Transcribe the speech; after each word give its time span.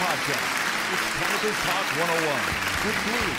podcast. 0.00 0.48
It's 0.96 1.06
Cannabis 1.20 1.56
Talk 1.68 1.86
101 2.00 2.40
with 2.88 2.96
Blue 3.04 3.30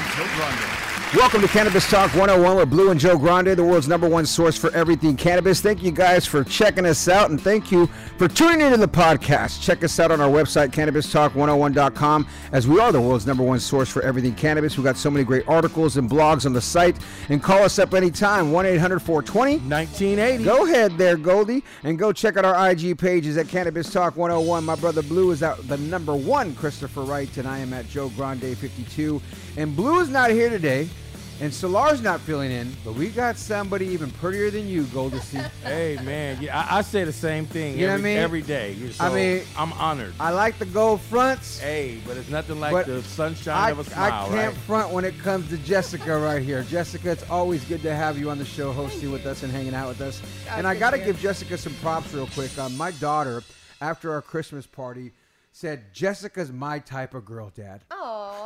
and 0.00 0.04
Joe 0.16 0.28
Grande. 0.36 0.95
Welcome 1.16 1.40
to 1.40 1.48
Cannabis 1.48 1.88
Talk 1.88 2.12
101 2.12 2.58
with 2.58 2.68
Blue 2.68 2.90
and 2.90 3.00
Joe 3.00 3.16
Grande, 3.16 3.56
the 3.56 3.64
world's 3.64 3.88
number 3.88 4.06
one 4.06 4.26
source 4.26 4.58
for 4.58 4.70
everything 4.72 5.16
cannabis. 5.16 5.62
Thank 5.62 5.82
you 5.82 5.90
guys 5.90 6.26
for 6.26 6.44
checking 6.44 6.84
us 6.84 7.08
out 7.08 7.30
and 7.30 7.40
thank 7.40 7.72
you 7.72 7.86
for 8.18 8.28
tuning 8.28 8.60
into 8.60 8.76
the 8.76 8.86
podcast. 8.86 9.62
Check 9.62 9.82
us 9.82 9.98
out 9.98 10.10
on 10.10 10.20
our 10.20 10.28
website, 10.28 10.72
cannabistalk101.com, 10.72 12.28
as 12.52 12.68
we 12.68 12.78
are 12.80 12.92
the 12.92 13.00
world's 13.00 13.26
number 13.26 13.42
one 13.42 13.58
source 13.58 13.88
for 13.88 14.02
everything 14.02 14.34
cannabis. 14.34 14.76
We've 14.76 14.84
got 14.84 14.98
so 14.98 15.10
many 15.10 15.24
great 15.24 15.48
articles 15.48 15.96
and 15.96 16.08
blogs 16.08 16.44
on 16.44 16.52
the 16.52 16.60
site. 16.60 16.98
And 17.30 17.42
call 17.42 17.62
us 17.62 17.78
up 17.78 17.94
anytime, 17.94 18.52
1 18.52 18.66
800 18.66 19.00
420 19.00 19.56
1980. 19.70 20.44
Go 20.44 20.66
ahead 20.66 20.98
there, 20.98 21.16
Goldie, 21.16 21.64
and 21.82 21.98
go 21.98 22.12
check 22.12 22.36
out 22.36 22.44
our 22.44 22.70
IG 22.70 22.98
pages 22.98 23.38
at 23.38 23.48
Cannabis 23.48 23.90
Talk 23.90 24.16
101. 24.16 24.64
My 24.66 24.74
brother 24.74 25.00
Blue 25.00 25.30
is 25.30 25.42
at 25.42 25.66
the 25.66 25.78
number 25.78 26.14
one, 26.14 26.54
Christopher 26.56 27.04
Wright, 27.04 27.34
and 27.38 27.48
I 27.48 27.60
am 27.60 27.72
at 27.72 27.88
Joe 27.88 28.10
Grande 28.10 28.54
52. 28.54 29.22
And 29.56 29.74
Blue 29.74 30.00
is 30.00 30.10
not 30.10 30.30
here 30.30 30.50
today. 30.50 30.90
And 31.38 31.52
Solar's 31.52 32.00
not 32.00 32.20
filling 32.20 32.50
in, 32.50 32.72
but 32.82 32.94
we 32.94 33.08
got 33.10 33.36
somebody 33.36 33.86
even 33.88 34.10
prettier 34.12 34.50
than 34.50 34.66
you, 34.66 34.84
Goldie. 34.84 35.18
Hey 35.62 35.98
man, 36.02 36.38
yeah, 36.40 36.58
I, 36.58 36.78
I 36.78 36.82
say 36.82 37.04
the 37.04 37.12
same 37.12 37.44
thing. 37.46 37.78
You 37.78 37.86
know 37.86 37.92
what 37.92 38.00
I 38.00 38.04
mean? 38.04 38.16
Every 38.18 38.40
day. 38.40 38.74
So 38.92 39.04
I 39.04 39.14
mean, 39.14 39.42
I'm 39.58 39.72
honored. 39.74 40.14
I 40.18 40.30
like 40.30 40.58
the 40.58 40.64
gold 40.66 41.00
fronts. 41.02 41.58
hey, 41.58 42.00
but 42.06 42.16
it's 42.16 42.28
nothing 42.30 42.58
like 42.60 42.72
But 42.72 42.86
the 42.86 43.02
sunshine 43.02 43.54
I, 43.54 43.70
of 43.70 43.78
a 43.78 43.80
I 43.82 43.84
smile, 43.84 44.24
I 44.24 44.28
can't 44.28 44.54
right? 44.54 44.62
front 44.62 44.92
when 44.92 45.04
it 45.04 45.18
comes 45.18 45.48
to 45.50 45.58
Jessica 45.58 46.18
right 46.18 46.42
here. 46.42 46.62
Jessica, 46.62 47.10
it's 47.10 47.28
always 47.28 47.64
good 47.64 47.82
to 47.82 47.94
have 47.94 48.18
you 48.18 48.30
on 48.30 48.38
the 48.38 48.44
show, 48.44 48.72
hosting 48.72 49.10
with 49.10 49.26
us 49.26 49.42
and 49.42 49.52
hanging 49.52 49.74
out 49.74 49.88
with 49.88 50.00
us. 50.00 50.22
and 50.50 50.66
I 50.66 50.74
got 50.74 50.90
to 50.90 50.98
to 50.98 51.04
give 51.04 51.18
Jessica 51.20 51.58
some 51.58 51.74
props 51.82 52.14
real 52.14 52.28
quick. 52.28 52.56
Um, 52.58 52.74
my 52.76 52.92
daughter, 52.92 53.42
after 53.82 54.12
our 54.12 54.22
Christmas 54.22 54.66
party, 54.66 55.12
said, 55.52 55.92
Jessica's 55.92 56.52
my 56.52 56.78
type 56.78 57.14
of 57.14 57.24
girl, 57.24 57.50
Dad. 57.54 57.82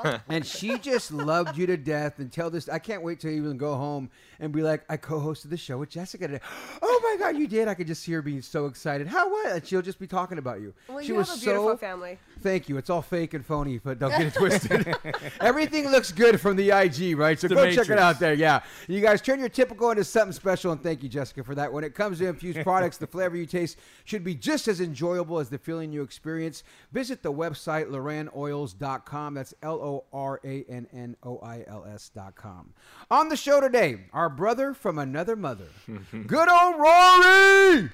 Aw. 0.05 0.21
and 0.29 0.45
she 0.47 0.79
just 0.79 1.13
loved 1.13 1.57
you 1.57 1.67
to 1.67 1.77
death 1.77 2.19
and 2.19 2.31
tell 2.33 2.51
this 2.51 2.69
i 2.69 2.79
can't 2.79 3.03
wait 3.03 3.21
to 3.21 3.29
even 3.29 3.57
go 3.57 3.75
home 3.77 4.11
and 4.39 4.53
be 4.53 4.63
like 4.63 4.85
i 4.89 4.97
co-hosted 4.97 5.51
the 5.51 5.57
show 5.57 5.79
with 5.79 5.91
jessica 5.91 6.27
today. 6.29 6.41
Oh 6.83 7.17
my 7.19 7.25
god 7.25 7.37
you 7.39 7.47
did? 7.47 7.67
I 7.69 7.75
could 7.75 7.87
just 7.87 8.03
see 8.03 8.13
her 8.13 8.23
being 8.23 8.43
so 8.43 8.67
excited. 8.67 9.07
How 9.07 9.29
what? 9.31 9.53
And 9.53 9.67
she'll 9.67 9.83
just 9.83 9.99
be 9.99 10.07
talking 10.07 10.39
about 10.39 10.61
you. 10.61 10.73
Well, 10.89 11.01
she 11.01 11.09
you 11.09 11.15
was 11.17 11.29
have 11.29 11.39
a 11.39 11.41
beautiful 11.41 11.71
so 11.71 11.77
family. 11.77 12.19
thank 12.41 12.69
you. 12.69 12.77
It's 12.79 12.89
all 12.91 13.03
fake 13.03 13.35
and 13.35 13.45
phony 13.45 13.79
but 13.79 13.99
don't 13.99 14.11
get 14.11 14.23
it 14.23 14.35
twisted. 14.35 14.95
Everything 15.41 15.89
looks 15.91 16.13
good 16.13 16.41
from 16.41 16.57
the 16.57 16.71
ig 16.71 17.19
right? 17.19 17.39
So 17.41 17.49
The 17.49 17.55
go 17.55 17.71
check 17.73 17.89
it 17.91 17.99
out 17.99 18.19
there. 18.21 18.35
Yeah. 18.35 18.63
You 18.87 19.01
guys 19.01 19.21
turn 19.21 19.41
your 19.41 19.49
typical 19.49 19.91
into 19.91 20.05
something 20.05 20.33
special 20.33 20.73
and 20.73 20.83
thank 20.83 21.03
you 21.03 21.09
jessica 21.09 21.43
for 21.43 21.55
that. 21.55 21.73
When 21.73 21.85
it 21.85 21.95
comes 21.95 22.19
to 22.19 22.27
infused 22.29 22.63
products 22.63 22.97
the 22.99 23.07
flavor 23.07 23.37
you 23.37 23.47
taste 23.47 23.79
should 24.05 24.23
be 24.25 24.35
just 24.35 24.69
as 24.69 24.81
enjoyable 24.81 25.39
as 25.39 25.49
the 25.49 25.59
feeling 25.59 25.93
you 25.93 26.03
experience. 26.03 26.63
Visit 26.93 27.23
the 27.23 27.33
website 27.33 27.91
loranoils.com 27.91 29.35
that's 29.35 29.55
l-o-r-a-n-n-o-i-l-s.com 29.91 32.75
on 33.11 33.29
the 33.29 33.37
show 33.37 33.61
today 33.61 33.99
our 34.13 34.29
brother 34.29 34.75
from 34.75 34.99
another 34.99 35.37
mother 35.37 35.69
good 36.27 36.49
old 36.49 36.79
rory 36.79 37.89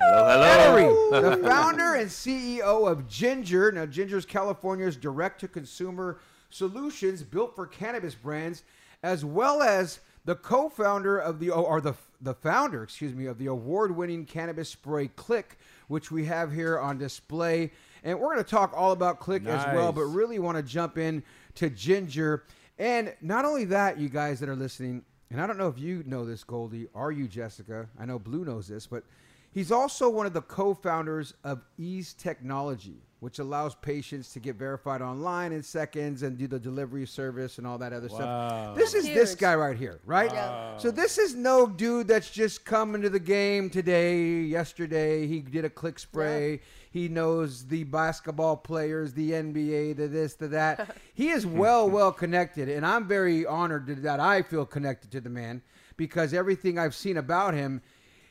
Hello, 0.00 0.28
hello. 0.28 0.58
Henry, 0.58 0.88
the 1.20 1.36
founder 1.48 1.94
and 1.94 2.10
CEO 2.10 2.90
of 2.90 3.08
Ginger. 3.08 3.70
Now, 3.70 3.86
Ginger's 3.86 4.26
California's 4.26 4.96
direct 4.96 5.38
to 5.42 5.46
consumer 5.46 6.18
solutions 6.50 7.22
built 7.22 7.54
for 7.54 7.64
cannabis 7.64 8.16
brands, 8.16 8.64
as 9.04 9.24
well 9.24 9.62
as 9.62 10.00
the 10.24 10.34
co 10.34 10.68
founder 10.68 11.16
of 11.16 11.38
the, 11.38 11.52
oh, 11.52 11.62
or 11.62 11.80
the, 11.80 11.94
the 12.20 12.34
founder, 12.34 12.82
excuse 12.82 13.14
me, 13.14 13.26
of 13.26 13.38
the 13.38 13.46
award 13.46 13.96
winning 13.96 14.24
cannabis 14.24 14.68
spray 14.68 15.06
Click, 15.14 15.56
which 15.86 16.10
we 16.10 16.24
have 16.24 16.52
here 16.52 16.76
on 16.76 16.98
display. 16.98 17.70
And 18.04 18.18
we're 18.18 18.32
going 18.34 18.44
to 18.44 18.50
talk 18.50 18.72
all 18.76 18.92
about 18.92 19.20
Click 19.20 19.46
as 19.46 19.64
well, 19.74 19.92
but 19.92 20.02
really 20.04 20.38
want 20.38 20.56
to 20.56 20.62
jump 20.62 20.98
in 20.98 21.22
to 21.56 21.70
Ginger. 21.70 22.44
And 22.78 23.14
not 23.20 23.44
only 23.44 23.64
that, 23.66 23.98
you 23.98 24.08
guys 24.08 24.40
that 24.40 24.48
are 24.48 24.56
listening, 24.56 25.02
and 25.30 25.40
I 25.40 25.46
don't 25.46 25.58
know 25.58 25.68
if 25.68 25.78
you 25.78 26.02
know 26.06 26.24
this, 26.24 26.44
Goldie, 26.44 26.88
are 26.94 27.10
you, 27.12 27.26
Jessica. 27.28 27.88
I 27.98 28.04
know 28.06 28.18
Blue 28.18 28.44
knows 28.44 28.68
this, 28.68 28.86
but 28.86 29.04
he's 29.52 29.72
also 29.72 30.08
one 30.08 30.26
of 30.26 30.32
the 30.32 30.42
co-founders 30.42 31.34
of 31.44 31.62
Eaze 31.76 32.14
Technology, 32.14 33.02
which 33.20 33.40
allows 33.40 33.74
patients 33.74 34.32
to 34.34 34.38
get 34.38 34.54
verified 34.54 35.02
online 35.02 35.50
in 35.52 35.62
seconds 35.62 36.22
and 36.22 36.38
do 36.38 36.46
the 36.46 36.58
delivery 36.58 37.04
service 37.04 37.58
and 37.58 37.66
all 37.66 37.78
that 37.78 37.92
other 37.92 38.06
Wow. 38.08 38.14
stuff. 38.14 38.76
This 38.76 38.94
is 38.94 39.06
this 39.06 39.34
guy 39.34 39.56
right 39.56 39.76
here, 39.76 39.98
right? 40.06 40.32
Yeah. 40.32 40.76
So 40.78 40.92
this 40.92 41.18
is 41.18 41.34
no 41.34 41.66
dude 41.66 42.06
that's 42.06 42.30
just 42.30 42.64
coming 42.64 43.02
to 43.02 43.10
the 43.10 43.18
game 43.18 43.70
today. 43.70 44.42
Yesterday, 44.42 45.26
he 45.26 45.40
did 45.40 45.64
a 45.64 45.70
click 45.70 45.98
spray. 45.98 46.60
He 46.90 47.08
knows 47.08 47.66
the 47.66 47.84
basketball 47.84 48.56
players, 48.56 49.12
the 49.12 49.32
NBA, 49.32 49.96
the 49.96 50.08
this, 50.08 50.34
the 50.34 50.48
that. 50.48 50.96
he 51.14 51.28
is 51.28 51.46
well, 51.46 51.88
well 51.88 52.12
connected, 52.12 52.68
and 52.68 52.84
I'm 52.86 53.06
very 53.06 53.44
honored 53.44 53.86
that 54.02 54.20
I 54.20 54.42
feel 54.42 54.64
connected 54.64 55.10
to 55.12 55.20
the 55.20 55.30
man 55.30 55.62
because 55.96 56.32
everything 56.32 56.78
I've 56.78 56.94
seen 56.94 57.16
about 57.16 57.54
him, 57.54 57.82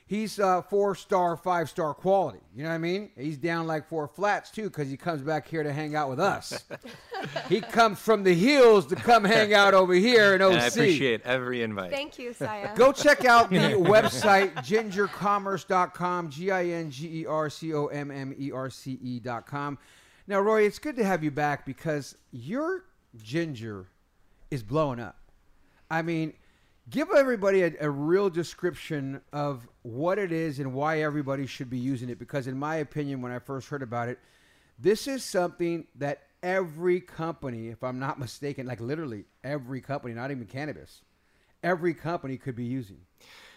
he's 0.07 0.40
uh, 0.40 0.63
four 0.63 0.95
star, 0.95 1.38
five 1.38 1.69
star 1.69 1.94
quality. 1.94 2.40
You 2.56 2.63
know 2.63 2.69
what 2.69 2.75
I 2.75 2.79
mean? 2.79 3.12
He's 3.16 3.37
down 3.37 3.67
like 3.67 3.87
four 3.87 4.08
flats 4.08 4.49
too 4.49 4.64
because 4.64 4.90
he 4.90 4.97
comes 4.97 5.22
back 5.22 5.47
here 5.47 5.61
to 5.61 5.72
hang 5.72 5.96
out 5.96 6.09
with 6.09 6.20
us. 6.20 6.66
he 7.49 7.61
comes 7.61 7.99
from 7.99 8.23
the 8.23 8.34
hills 8.34 8.87
to 8.87 8.96
come 8.96 9.23
hang 9.23 9.53
out 9.53 9.73
over 9.73 9.93
here 9.93 10.34
in 10.34 10.41
OC. 10.41 10.52
And 10.53 10.61
I 10.61 10.66
appreciate 10.67 11.22
every 11.23 11.61
invite. 11.61 11.91
Thank 11.91 12.17
you, 12.17 12.34
Saya. 12.34 12.73
Go 12.76 12.91
check 12.91 13.26
out 13.26 13.49
the 13.49 13.55
website 13.78 14.55
gingercommerce.com, 14.55 16.29
G 16.29 16.52
I 16.52 16.66
N 16.66 16.90
G 16.90 17.22
E 17.22 17.26
R 17.28 17.49
C 17.49 17.73
O 17.73 17.87
M 17.87 18.09
M 18.09 18.34
E 18.40 18.52
R 18.52 18.70
C 18.70 18.97
E.com. 19.02 19.78
Now, 20.29 20.41
Roy, 20.41 20.64
it's 20.64 20.79
good 20.79 20.97
to 20.97 21.05
have 21.05 21.23
you 21.23 21.31
back 21.31 21.66
because 21.66 22.16
your 22.31 22.84
ginger 23.22 23.87
is 24.52 24.64
blowing 24.64 24.99
up. 24.99 25.16
I 25.90 26.02
mean, 26.02 26.34
give 26.89 27.09
everybody 27.16 27.63
a, 27.63 27.73
a 27.81 27.89
real 27.89 28.29
description 28.29 29.22
of 29.34 29.67
what 29.81 30.17
it 30.17 30.31
is 30.31 30.59
and 30.59 30.73
why 30.73 31.01
everybody 31.01 31.45
should 31.45 31.69
be 31.69 31.78
using 31.78 32.09
it. 32.09 32.19
Because, 32.19 32.47
in 32.47 32.57
my 32.57 32.78
opinion, 32.78 33.22
when 33.22 33.31
I 33.31 33.39
first 33.39 33.69
heard 33.69 33.84
about 33.84 34.09
it, 34.09 34.19
this 34.79 35.07
is 35.07 35.23
something 35.23 35.87
that 35.95 36.23
every 36.43 37.01
company, 37.01 37.69
if 37.69 37.84
I'm 37.84 37.99
not 37.99 38.19
mistaken, 38.19 38.67
like 38.67 38.79
literally 38.79 39.25
every 39.43 39.81
company, 39.81 40.13
not 40.13 40.31
even 40.31 40.45
cannabis, 40.45 41.01
every 41.63 41.93
company 41.93 42.37
could 42.37 42.55
be 42.55 42.66
using. 42.66 42.99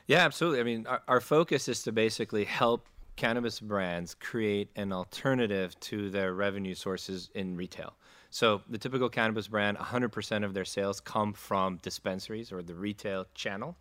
Yeah, 0.07 0.25
absolutely. 0.25 0.61
I 0.61 0.65
mean, 0.65 0.87
our, 0.87 1.03
our 1.07 1.21
focus 1.21 1.69
is 1.69 1.83
to 1.85 1.93
basically 1.93 2.45
help 2.45 2.89
cannabis 3.17 3.61
brands 3.61 4.15
create 4.15 4.71
an 4.77 4.93
alternative 4.93 5.79
to 5.81 6.11
their 6.11 6.33
revenue 6.33 6.75
sources 6.75 7.31
in 7.35 7.57
retail. 7.57 7.95
So 8.31 8.63
the 8.69 8.79
typical 8.79 9.09
cannabis 9.09 9.49
brand, 9.49 9.77
100% 9.77 10.45
of 10.45 10.55
their 10.55 10.65
sales 10.65 11.01
come 11.01 11.33
from 11.33 11.79
dispensaries 11.83 12.53
or 12.53 12.63
the 12.63 12.75
retail 12.75 13.27
channel. 13.35 13.77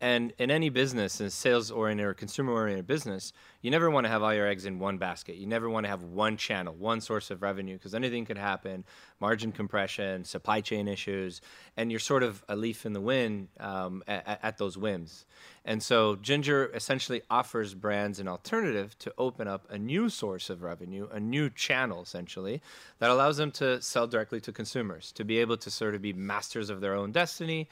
And 0.00 0.32
in 0.38 0.50
any 0.50 0.68
business, 0.68 1.20
in 1.20 1.26
a 1.26 1.30
sales 1.30 1.70
oriented 1.70 2.06
or 2.06 2.14
consumer 2.14 2.52
oriented 2.52 2.86
business, 2.86 3.32
you 3.62 3.70
never 3.70 3.90
want 3.90 4.04
to 4.04 4.08
have 4.08 4.22
all 4.22 4.32
your 4.32 4.46
eggs 4.46 4.64
in 4.64 4.78
one 4.78 4.98
basket. 4.98 5.36
You 5.36 5.46
never 5.46 5.68
want 5.68 5.84
to 5.84 5.90
have 5.90 6.04
one 6.04 6.36
channel, 6.36 6.74
one 6.74 7.00
source 7.00 7.32
of 7.32 7.42
revenue, 7.42 7.76
because 7.76 7.94
anything 7.94 8.24
could 8.24 8.38
happen 8.38 8.84
margin 9.20 9.50
compression, 9.50 10.24
supply 10.24 10.60
chain 10.60 10.86
issues, 10.86 11.40
and 11.76 11.90
you're 11.90 12.00
sort 12.00 12.22
of 12.22 12.44
a 12.48 12.56
leaf 12.56 12.86
in 12.86 12.92
the 12.92 13.00
wind 13.00 13.48
um, 13.58 14.02
at, 14.06 14.38
at 14.42 14.58
those 14.58 14.78
whims. 14.78 15.26
And 15.64 15.82
so 15.82 16.16
Ginger 16.16 16.70
essentially 16.74 17.22
offers 17.28 17.74
brands 17.74 18.20
an 18.20 18.28
alternative 18.28 18.96
to 19.00 19.12
open 19.18 19.48
up 19.48 19.66
a 19.70 19.78
new 19.78 20.08
source 20.08 20.50
of 20.50 20.62
revenue, 20.62 21.08
a 21.12 21.20
new 21.20 21.50
channel 21.50 22.02
essentially, 22.02 22.62
that 23.00 23.10
allows 23.10 23.36
them 23.36 23.50
to 23.52 23.82
sell 23.82 24.06
directly 24.06 24.40
to 24.42 24.52
consumers, 24.52 25.12
to 25.12 25.24
be 25.24 25.38
able 25.38 25.56
to 25.58 25.70
sort 25.70 25.94
of 25.94 26.02
be 26.02 26.12
masters 26.12 26.70
of 26.70 26.80
their 26.80 26.94
own 26.94 27.12
destiny 27.12 27.68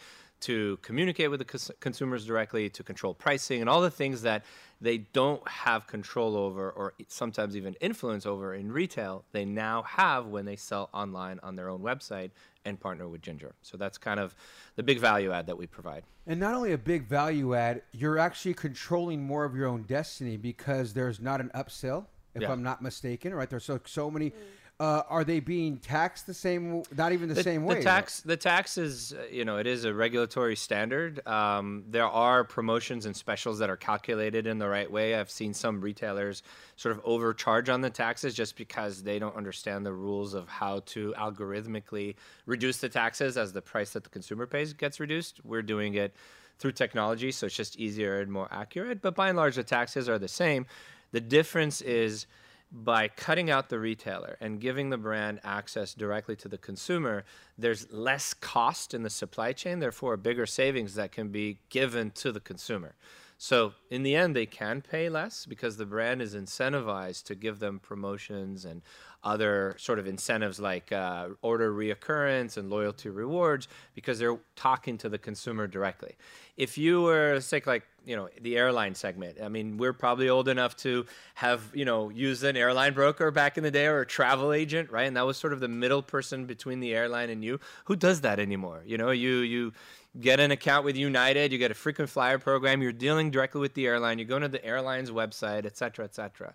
to 0.47 0.79
communicate 0.83 1.29
with 1.29 1.41
the 1.41 1.45
cons- 1.45 1.73
consumers 1.81 2.25
directly, 2.25 2.71
to 2.71 2.85
control 2.85 3.13
pricing, 3.15 3.61
and 3.61 3.69
all 3.69 3.81
the 3.81 3.91
things 3.91 4.23
that 4.23 4.45
they 4.81 4.99
don't 4.99 5.47
have 5.49 5.89
control 5.89 6.37
over 6.37 6.71
or 6.71 6.95
sometimes 7.09 7.57
even 7.57 7.75
influence 7.81 8.27
over 8.27 8.55
in 8.55 8.71
retail, 8.71 9.25
they 9.33 9.45
now 9.45 9.83
have 9.83 10.27
when 10.27 10.45
they 10.45 10.55
sell 10.55 10.89
online 10.95 11.41
on 11.43 11.57
their 11.57 11.69
own 11.69 11.81
website 11.81 12.31
and 12.65 12.79
partner 12.79 13.09
with 13.09 13.23
Ginger. 13.23 13.55
So 13.63 13.77
that's 13.77 13.99
kind 13.99 14.21
of 14.21 14.37
the 14.77 14.85
big 14.85 15.01
value 15.01 15.33
add 15.33 15.47
that 15.47 15.59
we 15.59 15.67
provide. 15.67 16.05
And 16.29 16.39
not 16.39 16.55
only 16.55 16.73
a 16.73 16.79
big 16.79 17.09
value 17.09 17.55
add, 17.55 17.83
you're 17.91 18.19
actually 18.19 18.55
controlling 18.55 19.25
more 19.25 19.45
of 19.45 19.57
your 19.57 19.67
own 19.67 19.83
destiny 19.83 20.37
because 20.37 20.93
there's 20.93 21.21
not 21.21 21.41
an 21.41 21.51
upsell, 21.57 22.07
if 22.35 22.43
Yeah. 22.43 22.53
I'm 22.53 22.63
not 22.63 22.83
mistaken, 22.83 23.35
right? 23.35 23.51
There's 23.51 23.65
so 23.65 23.81
so 23.85 24.11
many. 24.13 24.31
Mm. 24.31 24.35
Uh, 24.79 25.03
are 25.09 25.25
they 25.25 25.41
being 25.41 25.79
taxed 25.79 26.27
the 26.27 26.35
same? 26.35 26.83
Not 26.95 27.13
even 27.13 27.31
the, 27.31 27.43
same 27.43 27.65
way. 27.65 27.77
The 27.77 27.83
tax, 27.83 28.21
the 28.21 28.37
tax 28.37 28.77
is, 28.77 29.15
uh, 29.15 29.25
you 29.31 29.47
know, 29.47 29.57
it 29.57 29.67
is 29.67 29.87
a 29.87 29.95
regulatory 29.95 30.55
standard. 30.55 31.27
Um, 31.27 31.85
there 31.89 32.07
are 32.07 32.45
promotions 32.45 33.07
and 33.07 33.17
specials 33.17 33.59
that 33.61 33.71
are 33.71 33.77
calculated 33.79 34.47
in 34.47 34.59
the 34.59 34.69
right 34.69 34.91
way. 34.91 35.15
I've 35.15 35.31
seen 35.31 35.55
some 35.55 35.81
retailers 35.81 36.43
sort 36.77 36.95
of 36.95 37.01
overcharge 37.07 37.71
on 37.71 37.81
the 37.81 37.89
taxes 37.89 38.35
just 38.35 38.55
because 38.55 39.03
they 39.03 39.19
don't 39.19 39.35
understand 39.35 39.87
the 39.87 39.95
rules 39.95 40.35
of 40.35 40.47
how 40.47 40.81
to 40.87 41.15
algorithmically 41.17 42.17
reduce 42.45 42.77
the 42.77 42.91
taxes 42.91 43.39
as 43.39 43.55
the 43.55 43.63
price 43.63 43.95
that 43.95 44.05
the 44.05 44.11
consumer 44.11 44.47
pays 44.47 44.75
gets 44.75 45.01
reduced. 45.01 45.41
We're 45.43 45.63
doing 45.63 45.95
it 45.95 46.15
through 46.59 46.73
technology, 46.73 47.33
so 47.33 47.47
it's 47.47 47.57
just 47.57 47.79
easier 47.79 48.21
and 48.21 48.31
more 48.31 48.49
accurate. 48.51 49.01
But 49.01 49.15
by 49.15 49.29
and 49.29 49.39
large, 49.39 49.57
the 49.57 49.65
taxes 49.65 50.07
are 50.07 50.19
the 50.19 50.29
same. 50.29 50.67
The 51.13 51.21
difference 51.23 51.81
is 51.81 52.27
by 52.71 53.09
cutting 53.09 53.51
out 53.51 53.69
the 53.69 53.79
retailer 53.79 54.37
and 54.41 54.61
giving 54.61 54.91
the 54.91 54.99
brand 54.99 55.41
access 55.45 55.95
directly 55.95 56.37
to 56.37 56.49
the 56.49 56.59
consumer, 56.59 57.25
there's 57.57 57.91
less 57.93 58.35
cost 58.35 58.93
in 58.93 59.03
the 59.03 59.11
supply 59.11 59.53
chain, 59.53 59.79
therefore, 59.79 60.17
bigger 60.17 60.47
savings 60.47 60.95
that 60.95 61.13
can 61.13 61.29
be 61.29 61.59
given 61.69 62.11
to 62.13 62.33
the 62.33 62.41
consumer. 62.41 62.95
So, 63.39 63.75
in 63.91 64.03
the 64.03 64.17
end, 64.17 64.35
they 64.35 64.47
can 64.47 64.81
pay 64.81 65.11
less 65.11 65.45
because 65.45 65.77
the 65.77 65.85
brand 65.85 66.23
is 66.23 66.35
incentivized 66.35 67.25
to 67.25 67.35
give 67.35 67.59
them 67.59 67.79
promotions 67.79 68.65
and 68.65 68.81
other 69.23 69.75
sort 69.79 69.99
of 69.99 70.07
incentives 70.07 70.59
like 70.59 70.91
uh, 70.91 71.29
order 71.43 71.73
reoccurrence 71.73 72.57
and 72.57 72.71
loyalty 72.71 73.11
rewards 73.11 73.69
because 73.95 74.19
they're 74.19 74.39
talking 74.55 74.97
to 74.99 75.09
the 75.09 75.19
consumer 75.19 75.67
directly. 75.67 76.17
If 76.57 76.79
you 76.79 77.03
were, 77.03 77.33
let's 77.35 77.47
like, 77.67 77.85
you 78.07 78.17
know, 78.17 78.29
the 78.41 78.57
airline 78.57 78.95
segment, 78.95 79.39
I 79.43 79.49
mean, 79.49 79.77
we're 79.77 79.93
probably 79.93 80.29
old 80.29 80.49
enough 80.49 80.77
to 80.79 81.05
have, 81.35 81.71
you 81.75 81.85
know, 81.85 82.09
used 82.09 82.45
an 82.45 82.57
airline 82.57 82.95
broker 82.95 83.31
back 83.31 83.59
in 83.59 83.65
the 83.65 83.71
day 83.71 83.87
or 83.87 84.01
a 84.01 84.07
travel 84.07 84.53
agent, 84.53 84.91
right? 84.91 85.07
And 85.07 85.17
that 85.17 85.27
was 85.27 85.37
sort 85.37 85.53
of 85.53 85.61
the 85.61 85.69
middle 85.69 86.03
person 86.03 86.47
between 86.47 86.81
the 86.81 86.95
airline 86.95 87.31
and 87.31 87.45
you. 87.45 87.61
Who 87.87 87.97
does 87.97 88.23
that 88.23 88.39
anymore? 88.39 88.83
You 88.87 88.97
know, 88.97 89.11
you, 89.11 89.39
you, 89.39 89.73
get 90.21 90.41
an 90.41 90.51
account 90.51 90.85
with 90.85 90.97
United, 90.97 91.53
you 91.53 91.59
get 91.59 91.71
a 91.71 91.75
frequent 91.75 92.11
flyer 92.11 92.39
program, 92.39 92.83
you're 92.83 92.93
dealing 92.93 93.31
directly 93.31 93.61
with 93.61 93.75
the 93.75 93.87
airline, 93.87 94.19
you 94.19 94.25
go 94.25 94.39
to 94.39 94.49
the 94.49 94.65
airline's 94.65 95.11
website, 95.11 95.67
et 95.67 95.77
cetera, 95.77 96.05
et 96.05 96.15
cetera. 96.15 96.55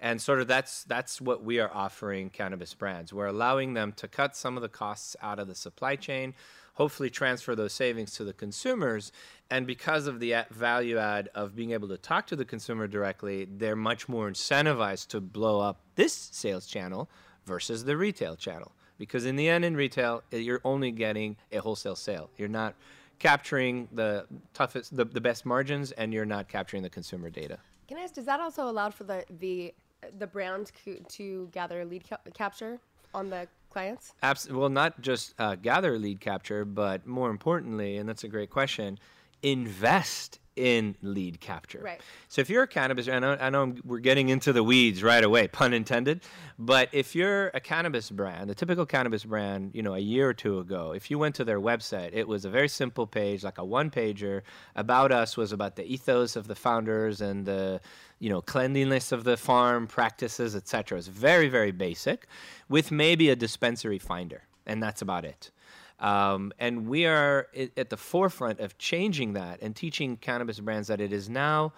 And 0.00 0.20
sort 0.20 0.40
of 0.40 0.46
that's 0.46 0.84
that's 0.84 1.20
what 1.20 1.42
we 1.42 1.58
are 1.58 1.70
offering 1.74 2.30
cannabis 2.30 2.72
brands. 2.74 3.12
We're 3.12 3.26
allowing 3.26 3.74
them 3.74 3.92
to 3.96 4.06
cut 4.06 4.36
some 4.36 4.56
of 4.56 4.62
the 4.62 4.68
costs 4.68 5.16
out 5.20 5.38
of 5.40 5.48
the 5.48 5.56
supply 5.56 5.96
chain, 5.96 6.34
hopefully 6.78 7.10
transfer 7.10 7.56
those 7.56 7.72
savings 7.72 8.12
to 8.12 8.22
the 8.22 8.32
consumers. 8.32 9.10
And 9.50 9.66
because 9.66 10.06
of 10.06 10.20
the 10.20 10.46
value 10.50 10.96
add 10.96 11.28
of 11.34 11.56
being 11.56 11.72
able 11.72 11.88
to 11.88 11.98
talk 11.98 12.28
to 12.28 12.36
the 12.36 12.44
consumer 12.44 12.86
directly, 12.86 13.48
they're 13.50 13.74
much 13.74 14.08
more 14.08 14.30
incentivized 14.30 15.08
to 15.08 15.20
blow 15.20 15.58
up 15.60 15.80
this 15.96 16.14
sales 16.14 16.66
channel 16.66 17.10
versus 17.44 17.84
the 17.84 17.96
retail 17.96 18.36
channel. 18.36 18.70
Because 18.96 19.26
in 19.26 19.34
the 19.34 19.48
end, 19.48 19.64
in 19.64 19.76
retail, 19.76 20.22
eh, 20.32 20.36
you're 20.36 20.60
only 20.64 20.92
getting 20.92 21.36
a 21.50 21.58
wholesale 21.58 21.96
sale. 21.96 22.30
You're 22.36 22.48
not 22.48 22.74
capturing 23.18 23.88
the 23.92 24.26
toughest, 24.54 24.96
the, 24.96 25.04
the 25.04 25.20
best 25.20 25.44
margins, 25.44 25.90
and 25.92 26.14
you're 26.14 26.24
not 26.24 26.48
capturing 26.48 26.84
the 26.84 26.90
consumer 26.90 27.28
data. 27.28 27.58
Can 27.88 27.98
I 27.98 28.02
ask, 28.02 28.14
does 28.14 28.26
that 28.26 28.38
also 28.38 28.68
allow 28.68 28.90
for 28.90 29.04
the 29.04 29.24
the 29.40 29.74
the 30.18 30.26
brand 30.28 30.70
to 31.08 31.48
gather 31.50 31.84
lead 31.84 32.08
ca- 32.08 32.18
capture 32.34 32.78
on 33.14 33.30
the 33.30 33.48
clients? 33.70 34.14
Abs- 34.22 34.50
well, 34.50 34.68
not 34.68 35.00
just 35.00 35.34
uh, 35.38 35.54
gather 35.56 35.98
lead 35.98 36.20
capture, 36.20 36.64
but 36.64 37.06
more 37.06 37.30
importantly, 37.30 37.96
and 37.96 38.08
that's 38.08 38.24
a 38.24 38.28
great 38.28 38.50
question, 38.50 38.98
invest 39.42 40.38
in 40.58 40.96
lead 41.02 41.40
capture. 41.40 41.80
Right. 41.82 42.00
So 42.26 42.40
if 42.40 42.50
you're 42.50 42.64
a 42.64 42.68
cannabis, 42.68 43.08
I 43.08 43.18
know, 43.20 43.38
I 43.40 43.48
know 43.48 43.74
we're 43.84 44.00
getting 44.00 44.28
into 44.28 44.52
the 44.52 44.64
weeds 44.64 45.02
right 45.02 45.22
away, 45.22 45.48
pun 45.48 45.72
intended, 45.72 46.22
but 46.58 46.88
if 46.92 47.14
you're 47.14 47.48
a 47.54 47.60
cannabis 47.60 48.10
brand, 48.10 48.50
a 48.50 48.54
typical 48.54 48.84
cannabis 48.84 49.24
brand, 49.24 49.70
you 49.74 49.82
know, 49.82 49.94
a 49.94 50.00
year 50.00 50.28
or 50.28 50.34
two 50.34 50.58
ago, 50.58 50.92
if 50.92 51.10
you 51.10 51.18
went 51.18 51.36
to 51.36 51.44
their 51.44 51.60
website, 51.60 52.10
it 52.12 52.26
was 52.26 52.44
a 52.44 52.50
very 52.50 52.68
simple 52.68 53.06
page, 53.06 53.44
like 53.44 53.58
a 53.58 53.64
one 53.64 53.90
pager. 53.90 54.42
About 54.74 55.12
Us 55.12 55.36
was 55.36 55.52
about 55.52 55.76
the 55.76 55.84
ethos 55.84 56.34
of 56.34 56.48
the 56.48 56.56
founders 56.56 57.20
and 57.20 57.46
the, 57.46 57.80
you 58.18 58.28
know, 58.28 58.42
cleanliness 58.42 59.12
of 59.12 59.22
the 59.22 59.36
farm 59.36 59.86
practices, 59.86 60.56
etc. 60.56 60.98
It's 60.98 61.06
very, 61.06 61.48
very 61.48 61.70
basic, 61.70 62.26
with 62.68 62.90
maybe 62.90 63.30
a 63.30 63.36
dispensary 63.36 63.98
finder, 63.98 64.42
and 64.66 64.82
that's 64.82 65.00
about 65.00 65.24
it. 65.24 65.52
Um, 66.00 66.52
and 66.58 66.86
we 66.86 67.06
are 67.06 67.48
at 67.76 67.90
the 67.90 67.96
forefront 67.96 68.60
of 68.60 68.78
changing 68.78 69.32
that 69.32 69.60
and 69.60 69.74
teaching 69.74 70.16
cannabis 70.16 70.60
brands 70.60 70.88
that 70.88 71.00
it 71.00 71.12
is 71.12 71.28
now 71.28 71.72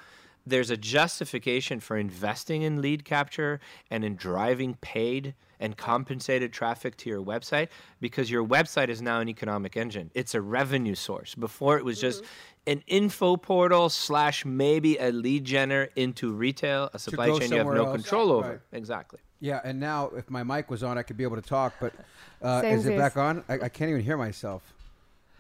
there's 0.47 0.71
a 0.71 0.77
justification 0.77 1.81
for 1.81 1.97
investing 1.97 2.63
in 2.63 2.81
lead 2.81 3.05
capture 3.05 3.61
and 3.91 4.05
in 4.05 4.17
driving 4.17 4.75
paid 4.81 5.35
and 5.59 5.77
compensated 5.77 6.53
traffic 6.53 6.97
to 6.97 7.11
your 7.11 7.23
website 7.23 7.69
because 8.01 8.31
your 8.31 8.45
website 8.45 8.89
is 8.89 9.03
now 9.03 9.21
an 9.21 9.29
economic 9.29 9.77
engine. 9.77 10.11
It's 10.15 10.35
a 10.35 10.41
revenue 10.41 10.95
source. 10.95 11.35
Before 11.35 11.77
it 11.77 11.85
was 11.85 12.01
just 12.01 12.25
an 12.67 12.83
info 12.87 13.37
portal 13.37 13.91
slash 13.91 14.45
maybe 14.47 14.97
a 14.97 15.13
lead 15.13 15.45
gener 15.45 15.89
into 15.97 16.33
retail, 16.33 16.89
a 16.95 16.99
supply 16.99 17.27
chain 17.39 17.51
you 17.51 17.59
have 17.59 17.67
no 17.67 17.87
else. 17.87 17.93
control 17.93 18.33
over. 18.33 18.51
Right. 18.51 18.61
Exactly. 18.73 19.21
Yeah, 19.41 19.61
and 19.65 19.81
now 19.81 20.11
if 20.17 20.31
my 20.31 20.43
mic 20.43 20.71
was 20.71 20.83
on, 20.83 20.99
I 20.99 21.03
could 21.03 21.17
be 21.17 21.25
able 21.25 21.37
to 21.37 21.43
talk. 21.43 21.75
But 21.81 21.95
uh, 22.43 22.63
is 22.65 22.87
it 22.87 22.97
back 22.99 23.17
on? 23.17 23.43
I, 23.49 23.55
I 23.55 23.69
can't 23.69 23.91
even 23.91 24.03
hear 24.03 24.17
myself. 24.17 24.63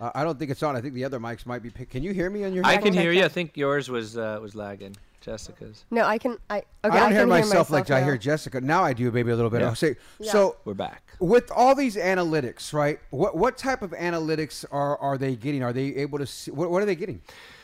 Uh, 0.00 0.11
I 0.14 0.25
don't 0.25 0.38
think 0.38 0.50
it's 0.50 0.62
on. 0.62 0.75
I 0.75 0.80
think 0.80 0.95
the 0.95 1.04
other 1.04 1.21
mics 1.21 1.45
might 1.45 1.62
be. 1.62 1.69
Pick- 1.69 1.90
can 1.90 2.02
you 2.02 2.12
hear 2.12 2.30
me 2.30 2.45
on 2.45 2.54
your? 2.54 2.64
I 2.64 2.73
headphones? 2.73 2.95
can 2.95 3.02
hear 3.02 3.12
you. 3.12 3.25
I 3.25 3.28
think 3.28 3.57
yours 3.57 3.90
was 3.90 4.16
uh, 4.16 4.38
was 4.40 4.54
lagging. 4.54 4.97
Jessica's. 5.21 5.85
No, 5.90 6.04
I 6.04 6.16
can. 6.16 6.38
I 6.49 6.59
okay. 6.59 6.64
I 6.85 6.88
don't 6.88 7.09
can 7.09 7.12
hear 7.12 7.26
myself 7.26 7.69
like 7.69 7.90
I 7.90 8.02
hear 8.02 8.16
Jessica. 8.16 8.59
Now 8.61 8.83
I 8.83 8.95
do 8.95 9.11
maybe 9.11 9.30
a 9.30 9.37
little 9.37 9.50
bit. 9.50 9.61
Yeah. 9.61 9.69
I'll 9.69 9.75
say 9.75 9.97
Yeah. 10.19 10.33
so. 10.33 10.57
We're 10.64 10.73
back. 10.73 11.02
With 11.19 11.50
all 11.50 11.75
these 11.75 11.97
analytics, 11.97 12.73
right? 12.73 12.99
What 13.11 13.37
what 13.37 13.59
type 13.59 13.83
of 13.83 13.90
analytics 13.90 14.64
are 14.71 14.97
are 14.97 15.19
they 15.19 15.37
getting? 15.37 15.62
Are 15.62 15.75
they 15.75 15.95
able 15.97 16.19
to 16.19 16.26
see? 16.26 16.50
What, 16.50 16.71
what 16.71 16.83
are 16.83 16.87
they 16.87 16.97
getting? 16.97 17.21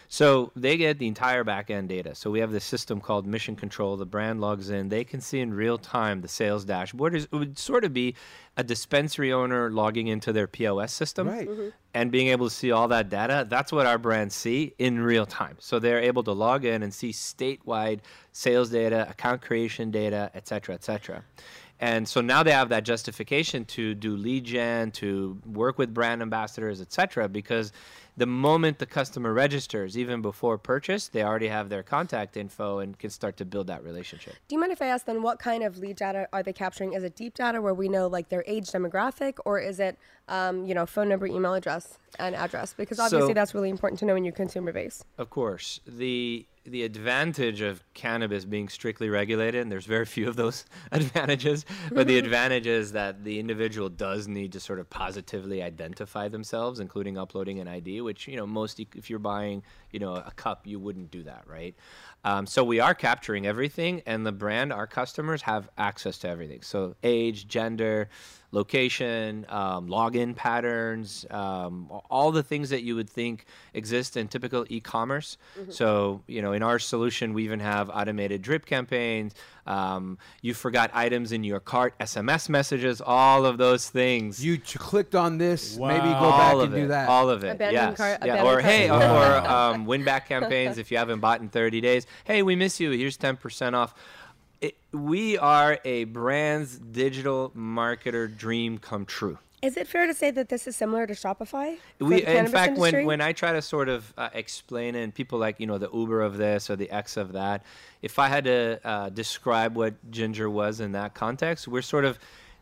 So 0.08 0.52
they 0.56 0.76
get 0.76 0.98
the 0.98 1.06
entire 1.06 1.44
back 1.44 1.70
end 1.70 1.88
data. 1.88 2.14
So 2.14 2.30
we 2.30 2.40
have 2.40 2.52
this 2.52 2.64
system 2.64 3.00
called 3.00 3.26
Mission 3.26 3.56
Control. 3.56 3.96
The 3.96 4.06
brand 4.06 4.40
logs 4.40 4.70
in. 4.70 4.88
They 4.88 5.04
can 5.04 5.20
see 5.20 5.40
in 5.40 5.52
real 5.52 5.78
time 5.78 6.20
the 6.20 6.28
sales 6.28 6.64
dashboard. 6.64 7.14
Is- 7.14 7.24
It 7.24 7.32
would 7.36 7.58
sort 7.58 7.84
of 7.84 7.92
be 7.92 8.14
a 8.56 8.64
dispensary 8.64 9.32
owner 9.32 9.70
logging 9.70 10.06
into 10.06 10.32
their 10.32 10.46
POS 10.46 10.92
system 10.92 11.28
Right. 11.28 11.48
Mhm. 11.48 11.72
and 11.92 12.10
being 12.10 12.28
able 12.28 12.48
to 12.48 12.54
see 12.54 12.70
all 12.70 12.88
that 12.88 13.08
data. 13.10 13.46
That's 13.48 13.72
what 13.72 13.84
our 13.86 13.98
brands 13.98 14.34
see 14.34 14.74
in 14.78 15.00
real 15.00 15.26
time. 15.26 15.56
So 15.58 15.78
they're 15.78 16.00
able 16.00 16.22
to 16.24 16.32
log 16.32 16.64
in 16.64 16.82
and 16.82 16.94
see 16.94 17.10
statewide 17.10 18.00
sales 18.32 18.70
data, 18.70 19.06
account 19.10 19.42
creation 19.42 19.90
data, 19.90 20.30
et 20.34 20.46
cetera, 20.48 20.74
et 20.74 20.84
cetera. 20.84 21.22
And 21.78 22.08
so 22.08 22.22
now 22.22 22.42
they 22.42 22.52
have 22.52 22.70
that 22.70 22.84
justification 22.84 23.66
to 23.66 23.94
do 23.94 24.16
lead 24.16 24.44
gen, 24.44 24.92
to 24.92 25.38
work 25.44 25.76
with 25.76 25.92
brand 25.92 26.22
ambassadors, 26.22 26.80
et 26.80 26.90
cetera, 26.90 27.28
because 27.28 27.70
the 28.16 28.26
moment 28.26 28.78
the 28.78 28.86
customer 28.86 29.32
registers, 29.32 29.96
even 29.98 30.22
before 30.22 30.56
purchase, 30.58 31.08
they 31.08 31.22
already 31.22 31.48
have 31.48 31.68
their 31.68 31.82
contact 31.82 32.36
info 32.36 32.78
and 32.78 32.98
can 32.98 33.10
start 33.10 33.36
to 33.36 33.44
build 33.44 33.66
that 33.66 33.84
relationship. 33.84 34.34
Do 34.48 34.54
you 34.54 34.60
mind 34.60 34.72
if 34.72 34.80
I 34.80 34.86
ask 34.86 35.04
then 35.06 35.22
what 35.22 35.38
kind 35.38 35.62
of 35.62 35.78
lead 35.78 35.96
data 35.96 36.26
are 36.32 36.42
they 36.42 36.52
capturing? 36.52 36.94
Is 36.94 37.02
it 37.02 37.14
deep 37.14 37.34
data 37.34 37.60
where 37.60 37.74
we 37.74 37.88
know 37.88 38.06
like 38.06 38.28
their 38.28 38.44
age 38.46 38.66
demographic, 38.70 39.34
or 39.44 39.58
is 39.58 39.80
it 39.80 39.98
um, 40.28 40.64
you 40.64 40.74
know 40.74 40.86
phone 40.86 41.08
number, 41.08 41.26
email 41.26 41.54
address, 41.54 41.98
and 42.18 42.34
address? 42.34 42.74
Because 42.74 42.98
obviously 42.98 43.28
So- 43.28 43.34
that's 43.34 43.54
really 43.54 43.70
important 43.70 43.98
to 44.00 44.06
know 44.06 44.16
in 44.16 44.24
your 44.24 44.32
consumer 44.34 44.72
base. 44.72 45.04
Of 45.18 45.30
course, 45.30 45.80
the 45.86 46.46
the 46.66 46.82
advantage 46.82 47.60
of 47.60 47.82
cannabis 47.94 48.44
being 48.44 48.68
strictly 48.68 49.08
regulated, 49.08 49.62
and 49.62 49.72
there's 49.72 49.86
very 49.86 50.04
few 50.04 50.28
of 50.28 50.36
those 50.36 50.64
advantages, 50.92 51.64
but 51.92 52.06
the 52.06 52.18
advantage 52.18 52.66
is 52.66 52.92
that 52.92 53.24
the 53.24 53.38
individual 53.38 53.88
does 53.88 54.28
need 54.28 54.52
to 54.52 54.60
sort 54.60 54.78
of 54.78 54.90
positively 54.90 55.62
identify 55.62 56.28
themselves, 56.28 56.80
including 56.80 57.16
uploading 57.16 57.60
an 57.60 57.68
ID, 57.68 58.00
which, 58.00 58.28
you 58.28 58.36
know, 58.36 58.46
most, 58.46 58.80
if 58.80 59.08
you're 59.08 59.18
buying, 59.18 59.62
you 59.90 59.98
know, 59.98 60.14
a 60.14 60.32
cup, 60.36 60.66
you 60.66 60.78
wouldn't 60.78 61.10
do 61.10 61.22
that, 61.22 61.44
right? 61.46 61.74
Um, 62.24 62.46
so 62.46 62.64
we 62.64 62.80
are 62.80 62.94
capturing 62.94 63.46
everything, 63.46 64.02
and 64.04 64.26
the 64.26 64.32
brand, 64.32 64.72
our 64.72 64.86
customers 64.86 65.42
have 65.42 65.68
access 65.78 66.18
to 66.18 66.28
everything. 66.28 66.62
So 66.62 66.96
age, 67.02 67.46
gender, 67.46 68.08
location, 68.56 69.44
um, 69.50 69.86
login 69.88 70.34
patterns, 70.34 71.26
um, 71.30 71.88
all 72.10 72.32
the 72.32 72.42
things 72.42 72.70
that 72.70 72.82
you 72.82 72.96
would 72.96 73.08
think 73.08 73.44
exist 73.74 74.16
in 74.16 74.26
typical 74.28 74.64
e-commerce. 74.70 75.36
Mm-hmm. 75.58 75.70
So 75.70 76.22
you 76.26 76.40
know, 76.42 76.52
in 76.52 76.62
our 76.62 76.78
solution, 76.78 77.34
we 77.34 77.44
even 77.44 77.60
have 77.60 77.90
automated 77.90 78.40
drip 78.42 78.64
campaigns. 78.66 79.34
Um, 79.66 80.16
you 80.42 80.54
forgot 80.54 80.90
items 80.94 81.32
in 81.32 81.42
your 81.44 81.60
cart, 81.60 81.94
SMS 81.98 82.48
messages, 82.48 83.00
all 83.04 83.44
of 83.44 83.58
those 83.58 83.90
things. 83.90 84.42
You 84.44 84.58
ch- 84.58 84.78
clicked 84.78 85.14
on 85.14 85.38
this, 85.38 85.76
maybe 85.76 86.04
go 86.06 86.12
Wow. 86.30 86.30
back 86.38 86.54
all 86.54 86.60
and 86.62 86.72
of 86.74 86.80
do 86.80 86.86
that. 86.88 87.08
all 87.08 87.28
of 87.30 87.44
it. 87.44 87.56
Yes. 87.60 87.96
cart- 87.96 88.18
yeah. 88.24 88.34
abandoned 88.34 88.48
Or 88.58 88.60
hey, 88.60 88.88
or, 88.90 89.02
or 89.02 89.36
um, 89.56 89.84
win 89.84 90.04
back 90.04 90.28
campaigns 90.28 90.78
if 90.78 90.90
you 90.90 90.96
haven't 90.98 91.20
bought 91.20 91.40
in 91.40 91.48
30 91.48 91.80
days. 91.80 92.06
Hey, 92.24 92.42
we 92.42 92.54
miss 92.56 92.80
you. 92.80 92.90
Here's 92.92 93.18
10% 93.18 93.74
off. 93.74 93.92
It, 94.60 94.76
we 94.92 95.36
are 95.38 95.78
a 95.84 96.04
brand's 96.04 96.78
digital 96.78 97.52
marketer 97.56 98.34
dream 98.34 98.78
come 98.78 99.04
true. 99.04 99.38
Is 99.62 99.76
it 99.76 99.88
fair 99.88 100.06
to 100.06 100.14
say 100.14 100.30
that 100.30 100.48
this 100.48 100.66
is 100.66 100.76
similar 100.76 101.06
to 101.06 101.14
Shopify? 101.14 101.78
We, 101.98 102.24
in 102.24 102.46
fact, 102.46 102.72
industry? 102.76 102.98
when, 103.00 103.06
when 103.06 103.20
I 103.20 103.32
try 103.32 103.52
to 103.52 103.62
sort 103.62 103.88
of 103.88 104.12
uh, 104.16 104.28
explain 104.34 104.94
it, 104.94 105.02
and 105.02 105.14
people 105.14 105.38
like 105.38 105.58
you 105.58 105.66
know 105.66 105.78
the 105.78 105.90
Uber 105.92 106.22
of 106.22 106.36
this 106.36 106.70
or 106.70 106.76
the 106.76 106.90
X 106.90 107.16
of 107.16 107.32
that, 107.32 107.64
if 108.02 108.18
I 108.18 108.28
had 108.28 108.44
to 108.44 108.78
uh, 108.84 109.08
describe 109.08 109.74
what 109.76 109.94
Ginger 110.10 110.48
was 110.48 110.80
in 110.80 110.92
that 110.92 111.14
context, 111.14 111.66
we're 111.68 111.82
sort 111.82 112.04
of 112.04 112.18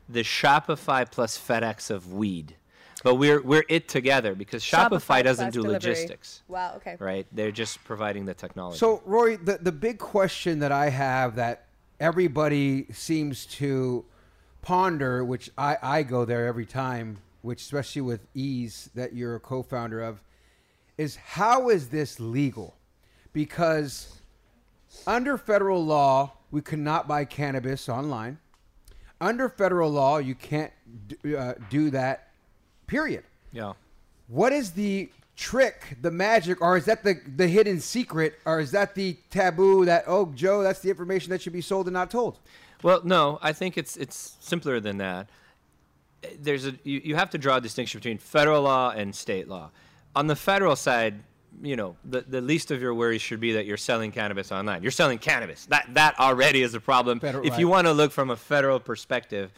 the 0.08 0.22
Shopify 0.22 1.10
plus 1.10 1.36
FedEx 1.36 1.90
of 1.90 2.12
weed, 2.12 2.54
but 3.02 3.16
we're 3.16 3.42
we're 3.42 3.64
it 3.68 3.88
together 3.88 4.34
because 4.34 4.62
Shopify, 4.64 5.22
doesn't 5.22 5.52
do 5.52 5.62
delivery. 5.62 5.74
logistics, 5.74 6.42
Wow. 6.48 6.74
Okay. 6.76 6.96
right? 7.00 7.26
They're 7.32 7.52
just 7.52 7.82
providing 7.84 8.24
the 8.24 8.34
technology. 8.34 8.78
So, 8.78 9.02
Roy, 9.04 9.36
the, 9.36 9.58
the 9.58 9.72
big 9.72 9.98
question 9.98 10.60
that 10.60 10.72
I 10.72 10.90
have 10.90 11.36
that 11.36 11.66
everybody 12.00 12.86
seems 12.92 13.46
to 13.46 14.04
ponder, 14.62 15.24
which 15.24 15.50
I, 15.56 15.76
I 15.82 16.02
go 16.02 16.24
there 16.24 16.46
every 16.46 16.66
time, 16.66 17.18
which 17.42 17.60
especially 17.62 18.02
with 18.02 18.26
Eaze 18.34 18.90
that 18.94 19.14
you're 19.14 19.36
a 19.36 19.40
co-founder 19.40 20.00
of, 20.00 20.20
is 20.96 21.16
how 21.16 21.68
is 21.70 21.88
this 21.88 22.18
legal? 22.20 22.74
Because 23.32 24.20
under 25.06 25.36
federal 25.36 25.84
law, 25.84 26.32
we 26.50 26.62
cannot 26.62 27.08
buy 27.08 27.24
cannabis 27.24 27.88
online. 27.88 28.38
Under 29.20 29.48
federal 29.48 29.90
law, 29.90 30.18
you 30.18 30.34
can't 30.34 30.72
d- 31.08 31.36
uh, 31.36 31.54
do 31.70 31.90
that. 31.90 32.28
Period. 32.86 33.24
yeah. 33.52 33.72
What 34.28 34.52
is 34.52 34.70
the 34.72 35.10
trick, 35.36 35.96
the 36.00 36.10
magic, 36.10 36.60
or 36.60 36.76
is 36.76 36.84
that 36.84 37.02
the 37.02 37.20
the 37.36 37.48
hidden 37.48 37.80
secret, 37.80 38.38
or 38.44 38.60
is 38.60 38.70
that 38.72 38.94
the 38.94 39.16
taboo 39.30 39.84
that 39.84 40.04
oh 40.06 40.32
Joe, 40.34 40.62
that's 40.62 40.80
the 40.80 40.90
information 40.90 41.30
that 41.30 41.42
should 41.42 41.52
be 41.52 41.60
sold 41.60 41.86
and 41.86 41.94
not 41.94 42.10
told? 42.10 42.38
Well, 42.82 43.00
no, 43.04 43.38
I 43.42 43.52
think 43.52 43.78
it's 43.78 43.96
it's 43.96 44.36
simpler 44.40 44.80
than 44.80 44.98
that. 44.98 45.28
There's 46.38 46.66
a 46.66 46.74
you, 46.84 47.00
you 47.04 47.16
have 47.16 47.30
to 47.30 47.38
draw 47.38 47.56
a 47.56 47.60
distinction 47.60 47.98
between 47.98 48.18
federal 48.18 48.62
law 48.62 48.90
and 48.90 49.14
state 49.14 49.48
law. 49.48 49.70
On 50.16 50.26
the 50.26 50.36
federal 50.36 50.76
side, 50.76 51.22
you 51.62 51.76
know, 51.76 51.96
the, 52.04 52.20
the 52.22 52.40
least 52.40 52.70
of 52.70 52.80
your 52.80 52.94
worries 52.94 53.22
should 53.22 53.40
be 53.40 53.52
that 53.52 53.66
you're 53.66 53.76
selling 53.76 54.12
cannabis 54.12 54.52
online. 54.52 54.82
You're 54.82 54.92
selling 54.92 55.18
cannabis. 55.18 55.66
That 55.66 55.88
that 55.94 56.18
already 56.20 56.62
is 56.62 56.74
a 56.74 56.80
problem. 56.80 57.20
Federal- 57.20 57.46
if 57.46 57.58
you 57.58 57.68
want 57.68 57.86
to 57.86 57.92
look 57.92 58.12
from 58.12 58.30
a 58.30 58.36
federal 58.36 58.80
perspective, 58.80 59.52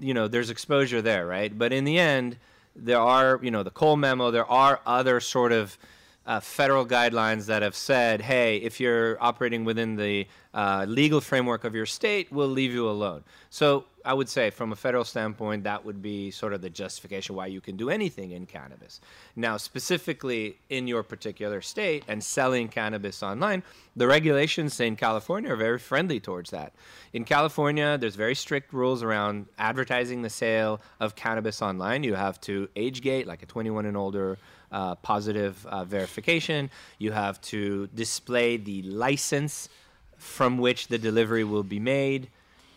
you 0.00 0.14
know, 0.14 0.28
there's 0.28 0.50
exposure 0.50 1.02
there, 1.02 1.26
right? 1.26 1.56
But 1.56 1.72
in 1.72 1.84
the 1.84 1.98
end, 1.98 2.36
there 2.74 3.00
are, 3.00 3.38
you 3.42 3.50
know, 3.50 3.62
the 3.62 3.70
Cole 3.70 3.96
memo, 3.96 4.30
there 4.30 4.50
are 4.50 4.80
other 4.86 5.20
sort 5.20 5.52
of 5.52 5.78
uh, 6.26 6.38
federal 6.40 6.86
guidelines 6.86 7.46
that 7.46 7.62
have 7.62 7.74
said, 7.74 8.20
hey, 8.20 8.58
if 8.58 8.78
you're 8.78 9.20
operating 9.22 9.64
within 9.64 9.96
the 9.96 10.26
uh, 10.54 10.84
legal 10.88 11.20
framework 11.20 11.64
of 11.64 11.74
your 11.74 11.86
state, 11.86 12.30
we'll 12.30 12.46
leave 12.46 12.72
you 12.72 12.88
alone. 12.88 13.24
So 13.48 13.84
I 14.04 14.14
would 14.14 14.28
say, 14.28 14.50
from 14.50 14.72
a 14.72 14.76
federal 14.76 15.04
standpoint, 15.04 15.64
that 15.64 15.84
would 15.84 16.00
be 16.00 16.30
sort 16.30 16.52
of 16.52 16.62
the 16.62 16.70
justification 16.70 17.34
why 17.34 17.46
you 17.46 17.60
can 17.60 17.76
do 17.76 17.90
anything 17.90 18.32
in 18.32 18.46
cannabis. 18.46 19.00
Now, 19.36 19.56
specifically 19.56 20.56
in 20.68 20.86
your 20.86 21.02
particular 21.02 21.60
state 21.60 22.04
and 22.08 22.22
selling 22.22 22.68
cannabis 22.68 23.22
online, 23.22 23.62
the 23.96 24.06
regulations 24.06 24.80
in 24.80 24.96
California 24.96 25.52
are 25.52 25.56
very 25.56 25.78
friendly 25.78 26.20
towards 26.20 26.50
that. 26.50 26.72
In 27.12 27.24
California, 27.24 27.98
there's 27.98 28.16
very 28.16 28.34
strict 28.34 28.72
rules 28.72 29.02
around 29.02 29.46
advertising 29.58 30.22
the 30.22 30.30
sale 30.30 30.80
of 31.00 31.14
cannabis 31.14 31.60
online. 31.60 32.02
You 32.02 32.14
have 32.14 32.40
to 32.42 32.68
age 32.76 33.02
gate, 33.02 33.26
like 33.26 33.42
a 33.42 33.46
21 33.46 33.86
and 33.86 33.96
older 33.96 34.38
uh, 34.72 34.94
positive 34.96 35.66
uh, 35.66 35.84
verification. 35.84 36.70
You 36.98 37.12
have 37.12 37.40
to 37.42 37.88
display 37.88 38.56
the 38.56 38.82
license 38.82 39.68
from 40.16 40.58
which 40.58 40.88
the 40.88 40.98
delivery 40.98 41.44
will 41.44 41.62
be 41.62 41.80
made 41.80 42.28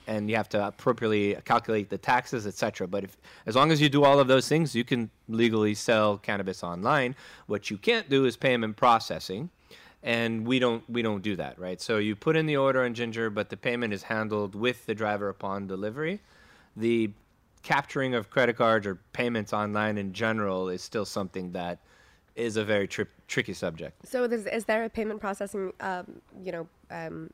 and 0.07 0.29
you 0.29 0.35
have 0.35 0.49
to 0.49 0.67
appropriately 0.67 1.37
calculate 1.45 1.89
the 1.89 1.97
taxes, 1.97 2.45
etc. 2.45 2.87
But 2.87 3.03
if, 3.03 3.17
as 3.45 3.55
long 3.55 3.71
as 3.71 3.81
you 3.81 3.89
do 3.89 4.03
all 4.03 4.19
of 4.19 4.27
those 4.27 4.47
things, 4.47 4.75
you 4.75 4.83
can 4.83 5.09
legally 5.27 5.73
sell 5.73 6.17
cannabis 6.17 6.63
online. 6.63 7.15
What 7.47 7.69
you 7.69 7.77
can't 7.77 8.09
do 8.09 8.25
is 8.25 8.35
payment 8.35 8.75
processing, 8.75 9.49
and 10.01 10.45
we 10.45 10.59
don't 10.59 10.87
we 10.89 11.01
don't 11.01 11.21
do 11.21 11.35
that, 11.37 11.57
right? 11.59 11.79
So 11.81 11.97
you 11.97 12.15
put 12.15 12.35
in 12.35 12.45
the 12.45 12.57
order 12.57 12.83
on 12.83 12.93
Ginger, 12.93 13.29
but 13.29 13.49
the 13.49 13.57
payment 13.57 13.93
is 13.93 14.03
handled 14.03 14.55
with 14.55 14.85
the 14.85 14.95
driver 14.95 15.29
upon 15.29 15.67
delivery. 15.67 16.19
The 16.75 17.11
capturing 17.61 18.13
of 18.13 18.29
credit 18.29 18.57
cards 18.57 18.85
or 18.85 18.95
payments 19.13 19.53
online 19.53 19.97
in 19.97 20.11
general 20.13 20.69
is 20.69 20.81
still 20.81 21.05
something 21.05 21.51
that 21.53 21.79
is 22.35 22.57
a 22.57 22.63
very 22.63 22.87
tri- 22.87 23.05
tricky 23.27 23.53
subject. 23.53 24.07
So 24.07 24.23
is, 24.23 24.65
there 24.65 24.83
a 24.83 24.89
payment 24.89 25.21
processing, 25.21 25.71
um, 25.79 26.21
you 26.43 26.51
know, 26.51 26.67
um, 26.91 27.29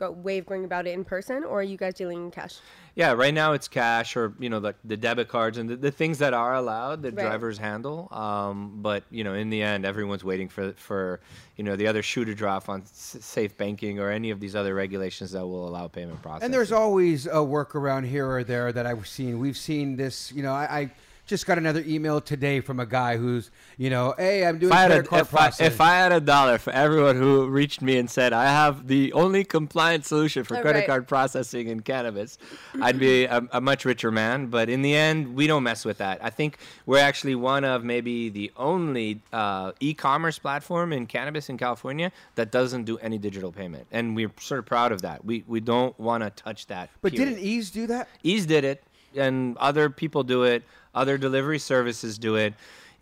way 0.00 0.38
of 0.38 0.46
going 0.46 0.64
about 0.64 0.86
it 0.86 0.90
in 0.90 1.04
person, 1.04 1.44
or 1.44 1.60
are 1.60 1.62
you 1.62 1.76
guys 1.76 1.94
dealing 1.94 2.24
in 2.24 2.30
cash? 2.30 2.56
Yeah, 2.94 3.12
right 3.12 3.32
now 3.32 3.52
it's 3.52 3.68
cash 3.68 4.16
or 4.16 4.34
you 4.38 4.50
know 4.50 4.60
the, 4.60 4.74
the 4.84 4.96
debit 4.96 5.28
cards 5.28 5.56
and 5.58 5.68
the, 5.68 5.76
the 5.76 5.90
things 5.90 6.18
that 6.18 6.34
are 6.34 6.54
allowed 6.54 7.02
that 7.02 7.14
Right. 7.14 7.24
drivers 7.24 7.56
handle. 7.58 8.08
Um, 8.12 8.80
but 8.82 9.04
you 9.10 9.24
know, 9.24 9.34
in 9.34 9.48
the 9.50 9.62
end, 9.62 9.84
everyone's 9.86 10.24
waiting 10.24 10.48
for 10.48 10.72
for 10.72 11.20
you 11.56 11.64
know 11.64 11.76
the 11.76 11.86
other 11.86 12.02
shoe 12.02 12.24
to 12.24 12.34
drop 12.34 12.68
on 12.68 12.82
s- 12.82 13.16
safe 13.20 13.56
banking 13.56 13.98
or 13.98 14.10
any 14.10 14.30
of 14.30 14.40
these 14.40 14.54
other 14.56 14.74
regulations 14.74 15.30
that 15.32 15.46
will 15.46 15.66
allow 15.68 15.88
payment 15.88 16.20
processing. 16.22 16.46
And 16.46 16.54
there's 16.54 16.72
always 16.72 17.26
a 17.26 17.30
workaround 17.56 18.04
here 18.06 18.28
or 18.28 18.44
there 18.44 18.72
that 18.72 18.84
I've 18.86 19.06
seen. 19.08 19.38
We've 19.38 19.56
seen 19.56 19.96
this. 19.96 20.30
You 20.32 20.42
know, 20.42 20.52
I, 20.52 20.64
I 20.80 20.90
just 21.32 21.46
got 21.46 21.56
another 21.56 21.82
email 21.86 22.20
today 22.20 22.60
from 22.60 22.78
a 22.78 22.84
guy 22.84 23.16
who's, 23.16 23.50
you 23.78 23.88
know, 23.88 24.14
hey, 24.18 24.44
I'm 24.46 24.58
doing 24.58 24.70
if 24.70 24.78
credit 24.78 25.06
a, 25.06 25.08
card 25.08 25.22
if, 25.22 25.34
I, 25.34 25.38
processing. 25.38 25.66
if 25.66 25.80
I 25.80 25.94
had 25.94 26.12
a 26.12 26.20
dollar 26.20 26.58
for 26.58 26.70
everyone 26.74 27.16
who 27.16 27.46
reached 27.46 27.80
me 27.80 27.96
and 27.96 28.10
said 28.10 28.34
I 28.34 28.44
have 28.44 28.86
the 28.86 29.14
only 29.14 29.42
compliant 29.42 30.04
solution 30.04 30.44
for 30.44 30.58
Oh, 30.58 30.60
credit 30.60 30.80
right. 30.80 30.86
card 30.86 31.08
processing 31.08 31.68
in 31.68 31.80
cannabis, 31.80 32.36
I'd 32.82 32.98
be 32.98 33.24
a, 33.24 33.42
a 33.50 33.62
much 33.62 33.86
richer 33.86 34.10
man. 34.10 34.48
But 34.48 34.68
in 34.68 34.82
the 34.82 34.94
end, 34.94 35.34
we 35.34 35.46
don't 35.46 35.62
mess 35.62 35.86
with 35.86 35.96
that. 35.98 36.18
I 36.22 36.28
think 36.28 36.58
we're 36.84 36.98
actually 36.98 37.34
one 37.34 37.64
of 37.64 37.82
maybe 37.82 38.28
the 38.28 38.52
only 38.58 39.22
uh, 39.32 39.72
e-commerce 39.80 40.38
platform 40.38 40.92
in 40.92 41.06
cannabis 41.06 41.48
in 41.48 41.56
California 41.56 42.12
that 42.34 42.52
doesn't 42.52 42.84
do 42.84 42.98
any 42.98 43.16
digital 43.16 43.50
payment, 43.52 43.86
and 43.90 44.14
we're 44.14 44.30
sort 44.38 44.58
of 44.58 44.66
proud 44.66 44.92
of 44.92 45.00
that. 45.00 45.24
We 45.24 45.44
we 45.48 45.60
don't 45.60 45.98
want 45.98 46.24
to 46.24 46.28
touch 46.30 46.66
that. 46.66 46.90
but 47.00 47.12
period. 47.12 47.30
didn't 47.36 47.42
Eaze 47.42 47.70
do 47.70 47.86
that? 47.86 48.08
Eaze 48.22 48.44
did 48.44 48.64
it, 48.64 48.84
and 49.16 49.56
other 49.58 49.90
people 49.90 50.22
do 50.22 50.44
it. 50.44 50.62
Other 50.94 51.16
delivery 51.18 51.58
services 51.58 52.18
do 52.18 52.36
it. 52.36 52.54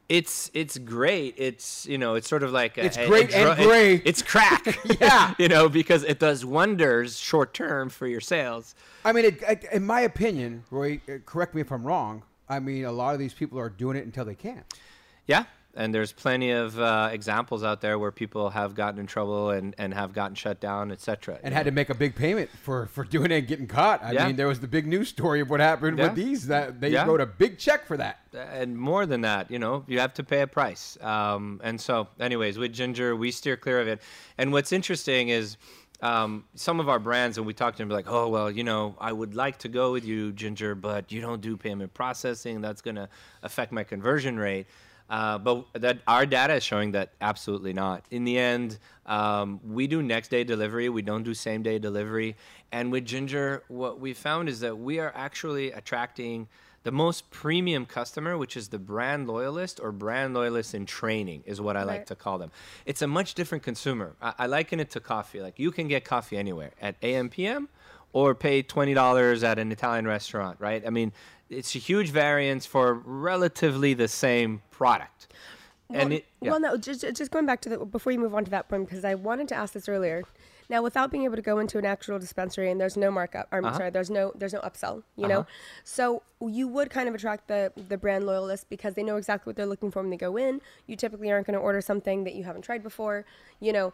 It's 0.09 0.51
it's 0.55 0.77
great. 0.79 1.35
It's 1.39 1.87
you 1.87 1.97
know 1.99 2.15
it's 2.17 2.29
sort 2.29 2.43
of 2.43 2.51
like 2.53 2.77
a, 2.79 2.85
It's 2.85 2.97
a- 2.97 3.05
a 3.05 3.07
great 3.07 3.33
and 3.35 3.57
dro- 3.57 3.73
it- 3.75 4.03
it's 4.05 4.23
crack. 4.23 4.79
Yeah. 5.01 5.35
you 5.39 5.49
know 5.49 5.69
because 5.69 6.03
it 6.05 6.19
does 6.19 6.45
wonders 6.45 7.17
short 7.19 7.55
term 7.55 7.89
for 7.91 8.07
your 8.09 8.21
sales. 8.21 8.75
I 9.05 9.13
mean, 9.13 9.25
it, 9.25 9.43
it, 9.49 9.65
in 9.73 9.87
my 9.87 10.01
opinion, 10.01 10.65
Roy, 10.71 11.01
uh, 11.09 11.19
correct 11.27 11.55
me 11.55 11.61
if 11.61 11.71
I'm 11.71 11.85
wrong. 11.85 12.23
I 12.49 12.59
mean, 12.59 12.85
a 12.85 12.93
lot 12.93 13.15
of 13.15 13.21
these 13.21 13.33
people 13.35 13.59
are 13.61 13.69
doing 13.71 13.97
it 13.97 14.05
until 14.05 14.25
they 14.25 14.35
can't. 14.35 14.65
Yeah, 15.29 15.45
and 15.81 15.95
there's 15.95 16.13
plenty 16.13 16.51
of 16.51 16.79
uh, 16.79 17.09
examples 17.11 17.65
out 17.65 17.81
there 17.81 17.99
where 17.99 18.11
people 18.13 18.51
have 18.51 18.75
gotten 18.75 19.01
in 19.01 19.07
trouble 19.07 19.49
and, 19.51 19.75
and 19.79 19.95
have 19.95 20.13
gotten 20.13 20.35
shut 20.35 20.61
down, 20.61 20.93
etc. 20.93 21.39
and 21.43 21.55
had 21.55 21.65
to 21.65 21.71
make 21.71 21.89
a 21.89 21.95
big 21.95 22.15
payment 22.15 22.51
for 22.63 22.87
for 22.89 23.03
doing 23.05 23.31
it 23.31 23.39
and 23.39 23.47
getting 23.49 23.67
caught. 23.67 24.05
I 24.05 24.13
Yeah. 24.13 24.27
mean, 24.27 24.37
there 24.37 24.47
was 24.49 24.61
the 24.61 24.69
big 24.69 24.87
news 24.87 25.09
story 25.09 25.41
of 25.41 25.49
what 25.49 25.61
happened 25.61 25.97
Yeah. 25.99 26.05
with 26.09 26.15
these 26.17 26.47
that 26.49 26.81
they 26.83 26.91
Yeah. 26.91 27.07
wrote 27.07 27.23
a 27.23 27.27
big 27.27 27.59
check 27.59 27.87
for 27.87 27.97
that. 27.97 28.17
and 28.33 28.79
more 28.79 29.07
than 29.07 29.23
that, 29.23 29.51
you 29.51 29.59
know, 29.59 29.85
you 29.89 29.99
have 29.99 30.15
to 30.15 30.23
pay 30.23 30.41
a 30.43 30.47
price. 30.47 30.97
Um, 31.03 31.61
and 31.65 31.81
so, 31.81 32.07
anyways, 32.21 32.59
with 32.59 32.73
Ginger, 32.73 33.17
we 33.17 33.33
steer 33.33 33.57
clear 33.57 33.81
of 33.81 33.89
it. 33.89 34.01
And 34.39 34.53
what's 34.53 34.71
interesting 34.71 35.31
is 35.31 35.57
um, 36.03 36.45
some 36.55 36.81
of 36.81 36.89
our 36.89 36.99
brands, 36.99 37.37
and 37.39 37.47
we 37.47 37.53
talk 37.53 37.75
to 37.75 37.83
them, 37.83 37.89
like, 37.91 38.07
oh, 38.09 38.29
well, 38.29 38.51
you 38.51 38.65
know, 38.65 38.95
I 39.01 39.13
would 39.13 39.35
like 39.35 39.59
to 39.59 39.69
go 39.69 39.93
with 39.93 40.05
you, 40.05 40.33
Ginger, 40.33 40.75
but 40.75 41.13
you 41.13 41.21
don't 41.21 41.43
do 41.43 41.57
payment 41.57 41.93
processing. 41.93 42.61
That's 42.63 42.81
going 42.81 42.95
to 42.97 43.09
affect 43.43 43.71
my 43.73 43.85
conversion 43.85 44.39
rate. 44.39 44.67
Uh, 45.11 45.37
but 45.39 45.67
that 45.75 45.99
our 46.07 46.25
data 46.25 46.55
is 46.55 46.63
showing 46.63 46.93
that 46.93 47.13
absolutely 47.21 47.73
not. 47.73 48.05
In 48.13 48.23
the 48.23 48.39
end, 48.39 48.79
um, 49.07 49.59
we 49.65 49.89
do 49.89 50.03
next 50.03 50.29
day 50.29 50.45
delivery. 50.45 50.89
We 50.89 51.03
don't 51.03 51.25
do 51.25 51.35
same 51.35 51.65
day 51.65 51.81
delivery. 51.81 52.37
And 52.71 52.93
with 52.93 53.05
Ginger, 53.05 53.65
what 53.67 53.99
we 53.99 54.15
found 54.15 54.49
is 54.49 54.61
that 54.61 54.79
we 54.79 55.01
are 55.01 55.13
actually 55.17 55.73
attracting 55.73 56.47
the 56.85 56.93
most 56.93 57.29
premium 57.31 57.87
customer, 57.87 58.39
which 58.39 58.57
is 58.57 58.69
the 58.69 58.79
brand 58.79 59.27
loyalist 59.27 59.81
or 59.83 59.91
brand 59.93 60.33
loyalist 60.33 60.75
in 60.75 60.87
training, 60.87 61.43
is 61.45 61.61
what 61.61 61.77
I 61.77 61.83
like 61.83 62.07
to 62.07 62.15
call 62.15 62.39
them. 62.39 62.53
It's 62.87 63.03
a 63.03 63.07
much 63.09 63.35
different 63.35 63.65
consumer. 63.65 64.15
I, 64.23 64.33
I 64.39 64.47
liken 64.47 64.81
it 64.81 64.91
to 64.91 65.01
coffee. 65.01 65.43
Like 65.43 65.59
you 65.59 65.73
can 65.73 65.89
get 65.89 66.05
coffee 66.05 66.39
anywhere 66.39 66.71
at 66.81 66.95
AM, 67.03 67.29
PM, 67.29 67.69
or 68.13 68.35
pay 68.35 68.63
twenty 68.63 68.95
dollars 68.95 69.43
at 69.43 69.59
an 69.59 69.73
Italian 69.73 70.07
restaurant, 70.07 70.59
right? 70.61 70.83
I 70.87 70.91
mean, 70.91 71.13
it's 71.51 71.75
a 71.75 71.79
huge 71.79 72.11
variance 72.11 72.65
for 72.67 72.95
relatively 73.05 73.93
the 73.95 74.09
same 74.09 74.63
product. 74.71 75.29
and 75.91 76.11
well, 76.11 76.19
it, 76.19 76.27
yeah. 76.41 76.51
well, 76.53 76.61
no, 76.61 76.77
just, 76.77 77.01
just 77.15 77.31
going 77.31 77.47
back 77.47 77.61
to 77.63 77.69
the 77.69 77.79
before 77.85 78.13
you 78.13 78.19
move 78.19 78.35
on 78.35 78.45
to 78.45 78.51
that 78.53 78.69
point, 78.69 78.89
because 78.89 79.05
I 79.05 79.15
wanted 79.17 79.49
to 79.49 79.55
ask 79.57 79.75
this 79.75 79.89
earlier. 79.89 80.23
Now, 80.69 80.83
without 80.83 81.11
being 81.11 81.25
able 81.25 81.35
to 81.35 81.43
go 81.43 81.59
into 81.59 81.79
an 81.79 81.85
actual 81.85 82.21
dispensary 82.21 82.71
and 82.71 82.81
there's 82.81 82.97
no 82.97 83.11
markup, 83.11 83.49
or, 83.51 83.59
I'm 83.59 83.65
Uh-huh. 83.65 83.77
sorry, 83.79 83.91
there's 83.91 84.09
no 84.09 84.33
there's 84.37 84.53
no 84.53 84.61
upsell, 84.61 85.03
you 85.17 85.27
know. 85.27 85.45
So 85.83 86.23
you 86.41 86.69
would 86.69 86.91
kind 86.91 87.09
of 87.09 87.15
attract 87.17 87.49
the 87.49 87.73
the 87.89 87.97
brand 87.99 88.25
loyalists 88.25 88.67
because 88.71 88.95
they 88.95 89.03
know 89.03 89.17
exactly 89.17 89.51
what 89.51 89.57
they're 89.57 89.67
looking 89.67 89.91
for 89.91 90.01
when 90.01 90.11
they 90.11 90.17
go 90.17 90.37
in. 90.37 90.61
You 90.87 90.95
typically 90.95 91.33
aren't 91.33 91.49
going 91.49 91.59
to 91.59 91.61
order 91.61 91.81
something 91.81 92.23
that 92.23 92.37
you 92.37 92.45
haven't 92.45 92.63
tried 92.63 92.85
before, 92.85 93.25
you 93.59 93.73
know. 93.73 93.93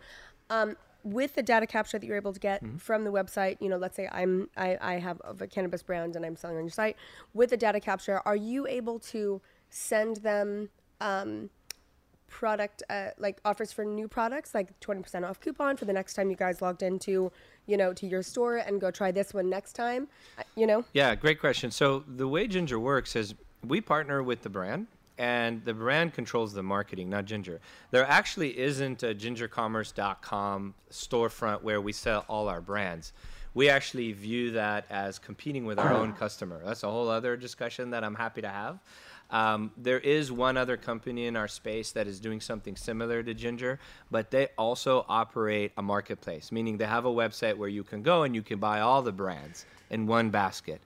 Um, 0.51 0.77
with 1.07 1.35
the 1.35 1.43
data 1.43 1.67
capture 1.67 1.99
that 1.99 2.07
you're 2.07 2.17
able 2.17 2.33
to 2.33 2.41
get 2.41 2.63
Mm-hmm. 2.65 2.79
from 2.79 3.05
the 3.05 3.13
website, 3.13 3.57
you 3.61 3.69
know, 3.69 3.77
let's 3.77 3.97
say 3.97 4.09
I'm 4.11 4.49
I, 4.57 4.77
I 4.81 4.95
have 4.95 5.21
a 5.25 5.47
cannabis 5.47 5.83
brand 5.83 6.17
and 6.17 6.25
I'm 6.25 6.37
selling 6.37 6.57
on 6.57 6.65
your 6.65 6.71
site. 6.71 6.97
With 7.35 7.51
the 7.51 7.57
data 7.57 7.81
capture, 7.81 8.21
are 8.25 8.37
you 8.37 8.67
able 8.67 8.99
to 9.01 9.41
send 9.71 10.17
them 10.19 10.71
um, 11.01 11.51
product 12.29 12.83
uh, 12.91 13.11
like 13.19 13.39
offers 13.45 13.73
for 13.73 13.85
new 13.85 14.09
products 14.09 14.53
like 14.55 14.79
20% 14.81 15.29
off 15.29 15.41
coupon 15.41 15.77
for 15.77 15.85
the 15.85 15.93
next 15.93 16.15
time 16.15 16.29
you 16.29 16.35
guys 16.37 16.61
logged 16.61 16.83
into 16.83 17.31
you 17.67 17.77
know 17.77 17.93
to 17.93 18.07
your 18.07 18.23
store 18.23 18.57
and 18.57 18.81
go 18.81 18.91
try 18.91 19.13
this 19.13 19.33
one 19.33 19.49
next 19.49 19.75
time 19.75 20.09
Uh, 20.39 20.43
you 20.57 20.67
know 20.67 20.85
Yeah, 20.93 21.15
great 21.15 21.39
question. 21.39 21.71
So 21.71 22.03
the 22.07 22.27
way 22.27 22.49
Ginger 22.49 22.81
works 22.81 23.15
is 23.15 23.35
we 23.65 23.81
partner 23.81 24.23
with 24.23 24.43
the 24.43 24.49
brand, 24.51 24.87
and 25.19 25.65
the 25.65 25.75
brand 25.75 26.13
controls 26.15 26.53
the 26.53 26.63
marketing, 26.63 27.11
not 27.11 27.25
Ginger. 27.25 27.61
There 27.91 28.07
actually 28.07 28.59
isn't 28.59 29.03
a 29.03 29.15
gingercommerce.com 29.15 30.75
storefront 30.91 31.63
where 31.63 31.81
we 31.81 31.93
sell 31.93 32.25
all 32.29 32.49
our 32.49 32.61
brands. 32.61 33.13
We 33.55 33.71
actually 33.71 34.13
view 34.13 34.51
that 34.53 34.85
as 34.91 35.19
competing 35.19 35.65
with 35.65 35.79
our 35.79 35.93
own 35.95 36.13
customer. 36.13 36.61
That's 36.63 36.83
a 36.83 36.91
whole 36.91 37.09
other 37.09 37.37
discussion 37.37 37.91
that 37.91 38.05
I'm 38.05 38.15
happy 38.15 38.43
to 38.43 38.49
have. 38.49 38.79
Um, 39.31 39.73
there 39.77 39.99
is 39.99 40.31
one 40.31 40.57
other 40.57 40.77
company 40.77 41.27
in 41.27 41.37
our 41.37 41.49
space 41.49 41.91
that 41.93 42.07
is 42.07 42.21
doing 42.21 42.41
something 42.41 42.77
similar 42.77 43.23
to 43.23 43.35
Ginger, 43.35 43.81
but 44.11 44.31
they 44.31 44.49
also 44.57 45.05
operate 45.09 45.73
a 45.77 45.83
marketplace, 45.83 46.53
meaning 46.53 46.77
they 46.77 46.85
have 46.85 47.07
a 47.07 47.11
website 47.11 47.57
where 47.57 47.69
you 47.69 47.83
can 47.83 48.03
go 48.03 48.23
and 48.23 48.35
you 48.35 48.43
can 48.43 48.59
buy 48.59 48.81
all 48.81 49.03
the 49.03 49.13
brands 49.13 49.67
in 49.91 50.07
one 50.07 50.31
basket. 50.31 50.81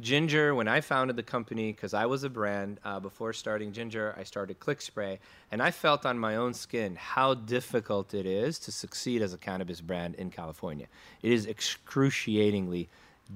Ginger, 0.00 0.54
when 0.54 0.68
I 0.68 0.82
founded 0.82 1.16
the 1.16 1.22
company, 1.22 1.72
because 1.72 1.94
I 1.94 2.04
was 2.04 2.22
a 2.22 2.28
brand 2.28 2.80
uh, 2.84 3.00
before 3.00 3.32
starting 3.32 3.72
Ginger, 3.72 4.14
I 4.18 4.24
started 4.24 4.60
Click 4.60 4.82
Spray, 4.82 5.18
and 5.50 5.62
I 5.62 5.70
felt 5.70 6.04
on 6.04 6.18
my 6.18 6.36
own 6.36 6.52
skin 6.52 6.96
how 6.96 7.32
difficult 7.32 8.12
it 8.12 8.26
is 8.26 8.58
to 8.60 8.72
succeed 8.72 9.22
as 9.22 9.32
a 9.32 9.38
cannabis 9.38 9.80
brand 9.80 10.14
in 10.16 10.30
California. 10.30 10.86
It 11.22 11.32
is 11.32 11.46
excruciatingly 11.46 12.90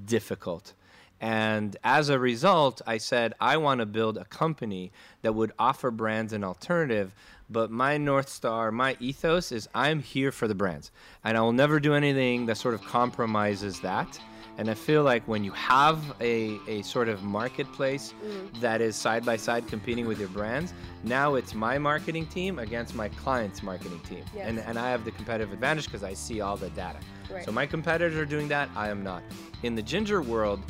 difficult. 0.04 0.74
And 1.22 1.76
as 1.82 2.08
a 2.08 2.18
result, 2.18 2.80
I 2.86 2.98
said, 2.98 3.34
I 3.40 3.56
want 3.56 3.80
to 3.80 3.86
build 3.86 4.18
a 4.18 4.24
company 4.24 4.90
that 5.22 5.34
would 5.34 5.52
offer 5.58 5.90
brands 5.90 6.32
an 6.32 6.44
alternative. 6.44 7.14
But 7.50 7.70
my 7.70 7.98
North 7.98 8.28
Star, 8.28 8.70
my 8.70 8.96
ethos 9.00 9.52
is 9.52 9.68
I'm 9.74 10.00
here 10.00 10.32
for 10.32 10.48
the 10.48 10.54
brands. 10.54 10.90
And 11.24 11.36
I 11.36 11.40
will 11.40 11.52
never 11.52 11.80
do 11.80 11.94
anything 11.94 12.46
that 12.46 12.56
sort 12.56 12.74
of 12.74 12.82
compromises 12.84 13.80
that. 13.80 14.18
And 14.60 14.68
I 14.68 14.74
feel 14.74 15.02
like 15.02 15.26
when 15.26 15.42
you 15.42 15.52
have 15.52 15.98
a, 16.20 16.58
a 16.68 16.82
sort 16.82 17.08
of 17.08 17.22
marketplace 17.22 18.12
that 18.60 18.82
is 18.82 18.94
side 18.94 19.24
by 19.24 19.38
side 19.38 19.66
competing 19.66 20.06
with 20.06 20.20
your 20.20 20.28
brands, 20.28 20.74
now 21.02 21.36
it's 21.36 21.54
my 21.54 21.78
marketing 21.78 22.26
team 22.26 22.58
against 22.58 22.94
my 22.94 23.08
client's 23.08 23.62
marketing 23.62 24.00
team. 24.00 24.22
Yes. 24.34 24.46
And, 24.46 24.58
and 24.58 24.78
I 24.78 24.90
have 24.90 25.06
the 25.06 25.12
competitive 25.12 25.54
advantage 25.54 25.86
because 25.86 26.02
I 26.02 26.12
see 26.12 26.42
all 26.42 26.58
the 26.58 26.68
data. 26.70 26.98
Right. 27.30 27.42
So 27.42 27.52
my 27.52 27.64
competitors 27.64 28.18
are 28.18 28.26
doing 28.26 28.48
that, 28.48 28.68
I 28.76 28.90
am 28.90 29.02
not. 29.02 29.22
In 29.62 29.74
the 29.74 29.82
Ginger 29.82 30.20
world, 30.20 30.60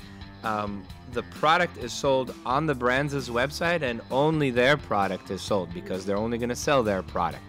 um, 0.44 0.86
the 1.10 1.24
product 1.24 1.76
is 1.76 1.92
sold 1.92 2.32
on 2.46 2.66
the 2.66 2.74
brand's 2.76 3.28
website 3.28 3.82
and 3.82 4.02
only 4.12 4.52
their 4.52 4.76
product 4.76 5.32
is 5.32 5.42
sold 5.42 5.74
because 5.74 6.06
they're 6.06 6.16
only 6.16 6.38
going 6.38 6.48
to 6.48 6.54
sell 6.54 6.84
their 6.84 7.02
product. 7.02 7.42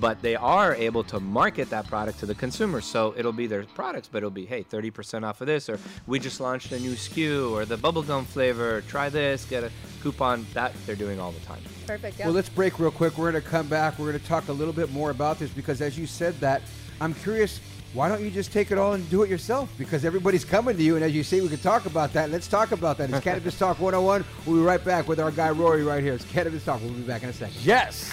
But 0.00 0.22
they 0.22 0.36
are 0.36 0.74
able 0.74 1.04
to 1.04 1.20
market 1.20 1.68
that 1.70 1.86
product 1.86 2.18
to 2.20 2.26
the 2.26 2.34
consumer. 2.34 2.80
So 2.80 3.14
it'll 3.16 3.32
be 3.32 3.46
their 3.46 3.64
products, 3.64 4.08
but 4.10 4.18
it'll 4.18 4.30
be, 4.30 4.46
hey, 4.46 4.64
30% 4.64 5.22
off 5.24 5.40
of 5.40 5.46
this, 5.46 5.68
or 5.68 5.78
we 6.06 6.18
just 6.18 6.40
launched 6.40 6.72
a 6.72 6.78
new 6.78 6.92
SKU, 6.92 7.52
or 7.52 7.64
the 7.64 7.76
bubblegum 7.76 8.24
flavor, 8.24 8.82
try 8.88 9.08
this, 9.08 9.44
get 9.44 9.64
a 9.64 9.70
coupon. 10.02 10.46
That 10.54 10.72
they're 10.86 10.96
doing 10.96 11.20
all 11.20 11.32
the 11.32 11.40
time. 11.40 11.60
perfect 11.86 12.18
yeah 12.18 12.26
Well, 12.26 12.34
let's 12.34 12.48
break 12.48 12.78
real 12.78 12.90
quick. 12.90 13.18
We're 13.18 13.30
going 13.30 13.42
to 13.42 13.48
come 13.48 13.68
back. 13.68 13.98
We're 13.98 14.10
going 14.10 14.20
to 14.20 14.26
talk 14.26 14.48
a 14.48 14.52
little 14.52 14.74
bit 14.74 14.90
more 14.92 15.10
about 15.10 15.38
this 15.38 15.50
because, 15.50 15.80
as 15.80 15.98
you 15.98 16.06
said 16.06 16.38
that, 16.40 16.62
I'm 17.00 17.14
curious. 17.14 17.60
Why 17.92 18.08
don't 18.08 18.22
you 18.22 18.30
just 18.30 18.52
take 18.52 18.70
it 18.70 18.78
all 18.78 18.94
and 18.94 19.08
do 19.10 19.22
it 19.22 19.28
yourself? 19.28 19.70
Because 19.76 20.06
everybody's 20.06 20.46
coming 20.46 20.78
to 20.78 20.82
you, 20.82 20.96
and 20.96 21.04
as 21.04 21.14
you 21.14 21.22
say, 21.22 21.42
we 21.42 21.48
can 21.48 21.58
talk 21.58 21.84
about 21.84 22.14
that. 22.14 22.30
Let's 22.30 22.48
talk 22.48 22.72
about 22.72 22.96
that. 22.96 23.10
It's 23.10 23.20
Cannabis 23.20 23.58
Talk 23.58 23.78
101. 23.80 24.24
We'll 24.46 24.56
be 24.56 24.62
right 24.62 24.82
back 24.82 25.08
with 25.08 25.20
our 25.20 25.30
guy 25.30 25.50
Rory 25.50 25.84
right 25.84 26.02
here. 26.02 26.14
It's 26.14 26.24
Cannabis 26.24 26.64
Talk. 26.64 26.80
We'll 26.80 26.94
be 26.94 27.02
back 27.02 27.22
in 27.22 27.28
a 27.28 27.34
second. 27.34 27.60
Yes. 27.62 28.10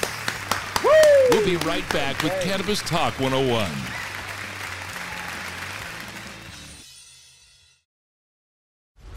We'll 1.32 1.46
be 1.46 1.58
right 1.58 1.88
back 1.94 2.24
with 2.24 2.34
Cannabis 2.42 2.82
Talk 2.82 3.20
101. 3.20 3.99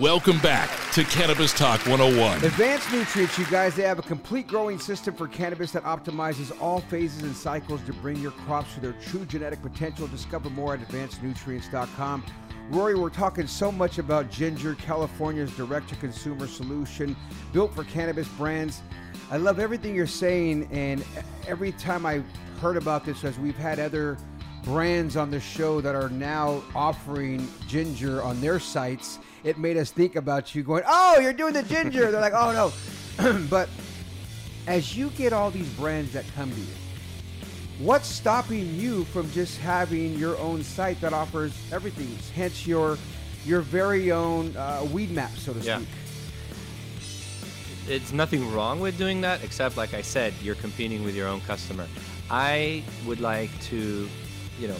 Welcome 0.00 0.40
back 0.40 0.68
to 0.94 1.04
Cannabis 1.04 1.52
Talk 1.52 1.78
101. 1.86 2.44
Advanced 2.44 2.92
Nutrients, 2.92 3.38
you 3.38 3.46
guys, 3.46 3.76
they 3.76 3.84
have 3.84 4.00
a 4.00 4.02
complete 4.02 4.48
growing 4.48 4.76
system 4.76 5.14
for 5.14 5.28
cannabis 5.28 5.70
that 5.70 5.84
optimizes 5.84 6.50
all 6.60 6.80
phases 6.80 7.22
and 7.22 7.36
cycles 7.36 7.80
to 7.82 7.92
bring 7.92 8.16
your 8.16 8.32
crops 8.32 8.74
to 8.74 8.80
their 8.80 8.94
true 8.94 9.24
genetic 9.24 9.62
potential. 9.62 10.08
Discover 10.08 10.50
more 10.50 10.74
at 10.74 10.80
advancednutrients.com. 10.80 12.24
Rory, 12.70 12.96
we're 12.96 13.08
talking 13.08 13.46
so 13.46 13.70
much 13.70 13.98
about 13.98 14.32
Ginger, 14.32 14.74
California's 14.74 15.54
direct 15.56 15.88
to 15.90 15.96
consumer 15.96 16.48
solution 16.48 17.14
built 17.52 17.72
for 17.72 17.84
cannabis 17.84 18.26
brands. 18.30 18.82
I 19.30 19.36
love 19.36 19.60
everything 19.60 19.94
you're 19.94 20.08
saying, 20.08 20.68
and 20.72 21.04
every 21.46 21.70
time 21.70 22.04
I 22.04 22.24
heard 22.60 22.76
about 22.76 23.04
this, 23.04 23.22
as 23.22 23.38
we've 23.38 23.56
had 23.56 23.78
other 23.78 24.18
brands 24.64 25.16
on 25.16 25.30
the 25.30 25.38
show 25.38 25.80
that 25.82 25.94
are 25.94 26.08
now 26.08 26.64
offering 26.74 27.46
ginger 27.68 28.24
on 28.24 28.40
their 28.40 28.58
sites, 28.58 29.20
it 29.44 29.58
made 29.58 29.76
us 29.76 29.90
think 29.90 30.16
about 30.16 30.54
you 30.54 30.62
going, 30.62 30.82
oh, 30.86 31.18
you're 31.20 31.32
doing 31.32 31.52
the 31.52 31.62
ginger. 31.62 32.10
They're 32.10 32.20
like, 32.20 32.32
oh, 32.34 32.72
no. 33.18 33.38
but 33.50 33.68
as 34.66 34.96
you 34.96 35.10
get 35.10 35.32
all 35.32 35.50
these 35.50 35.68
brands 35.70 36.12
that 36.14 36.24
come 36.34 36.50
to 36.50 36.60
you, 36.60 36.66
what's 37.78 38.08
stopping 38.08 38.74
you 38.74 39.04
from 39.06 39.30
just 39.32 39.58
having 39.58 40.14
your 40.18 40.36
own 40.38 40.62
site 40.62 41.00
that 41.02 41.12
offers 41.12 41.52
everything? 41.72 42.08
Hence 42.34 42.66
your 42.66 42.98
your 43.44 43.60
very 43.60 44.10
own 44.10 44.56
uh, 44.56 44.86
weed 44.90 45.10
map, 45.10 45.30
so 45.36 45.52
to 45.52 45.60
Yeah. 45.60 45.76
speak. 45.76 45.88
it's 47.86 48.10
nothing 48.12 48.50
wrong 48.54 48.80
with 48.80 48.96
doing 48.96 49.20
that 49.20 49.44
except 49.44 49.76
like 49.76 49.92
i 49.92 50.00
said 50.00 50.32
you're 50.42 50.54
competing 50.54 51.04
with 51.04 51.14
your 51.14 51.28
own 51.28 51.38
customer 51.42 51.86
i 52.30 52.82
would 53.04 53.20
like 53.20 53.50
to 53.60 54.08
you 54.58 54.66
know 54.68 54.76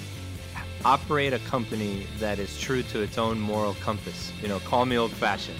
operate 0.84 1.32
a 1.32 1.38
company 1.40 2.06
that 2.18 2.38
is 2.38 2.58
true 2.60 2.82
to 2.82 3.00
its 3.00 3.18
own 3.18 3.40
moral 3.40 3.74
compass 3.74 4.32
you 4.42 4.48
know 4.48 4.58
call 4.60 4.84
me 4.84 4.96
old 4.96 5.12
fashioned 5.12 5.58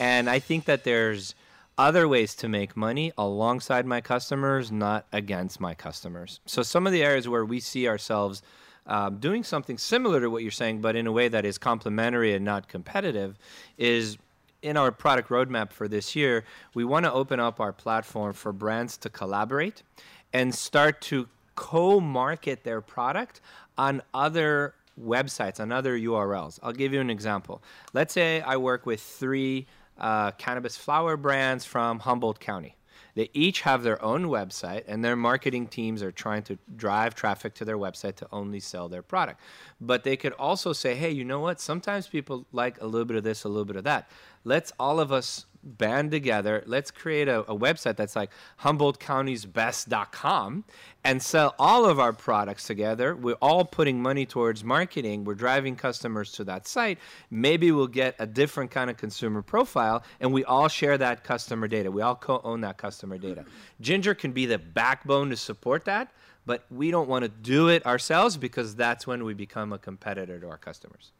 and 0.00 0.28
i 0.28 0.38
think 0.38 0.64
that 0.64 0.84
there's 0.84 1.34
other 1.78 2.08
ways 2.08 2.34
to 2.34 2.48
make 2.48 2.76
money 2.76 3.12
alongside 3.16 3.86
my 3.86 4.00
customers 4.00 4.72
not 4.72 5.06
against 5.12 5.60
my 5.60 5.74
customers. 5.74 6.40
So 6.44 6.62
some 6.62 6.86
of 6.86 6.92
the 6.92 7.04
areas 7.04 7.28
where 7.28 7.44
we 7.44 7.60
see 7.60 7.86
ourselves 7.86 8.42
um, 8.86 9.18
doing 9.18 9.44
something 9.44 9.78
similar 9.78 10.20
to 10.20 10.28
what 10.28 10.42
you're 10.42 10.50
saying, 10.50 10.80
but 10.80 10.96
in 10.96 11.06
a 11.06 11.12
way 11.12 11.28
that 11.28 11.44
is 11.44 11.56
complementary 11.56 12.34
and 12.34 12.44
not 12.44 12.68
competitive, 12.68 13.38
is 13.76 14.18
in 14.62 14.76
our 14.76 14.90
product 14.90 15.28
roadmap 15.28 15.72
for 15.72 15.86
this 15.86 16.16
year, 16.16 16.44
we 16.74 16.84
want 16.84 17.04
to 17.04 17.12
open 17.12 17.38
up 17.38 17.60
our 17.60 17.72
platform 17.72 18.32
for 18.32 18.52
brands 18.52 18.96
to 18.96 19.08
collaborate 19.08 19.84
and 20.32 20.52
start 20.52 21.00
to 21.02 21.28
co 21.54 22.00
market 22.00 22.64
their 22.64 22.80
product 22.80 23.40
on 23.78 24.02
other 24.12 24.74
websites, 25.00 25.60
on 25.60 25.72
other 25.72 25.98
URLs. 25.98 26.58
I'll 26.62 26.72
give 26.72 26.92
you 26.92 27.00
an 27.00 27.10
example. 27.10 27.62
Let's 27.94 28.12
say 28.12 28.40
I 28.40 28.56
work 28.56 28.84
with 28.84 29.00
three 29.00 29.66
uh, 29.98 30.32
cannabis 30.32 30.76
flower 30.76 31.16
brands 31.16 31.64
from 31.64 32.00
Humboldt 32.00 32.40
County. 32.40 32.74
They 33.14 33.30
each 33.32 33.62
have 33.62 33.82
their 33.82 34.00
own 34.00 34.26
website, 34.26 34.84
and 34.86 35.04
their 35.04 35.16
marketing 35.16 35.66
teams 35.66 36.04
are 36.04 36.12
trying 36.12 36.44
to 36.44 36.58
drive 36.76 37.16
traffic 37.16 37.54
to 37.54 37.64
their 37.64 37.76
website 37.76 38.14
to 38.16 38.28
only 38.30 38.60
sell 38.60 38.88
their 38.88 39.02
product. 39.02 39.40
But 39.80 40.04
they 40.04 40.16
could 40.16 40.34
also 40.34 40.72
say, 40.72 40.94
hey, 40.94 41.10
you 41.10 41.24
know 41.24 41.40
what? 41.40 41.60
Sometimes 41.60 42.06
people 42.06 42.46
like 42.52 42.80
a 42.80 42.86
little 42.86 43.06
bit 43.06 43.16
of 43.16 43.24
this, 43.24 43.42
a 43.42 43.48
little 43.48 43.64
bit 43.64 43.74
of 43.74 43.84
that. 43.84 44.08
Let's 44.44 44.72
all 44.78 45.00
of 45.00 45.10
us 45.10 45.46
band 45.62 46.10
together. 46.10 46.62
Let's 46.66 46.90
create 46.90 47.28
a, 47.28 47.40
a 47.40 47.56
website 47.56 47.96
that's 47.96 48.16
like 48.16 48.30
HumboldtCounty'sBest.com 48.62 50.64
and 51.04 51.22
sell 51.22 51.54
all 51.58 51.86
of 51.86 51.98
our 51.98 52.12
products 52.12 52.66
together. 52.66 53.14
We're 53.14 53.34
all 53.34 53.64
putting 53.64 54.00
money 54.00 54.26
towards 54.26 54.64
marketing. 54.64 55.24
We're 55.24 55.34
driving 55.34 55.76
customers 55.76 56.32
to 56.32 56.44
that 56.44 56.66
site. 56.66 56.98
Maybe 57.30 57.72
we'll 57.72 57.86
get 57.86 58.14
a 58.18 58.26
different 58.26 58.70
kind 58.70 58.90
of 58.90 58.96
consumer 58.96 59.42
profile, 59.42 60.02
and 60.20 60.32
we 60.32 60.44
all 60.44 60.68
share 60.68 60.98
that 60.98 61.24
customer 61.24 61.68
data. 61.68 61.90
We 61.90 62.02
all 62.02 62.16
co 62.16 62.40
own 62.44 62.60
that 62.62 62.78
customer 62.78 63.18
data. 63.18 63.44
Ginger 63.80 64.14
can 64.14 64.32
be 64.32 64.46
the 64.46 64.58
backbone 64.58 65.30
to 65.30 65.36
support 65.36 65.84
that, 65.84 66.12
but 66.46 66.64
we 66.70 66.90
don't 66.90 67.08
want 67.08 67.24
to 67.24 67.28
do 67.28 67.68
it 67.68 67.84
ourselves 67.86 68.36
because 68.36 68.74
that's 68.74 69.06
when 69.06 69.24
we 69.24 69.34
become 69.34 69.72
a 69.72 69.78
competitor 69.78 70.38
to 70.40 70.48
our 70.48 70.58
customers. 70.58 71.12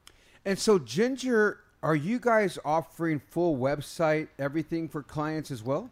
And 0.44 0.58
so, 0.58 0.78
Ginger, 0.78 1.60
are 1.82 1.96
you 1.96 2.18
guys 2.18 2.58
offering 2.64 3.20
full 3.20 3.56
website 3.56 4.28
everything 4.38 4.88
for 4.88 5.02
clients 5.02 5.50
as 5.50 5.62
well? 5.62 5.90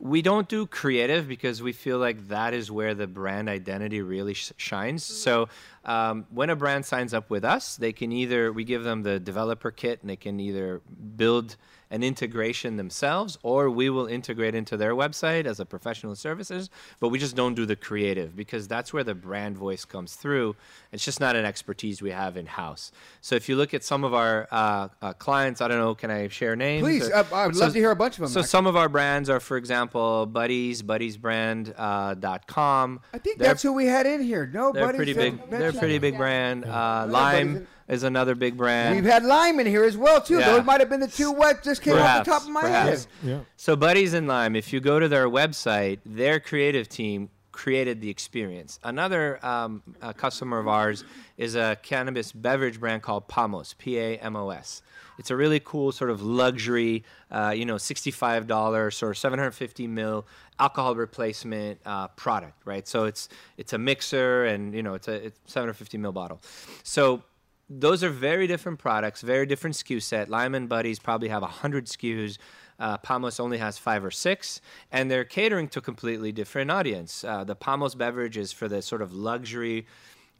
We 0.00 0.22
don't 0.22 0.48
do 0.48 0.66
creative 0.66 1.26
because 1.26 1.60
we 1.60 1.72
feel 1.72 1.98
like 1.98 2.28
that 2.28 2.54
is 2.54 2.70
where 2.70 2.94
the 2.94 3.06
brand 3.06 3.48
identity 3.48 4.00
really 4.00 4.34
sh- 4.34 4.52
shines. 4.56 5.02
So 5.02 5.48
um, 5.88 6.26
when 6.30 6.50
a 6.50 6.56
brand 6.56 6.84
signs 6.84 7.14
up 7.14 7.30
with 7.30 7.44
us, 7.44 7.76
they 7.76 7.92
can 7.92 8.12
either 8.12 8.52
we 8.52 8.62
give 8.62 8.84
them 8.84 9.02
the 9.02 9.18
developer 9.18 9.70
kit 9.70 10.00
and 10.02 10.10
they 10.10 10.16
can 10.16 10.38
either 10.38 10.82
build 11.16 11.56
an 11.90 12.02
integration 12.02 12.76
themselves 12.76 13.38
or 13.42 13.70
we 13.70 13.88
will 13.88 14.06
integrate 14.06 14.54
into 14.54 14.76
their 14.76 14.94
website 14.94 15.46
as 15.46 15.58
a 15.58 15.64
professional 15.64 16.14
services 16.14 16.68
but 17.00 17.08
we 17.08 17.18
just 17.18 17.34
don't 17.34 17.54
do 17.54 17.64
the 17.64 17.76
creative 17.76 18.36
because 18.36 18.68
that's 18.68 18.92
where 18.92 19.04
the 19.04 19.14
brand 19.14 19.56
voice 19.56 19.86
comes 19.86 20.14
through 20.14 20.54
it's 20.92 21.04
just 21.04 21.18
not 21.18 21.34
an 21.34 21.46
expertise 21.46 22.02
we 22.02 22.10
have 22.10 22.36
in 22.36 22.44
house 22.44 22.92
so 23.22 23.34
if 23.36 23.48
you 23.48 23.56
look 23.56 23.72
at 23.72 23.82
some 23.82 24.04
of 24.04 24.12
our 24.12 24.46
uh, 24.50 24.88
uh, 25.00 25.12
clients 25.14 25.62
i 25.62 25.68
don't 25.68 25.78
know 25.78 25.94
can 25.94 26.10
i 26.10 26.28
share 26.28 26.54
names 26.54 26.82
Please, 26.82 27.08
or- 27.08 27.14
uh, 27.14 27.24
I 27.32 27.46
would 27.46 27.56
love 27.56 27.72
to 27.72 27.78
hear 27.78 27.90
a 27.90 27.96
bunch 27.96 28.16
of 28.16 28.20
them. 28.20 28.28
so 28.28 28.42
some 28.42 28.66
of 28.66 28.76
our 28.76 28.90
brands 28.90 29.30
are 29.30 29.40
for 29.40 29.56
example 29.56 30.26
buddies 30.26 30.82
buddiesbrand 30.82 31.72
uh, 31.78 32.14
I 32.20 33.18
think 33.18 33.38
They're- 33.38 33.48
that's 33.48 33.62
who 33.62 33.72
we 33.72 33.86
had 33.86 34.06
in 34.06 34.22
here. 34.22 34.46
No, 34.46 34.72
they're 34.72 34.86
buddies, 34.86 34.96
pretty 34.96 35.14
big 35.14 35.50
they're 35.50 35.72
pretty 35.78 35.98
big 35.98 36.16
brand 36.16 36.64
uh, 36.64 37.06
lime 37.08 37.66
is 37.88 38.02
another 38.02 38.34
big 38.34 38.56
brand 38.56 38.94
We've 38.94 39.04
had 39.04 39.24
Lime 39.24 39.60
in 39.60 39.66
here 39.66 39.84
as 39.84 39.96
well 39.96 40.20
too. 40.20 40.38
Yeah. 40.38 40.52
Those 40.52 40.64
might 40.64 40.80
have 40.80 40.90
been 40.90 41.00
the 41.00 41.08
two 41.08 41.32
what 41.32 41.62
just 41.62 41.82
came 41.82 41.96
off 41.96 42.24
the 42.24 42.30
top 42.30 42.42
of 42.42 42.50
my 42.50 42.60
perhaps. 42.62 43.08
head. 43.24 43.46
So, 43.56 43.76
Buddies 43.76 44.14
in 44.14 44.26
Lime, 44.26 44.54
if 44.56 44.72
you 44.72 44.80
go 44.80 44.98
to 45.00 45.08
their 45.08 45.28
website, 45.28 46.00
their 46.04 46.38
creative 46.38 46.88
team 46.88 47.30
created 47.50 48.00
the 48.00 48.10
experience. 48.10 48.78
Another 48.84 49.44
um, 49.44 49.82
uh 50.00 50.12
customer 50.12 50.58
of 50.58 50.68
ours 50.68 51.04
is 51.36 51.56
a 51.56 51.76
cannabis 51.82 52.30
beverage 52.30 52.78
brand 52.78 53.02
called 53.02 53.26
Pamos, 53.26 53.76
P 53.78 53.98
A 53.98 54.18
M 54.18 54.36
O 54.36 54.50
S. 54.50 54.82
It's 55.18 55.32
a 55.32 55.36
really 55.36 55.58
cool 55.58 55.90
sort 55.90 56.10
of 56.10 56.22
luxury, 56.22 57.02
uh, 57.32 57.52
you 57.54 57.64
know, 57.64 57.74
$65 57.74 59.02
or 59.02 59.10
of 59.10 59.18
750 59.18 59.86
mil 59.88 60.24
alcohol 60.60 60.94
replacement 60.94 61.80
uh, 61.86 62.08
product, 62.08 62.62
right? 62.64 62.86
So 62.86 63.04
it's 63.04 63.28
it's 63.56 63.72
a 63.72 63.78
mixer 63.78 64.44
and 64.44 64.74
you 64.74 64.82
know 64.82 64.94
it's 64.94 65.08
a 65.08 65.26
it's 65.26 65.40
750 65.46 65.98
mil 65.98 66.12
bottle. 66.12 66.40
So 66.82 67.22
those 67.70 68.02
are 68.02 68.10
very 68.10 68.46
different 68.46 68.78
products, 68.78 69.20
very 69.20 69.46
different 69.46 69.76
SKU 69.76 70.02
set. 70.02 70.30
Lyman 70.30 70.66
Buddies 70.66 70.98
probably 70.98 71.28
have 71.28 71.42
100 71.42 71.86
SKUs. 71.86 72.38
Uh, 72.78 72.96
Pamos 72.98 73.40
only 73.40 73.58
has 73.58 73.76
five 73.76 74.04
or 74.04 74.10
six, 74.10 74.60
and 74.92 75.10
they're 75.10 75.24
catering 75.24 75.68
to 75.68 75.80
a 75.80 75.82
completely 75.82 76.32
different 76.32 76.70
audience. 76.70 77.24
Uh, 77.24 77.44
the 77.44 77.56
Pamos 77.56 77.98
beverage 77.98 78.36
is 78.36 78.52
for 78.52 78.68
the 78.68 78.80
sort 78.80 79.02
of 79.02 79.12
luxury, 79.12 79.86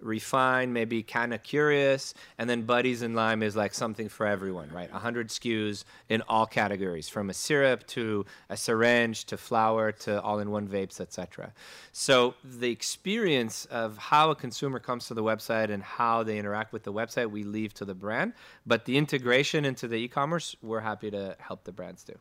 refined, 0.01 0.73
maybe 0.73 1.03
kind 1.03 1.35
of 1.35 1.43
curious, 1.43 2.15
and 2.39 2.49
then 2.49 2.63
Buddies 2.63 3.03
and 3.03 3.15
Lime 3.15 3.43
is 3.43 3.57
like 3.57 3.75
something 3.75 4.09
for 4.09 4.27
everyone, 4.27 4.71
right? 4.71 4.91
100 4.93 5.29
SKUs 5.29 5.85
in 6.09 6.23
all 6.29 6.47
categories, 6.47 7.09
from 7.09 7.31
a 7.31 7.35
syrup 7.35 7.87
to 7.89 8.25
a 8.49 8.57
syringe 8.57 9.25
to 9.27 9.37
flower 9.37 9.93
to 9.93 10.21
all-in-one 10.23 10.69
vapes, 10.69 11.01
etc. 11.01 11.53
So 11.93 12.35
the 12.45 12.71
experience 12.71 13.65
of 13.67 13.97
how 13.99 14.31
a 14.31 14.35
consumer 14.37 14.79
comes 14.79 15.07
to 15.09 15.15
the 15.15 15.23
website 15.23 15.71
and 15.71 15.83
how 15.83 16.23
they 16.23 16.39
interact 16.39 16.73
with 16.73 16.85
the 16.85 16.93
website, 16.93 17.31
we 17.31 17.45
leave 17.45 17.75
to 17.75 17.85
the 17.85 17.95
brand, 17.95 18.33
but 18.67 18.85
the 18.85 18.97
integration 18.97 19.65
into 19.65 19.89
the 19.89 19.97
e-commerce, 19.97 20.57
we're 20.63 20.81
happy 20.81 21.11
to 21.11 21.37
help 21.39 21.65
the 21.65 21.73
brands 21.73 22.05
do. 22.05 22.15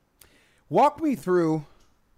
Walk 0.70 1.02
me 1.02 1.16
through 1.16 1.66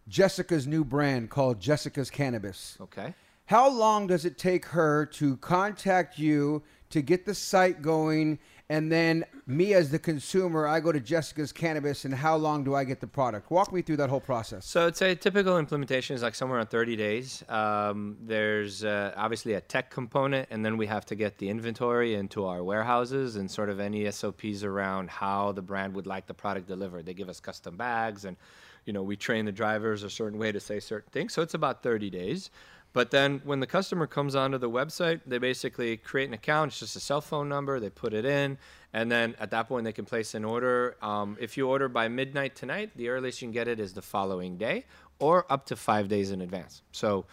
Jessica's 0.07 0.65
new 0.65 0.83
brand 0.83 1.29
called 1.29 1.59
Jessica's 1.59 2.09
Cannabis. 2.09 2.77
Okay. 2.81 3.13
How 3.49 3.67
long 3.67 4.05
does 4.05 4.25
it 4.25 4.38
take 4.38 4.63
her 4.67 5.07
to 5.07 5.35
contact 5.38 6.19
you 6.19 6.62
to 6.91 7.01
get 7.01 7.25
the 7.25 7.33
site 7.33 7.81
going 7.81 8.38
and 8.71 8.91
then 8.91 9.25
me 9.47 9.73
as 9.73 9.89
the 9.89 9.97
consumer, 9.97 10.67
I 10.67 10.79
go 10.79 10.91
to 10.91 10.99
Jessica's 10.99 11.51
Cannabis, 11.51 12.05
and 12.05 12.13
how 12.13 12.35
long 12.35 12.63
do 12.63 12.75
I 12.75 12.83
get 12.83 12.99
the 12.99 13.07
product? 13.07 13.49
Walk 13.49 13.73
me 13.73 13.81
through 13.81 13.97
that 13.97 14.12
whole 14.12 14.19
process. 14.19 14.67
So 14.67 14.85
it's 14.85 15.01
a 15.01 15.15
typical 15.15 15.57
implementation 15.57 16.15
is 16.15 16.21
like 16.21 16.35
somewhere 16.35 16.59
on 16.59 16.67
30 16.67 16.95
days. 16.95 17.43
Um, 17.49 18.17
there's 18.21 18.83
uh, 18.83 19.13
obviously 19.17 19.53
a 19.53 19.62
tech 19.62 19.89
component, 19.89 20.47
and 20.51 20.63
then 20.63 20.77
we 20.77 20.85
have 20.85 21.03
to 21.07 21.15
get 21.15 21.39
the 21.39 21.49
inventory 21.49 22.13
into 22.13 22.45
our 22.45 22.63
warehouses 22.63 23.38
and 23.38 23.49
sort 23.49 23.71
of 23.71 23.79
any 23.79 24.09
SOPs 24.12 24.63
around 24.63 25.09
how 25.09 25.51
the 25.51 25.63
brand 25.63 25.95
would 25.95 26.05
like 26.05 26.27
the 26.27 26.35
product 26.35 26.67
delivered. 26.67 27.07
They 27.07 27.15
give 27.15 27.29
us 27.29 27.39
custom 27.39 27.75
bags, 27.75 28.25
and 28.25 28.38
you 28.85 28.93
know 28.93 29.01
we 29.01 29.15
train 29.15 29.45
the 29.45 29.51
drivers 29.51 30.03
a 30.03 30.12
certain 30.12 30.38
way 30.38 30.51
to 30.51 30.59
say 30.59 30.79
certain 30.79 31.09
things. 31.09 31.33
So 31.33 31.41
it's 31.41 31.55
about 31.55 31.81
30 31.81 32.12
days. 32.12 32.51
But 32.91 33.12
then 33.12 33.41
when 33.43 33.60
the 33.60 33.67
customer 33.67 34.08
comes 34.08 34.36
onto 34.36 34.58
the 34.58 34.69
website, 34.69 35.21
they 35.25 35.38
basically 35.38 35.97
create 35.97 36.28
an 36.28 36.34
account. 36.34 36.71
It's 36.71 36.80
just 36.80 36.95
a 36.95 36.99
cell 36.99 37.21
phone 37.21 37.47
number. 37.47 37.80
They 37.80 37.89
put 37.89 38.13
it 38.13 38.25
in. 38.25 38.58
And 38.93 39.12
then 39.12 39.36
at 39.39 39.52
that 39.52 39.67
point, 39.67 39.86
they 39.86 39.91
can 39.91 40.06
place 40.06 40.34
an 40.34 40.43
order. 40.43 40.97
Um, 41.02 41.38
if 41.39 41.56
you 41.56 41.67
order 41.67 41.88
by 41.88 42.08
midnight 42.08 42.56
tonight, 42.56 42.91
the 42.95 43.10
earliest 43.10 43.41
you 43.41 43.47
can 43.47 43.54
get 43.54 43.67
it 43.67 43.80
is 43.80 43.93
the 43.93 44.02
following 44.02 44.58
day 44.58 44.86
or 45.19 45.45
up 45.52 45.65
to 45.67 45.75
five 45.75 46.08
days 46.08 46.32
in 46.32 46.41
advance. 46.41 46.82
So 46.91 47.25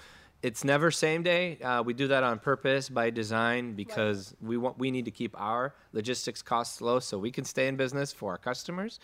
it's 0.42 0.64
never 0.64 0.90
same 0.90 1.22
day. 1.22 1.58
Uh, 1.58 1.82
we 1.82 1.94
do 1.94 2.08
that 2.08 2.22
on 2.22 2.38
purpose 2.38 2.88
by 2.88 3.10
design 3.10 3.72
because 3.72 4.34
we 4.42 4.56
want 4.56 4.78
we 4.78 4.90
need 4.90 5.06
to 5.06 5.10
keep 5.10 5.34
our 5.40 5.74
logistics 5.92 6.42
costs 6.42 6.80
low 6.80 7.00
so 7.00 7.18
we 7.18 7.30
can 7.30 7.44
stay 7.44 7.68
in 7.68 7.76
business 7.76 8.12
for 8.12 8.32
our 8.32 8.38
customers. 8.38 9.00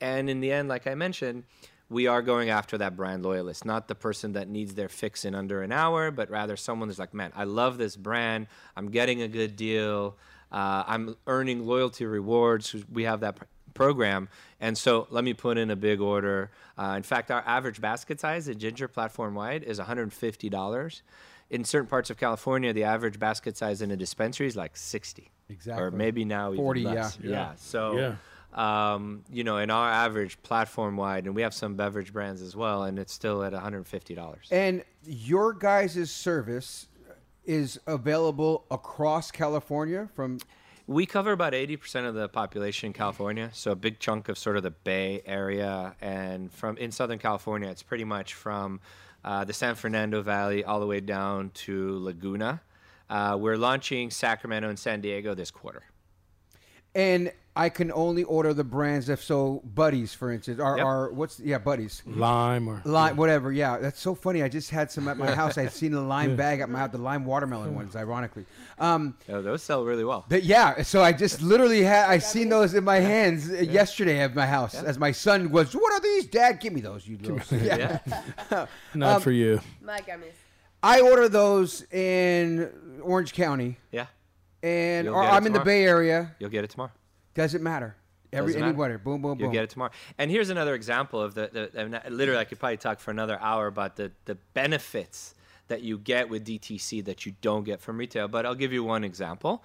And 0.00 0.30
in 0.30 0.40
the 0.40 0.52
end, 0.52 0.68
like 0.68 0.86
I 0.86 0.94
mentioned, 0.94 1.44
we 1.88 2.06
are 2.06 2.20
going 2.22 2.50
after 2.50 2.78
that 2.78 2.96
brand 2.96 3.22
loyalist, 3.22 3.64
not 3.64 3.86
the 3.88 3.94
person 3.94 4.32
that 4.32 4.48
needs 4.48 4.74
their 4.74 4.88
fix 4.88 5.24
in 5.24 5.34
under 5.34 5.62
an 5.62 5.70
hour, 5.72 6.10
but 6.10 6.28
rather 6.30 6.56
someone 6.56 6.88
who's 6.88 6.98
like, 6.98 7.14
man, 7.14 7.32
I 7.36 7.44
love 7.44 7.78
this 7.78 7.96
brand. 7.96 8.48
I'm 8.76 8.90
getting 8.90 9.22
a 9.22 9.28
good 9.28 9.54
deal. 9.56 10.16
Uh, 10.50 10.82
I'm 10.86 11.16
earning 11.26 11.64
loyalty 11.66 12.04
rewards. 12.06 12.74
We 12.92 13.04
have 13.04 13.20
that 13.20 13.36
pr- 13.36 13.44
program. 13.74 14.28
And 14.60 14.76
so 14.76 15.06
let 15.10 15.22
me 15.22 15.32
put 15.34 15.58
in 15.58 15.70
a 15.70 15.76
big 15.76 16.00
order. 16.00 16.50
Uh, 16.78 16.94
in 16.96 17.02
fact, 17.04 17.30
our 17.30 17.42
average 17.46 17.80
basket 17.80 18.18
size 18.20 18.48
at 18.48 18.58
Ginger 18.58 18.88
platform 18.88 19.34
wide 19.34 19.62
is 19.62 19.78
$150. 19.78 21.02
In 21.50 21.64
certain 21.64 21.86
parts 21.86 22.10
of 22.10 22.16
California, 22.16 22.72
the 22.72 22.84
average 22.84 23.18
basket 23.20 23.56
size 23.56 23.80
in 23.80 23.90
a 23.92 23.96
dispensary 23.96 24.46
is 24.48 24.56
like 24.56 24.76
60. 24.76 25.30
Exactly. 25.48 25.84
Or 25.84 25.90
maybe 25.92 26.24
now 26.24 26.48
even 26.52 26.64
40, 26.64 26.82
less. 26.82 27.18
yeah. 27.22 27.30
Yeah. 27.30 27.52
So 27.56 27.96
Yeah. 27.96 28.14
Um, 28.56 29.22
you 29.30 29.44
know, 29.44 29.58
in 29.58 29.70
our 29.70 29.90
average 29.90 30.42
platform 30.42 30.96
wide, 30.96 31.26
and 31.26 31.34
we 31.34 31.42
have 31.42 31.54
some 31.54 31.74
beverage 31.74 32.12
brands 32.12 32.40
as 32.40 32.56
well, 32.56 32.84
and 32.84 32.98
it's 32.98 33.12
still 33.12 33.44
at 33.44 33.52
$150. 33.52 34.36
And 34.50 34.82
your 35.04 35.52
guys' 35.52 36.10
service 36.10 36.88
is 37.44 37.78
available 37.86 38.64
across 38.70 39.30
California 39.30 40.08
from 40.14 40.38
We 40.88 41.04
cover 41.04 41.32
about 41.32 41.52
80% 41.52 42.08
of 42.08 42.14
the 42.14 42.28
population 42.28 42.88
in 42.88 42.92
California, 42.92 43.50
so 43.52 43.72
a 43.72 43.76
big 43.76 43.98
chunk 43.98 44.28
of 44.28 44.38
sort 44.38 44.56
of 44.56 44.62
the 44.62 44.70
Bay 44.70 45.20
Area, 45.26 45.94
and 46.00 46.50
from 46.50 46.76
in 46.78 46.90
Southern 46.92 47.18
California, 47.18 47.68
it's 47.68 47.82
pretty 47.82 48.04
much 48.04 48.34
from 48.34 48.80
uh, 49.24 49.44
the 49.44 49.52
San 49.52 49.74
Fernando 49.74 50.22
Valley 50.22 50.64
all 50.64 50.80
the 50.80 50.86
way 50.86 51.00
down 51.00 51.50
to 51.50 51.98
Laguna. 51.98 52.62
Uh, 53.10 53.36
we're 53.38 53.56
launching 53.56 54.10
Sacramento 54.10 54.68
and 54.68 54.78
San 54.78 55.00
Diego 55.00 55.34
this 55.34 55.50
quarter. 55.50 55.82
and 56.94 57.30
I 57.56 57.70
can 57.70 57.90
only 57.90 58.22
order 58.24 58.52
the 58.52 58.64
brands 58.64 59.08
if 59.08 59.24
so 59.24 59.62
buddies 59.64 60.12
for 60.12 60.30
instance 60.30 60.60
are, 60.60 60.76
Yep. 60.76 60.86
are 60.86 61.10
what's 61.12 61.40
yeah 61.40 61.56
buddies 61.58 62.02
Lime 62.06 62.68
or 62.68 62.82
lime 62.84 63.16
whatever 63.16 63.50
yeah 63.50 63.78
that's 63.78 63.98
so 64.00 64.14
funny 64.14 64.42
I 64.42 64.48
just 64.48 64.70
had 64.70 64.90
some 64.90 65.08
at 65.08 65.16
my 65.16 65.34
house 65.40 65.56
I'd 65.56 65.72
seen 65.72 65.94
a 65.94 66.00
lime 66.00 66.36
bag 66.36 66.60
at 66.60 66.68
my 66.68 66.78
house 66.80 66.92
the 66.92 66.98
lime 66.98 67.24
watermelon 67.24 67.74
ones 67.74 67.96
ironically 68.04 68.44
um 68.78 69.16
Oh, 69.28 69.40
those 69.40 69.62
sell 69.62 69.84
really 69.84 70.04
well. 70.04 70.26
but 70.28 70.42
yeah 70.44 70.82
so 70.82 71.02
I 71.02 71.12
just 71.12 71.40
literally 71.40 71.82
had 71.82 72.10
I 72.10 72.18
seen 72.18 72.50
those 72.50 72.74
in 72.74 72.84
my 72.84 72.96
hands 73.00 73.50
uh 73.50 73.54
yesterday 73.54 74.20
at 74.20 74.34
my 74.34 74.46
house 74.46 74.74
as 74.74 74.98
my 74.98 75.12
son 75.12 75.50
was 75.50 75.74
what 75.74 75.92
are 75.94 76.00
these 76.00 76.26
dad 76.26 76.60
give 76.60 76.72
me 76.74 76.82
those 76.82 77.08
you 77.08 77.16
little 77.18 77.40
yeah. 77.58 77.98
Yeah. 78.50 78.66
not 78.94 79.22
for 79.22 79.30
you. 79.30 79.60
My 79.82 80.00
gummies. 80.00 80.34
I 80.82 81.00
order 81.00 81.28
those 81.28 81.82
in 81.90 82.70
Orange 83.02 83.32
County 83.32 83.78
Yeah. 83.90 84.06
and 84.62 85.08
or 85.08 85.22
I'm 85.22 85.46
in 85.46 85.52
the. 85.52 85.60
Bay 85.60 85.84
Area 85.84 86.34
You'll 86.38 86.50
get 86.50 86.62
it 86.64 86.70
tomorrow. 86.70 86.92
Doesn't 87.36 87.62
matter 87.62 87.96
every 88.32 88.52
Doesn't 88.52 88.60
matter. 88.60 88.70
anywhere 88.70 88.98
boom 88.98 89.22
boom 89.22 89.38
You'll 89.38 89.48
boom 89.48 89.52
get 89.52 89.64
it 89.64 89.70
tomorrow. 89.70 89.92
And 90.18 90.30
here's 90.30 90.50
another 90.50 90.74
example 90.74 91.20
of 91.20 91.34
the, 91.34 91.70
the 91.72 91.80
and 91.80 92.00
literally 92.16 92.40
I 92.40 92.44
could 92.44 92.58
probably 92.58 92.76
talk 92.76 93.00
for 93.00 93.10
another 93.10 93.38
hour 93.40 93.66
about 93.66 93.96
the 93.96 94.12
the 94.24 94.36
benefits 94.54 95.34
that 95.68 95.82
you 95.82 95.98
get 95.98 96.28
with 96.28 96.46
DTC 96.46 97.04
that 97.04 97.26
you 97.26 97.34
don't 97.40 97.64
get 97.64 97.80
from 97.80 97.98
retail. 97.98 98.28
But 98.28 98.46
I'll 98.46 98.54
give 98.54 98.72
you 98.72 98.84
one 98.84 99.04
example: 99.04 99.64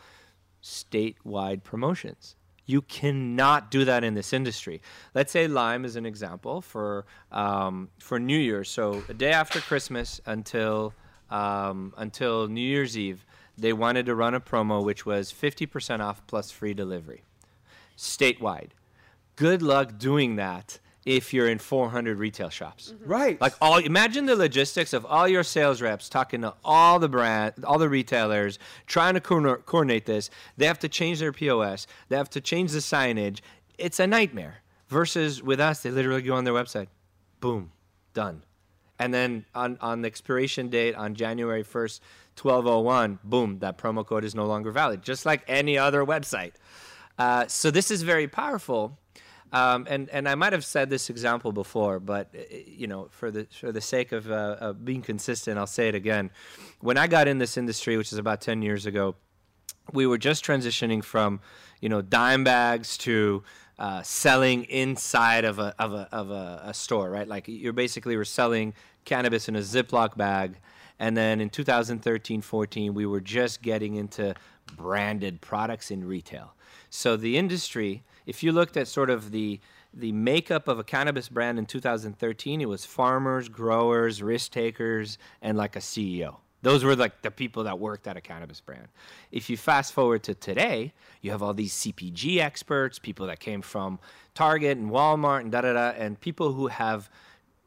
statewide 0.63 1.63
promotions. 1.63 2.35
You 2.65 2.83
cannot 2.83 3.71
do 3.71 3.83
that 3.85 4.03
in 4.03 4.13
this 4.13 4.31
industry. 4.31 4.81
Let's 5.13 5.31
say 5.31 5.47
Lime 5.47 5.83
is 5.83 5.95
an 5.95 6.05
example 6.05 6.61
for 6.61 7.05
um, 7.31 7.89
for 7.99 8.19
New 8.19 8.37
Year's. 8.37 8.69
So 8.69 9.03
a 9.09 9.13
day 9.13 9.31
after 9.31 9.59
Christmas 9.59 10.21
until 10.25 10.93
um, 11.29 11.93
until 11.97 12.47
New 12.47 12.61
Year's 12.61 12.97
Eve, 12.97 13.25
they 13.57 13.73
wanted 13.73 14.05
to 14.05 14.15
run 14.15 14.33
a 14.33 14.39
promo 14.39 14.83
which 14.83 15.05
was 15.05 15.31
50% 15.31 15.99
off 16.01 16.25
plus 16.27 16.51
free 16.51 16.73
delivery 16.73 17.23
statewide. 18.01 18.69
Good 19.35 19.61
luck 19.61 19.97
doing 19.97 20.35
that 20.35 20.79
if 21.05 21.33
you're 21.33 21.47
in 21.47 21.57
400 21.57 22.17
retail 22.17 22.49
shops. 22.49 22.93
Mm-hmm. 22.93 23.09
right 23.09 23.41
Like 23.41 23.53
all, 23.61 23.77
imagine 23.77 24.25
the 24.25 24.35
logistics 24.35 24.93
of 24.93 25.05
all 25.05 25.27
your 25.27 25.43
sales 25.43 25.81
reps 25.81 26.09
talking 26.09 26.41
to 26.41 26.53
all 26.63 26.99
the 26.99 27.09
brand, 27.09 27.65
all 27.65 27.79
the 27.79 27.89
retailers, 27.89 28.59
trying 28.85 29.15
to 29.15 29.21
coordinate 29.21 29.65
coordinate 29.65 30.05
this. 30.05 30.29
They 30.57 30.65
have 30.65 30.79
to 30.79 30.89
change 30.89 31.19
their 31.19 31.31
POS. 31.31 31.87
They 32.09 32.17
have 32.17 32.29
to 32.31 32.41
change 32.41 32.71
the 32.71 32.79
signage. 32.79 33.41
It's 33.77 33.99
a 33.99 34.07
nightmare. 34.07 34.57
Versus 34.89 35.41
with 35.41 35.61
us, 35.61 35.83
they 35.83 35.89
literally 35.89 36.21
go 36.21 36.35
on 36.35 36.43
their 36.43 36.53
website, 36.53 36.87
boom, 37.39 37.71
done. 38.13 38.43
And 38.99 39.13
then 39.13 39.45
on, 39.55 39.77
on 39.79 40.01
the 40.01 40.07
expiration 40.07 40.67
date 40.67 40.95
on 40.95 41.15
January 41.15 41.63
1st, 41.63 42.01
1201, 42.39 43.19
boom, 43.23 43.59
that 43.59 43.77
promo 43.77 44.05
code 44.05 44.25
is 44.25 44.35
no 44.35 44.45
longer 44.45 44.69
valid, 44.69 45.01
just 45.01 45.25
like 45.25 45.43
any 45.47 45.77
other 45.77 46.05
website. 46.05 46.51
Uh, 47.21 47.45
so 47.47 47.69
this 47.69 47.91
is 47.91 48.01
very 48.01 48.27
powerful. 48.27 48.97
Um, 49.53 49.85
and, 49.87 50.09
and 50.09 50.27
I 50.27 50.33
might 50.33 50.53
have 50.53 50.65
said 50.65 50.89
this 50.89 51.07
example 51.07 51.51
before, 51.51 51.99
but 51.99 52.33
uh, 52.33 52.41
you 52.65 52.87
know, 52.87 53.09
for 53.11 53.29
the 53.29 53.45
for 53.51 53.71
the 53.71 53.81
sake 53.81 54.11
of, 54.11 54.31
uh, 54.31 54.55
of 54.59 54.83
being 54.83 55.03
consistent, 55.03 55.59
I'll 55.59 55.67
say 55.67 55.87
it 55.87 55.93
again. 55.93 56.31
When 56.79 56.97
I 56.97 57.05
got 57.05 57.27
in 57.27 57.37
this 57.37 57.57
industry, 57.57 57.95
which 57.95 58.11
is 58.11 58.17
about 58.17 58.41
ten 58.41 58.63
years 58.63 58.87
ago, 58.87 59.15
we 59.93 60.07
were 60.07 60.17
just 60.17 60.43
transitioning 60.43 61.03
from, 61.03 61.41
you 61.79 61.89
know, 61.89 62.01
dime 62.01 62.43
bags 62.43 62.97
to 62.99 63.43
uh, 63.77 64.01
selling 64.01 64.63
inside 64.63 65.45
of 65.45 65.59
a 65.59 65.75
of 65.77 65.93
a 65.93 66.07
of 66.11 66.31
a, 66.31 66.61
a 66.65 66.73
store, 66.73 67.11
right? 67.11 67.27
Like 67.27 67.45
you're 67.47 67.73
basically 67.85 68.15
were 68.15 68.25
selling 68.25 68.73
cannabis 69.05 69.47
in 69.47 69.55
a 69.55 69.59
Ziploc 69.59 70.17
bag, 70.17 70.57
and 70.97 71.15
then 71.15 71.39
in 71.39 71.51
2013, 71.51 72.41
14, 72.41 72.93
we 72.95 73.05
were 73.05 73.21
just 73.21 73.61
getting 73.61 73.95
into 73.95 74.33
branded 74.75 75.39
products 75.41 75.91
in 75.91 76.03
retail. 76.03 76.55
So 76.93 77.15
the 77.15 77.37
industry, 77.37 78.03
if 78.25 78.43
you 78.43 78.51
looked 78.51 78.75
at 78.75 78.87
sort 78.87 79.09
of 79.09 79.31
the 79.31 79.59
the 79.93 80.11
makeup 80.11 80.69
of 80.69 80.79
a 80.79 80.85
cannabis 80.85 81.27
brand 81.27 81.59
in 81.59 81.65
2013, 81.65 82.61
it 82.61 82.65
was 82.69 82.85
farmers, 82.85 83.49
growers, 83.49 84.23
risk 84.23 84.51
takers, 84.51 85.17
and 85.41 85.57
like 85.57 85.75
a 85.75 85.79
CEO. 85.79 86.37
Those 86.61 86.83
were 86.83 86.95
like 86.95 87.23
the 87.23 87.31
people 87.31 87.63
that 87.63 87.79
worked 87.79 88.07
at 88.07 88.15
a 88.15 88.21
cannabis 88.21 88.61
brand. 88.61 88.87
If 89.31 89.49
you 89.49 89.57
fast 89.57 89.91
forward 89.91 90.23
to 90.23 90.33
today, 90.33 90.93
you 91.21 91.31
have 91.31 91.41
all 91.41 91.53
these 91.53 91.73
CPG 91.73 92.37
experts, 92.39 92.99
people 92.99 93.27
that 93.27 93.39
came 93.39 93.61
from 93.61 93.99
Target 94.33 94.77
and 94.77 94.91
Walmart 94.91 95.41
and 95.41 95.51
da 95.51 95.61
da 95.61 95.73
da, 95.73 95.89
and 95.89 96.19
people 96.19 96.53
who 96.53 96.67
have 96.67 97.09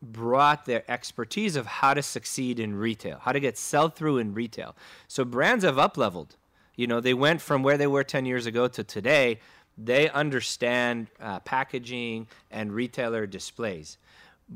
brought 0.01 0.65
their 0.65 0.85
expertise 0.91 1.57
of 1.57 1.67
how 1.67 1.95
to 1.95 2.03
succeed 2.03 2.61
in 2.61 2.77
retail, 2.77 3.19
how 3.21 3.33
to 3.33 3.41
get 3.41 3.59
sell 3.59 3.89
through 3.89 4.19
in 4.19 4.33
retail. 4.33 4.77
So 5.09 5.25
brands 5.25 5.65
have 5.65 5.79
up 5.79 5.97
leveled. 5.97 6.37
You 6.77 6.87
know, 6.87 7.01
they 7.01 7.15
went 7.15 7.41
from 7.41 7.63
where 7.63 7.79
they 7.79 7.87
were 7.87 8.05
10 8.05 8.27
years 8.27 8.47
ago 8.47 8.69
to 8.69 8.85
today. 8.85 9.41
They 9.77 10.09
understand 10.09 11.09
uh, 11.21 11.41
packaging 11.41 12.29
and 12.51 12.73
retailer 12.73 13.27
displays. 13.27 13.99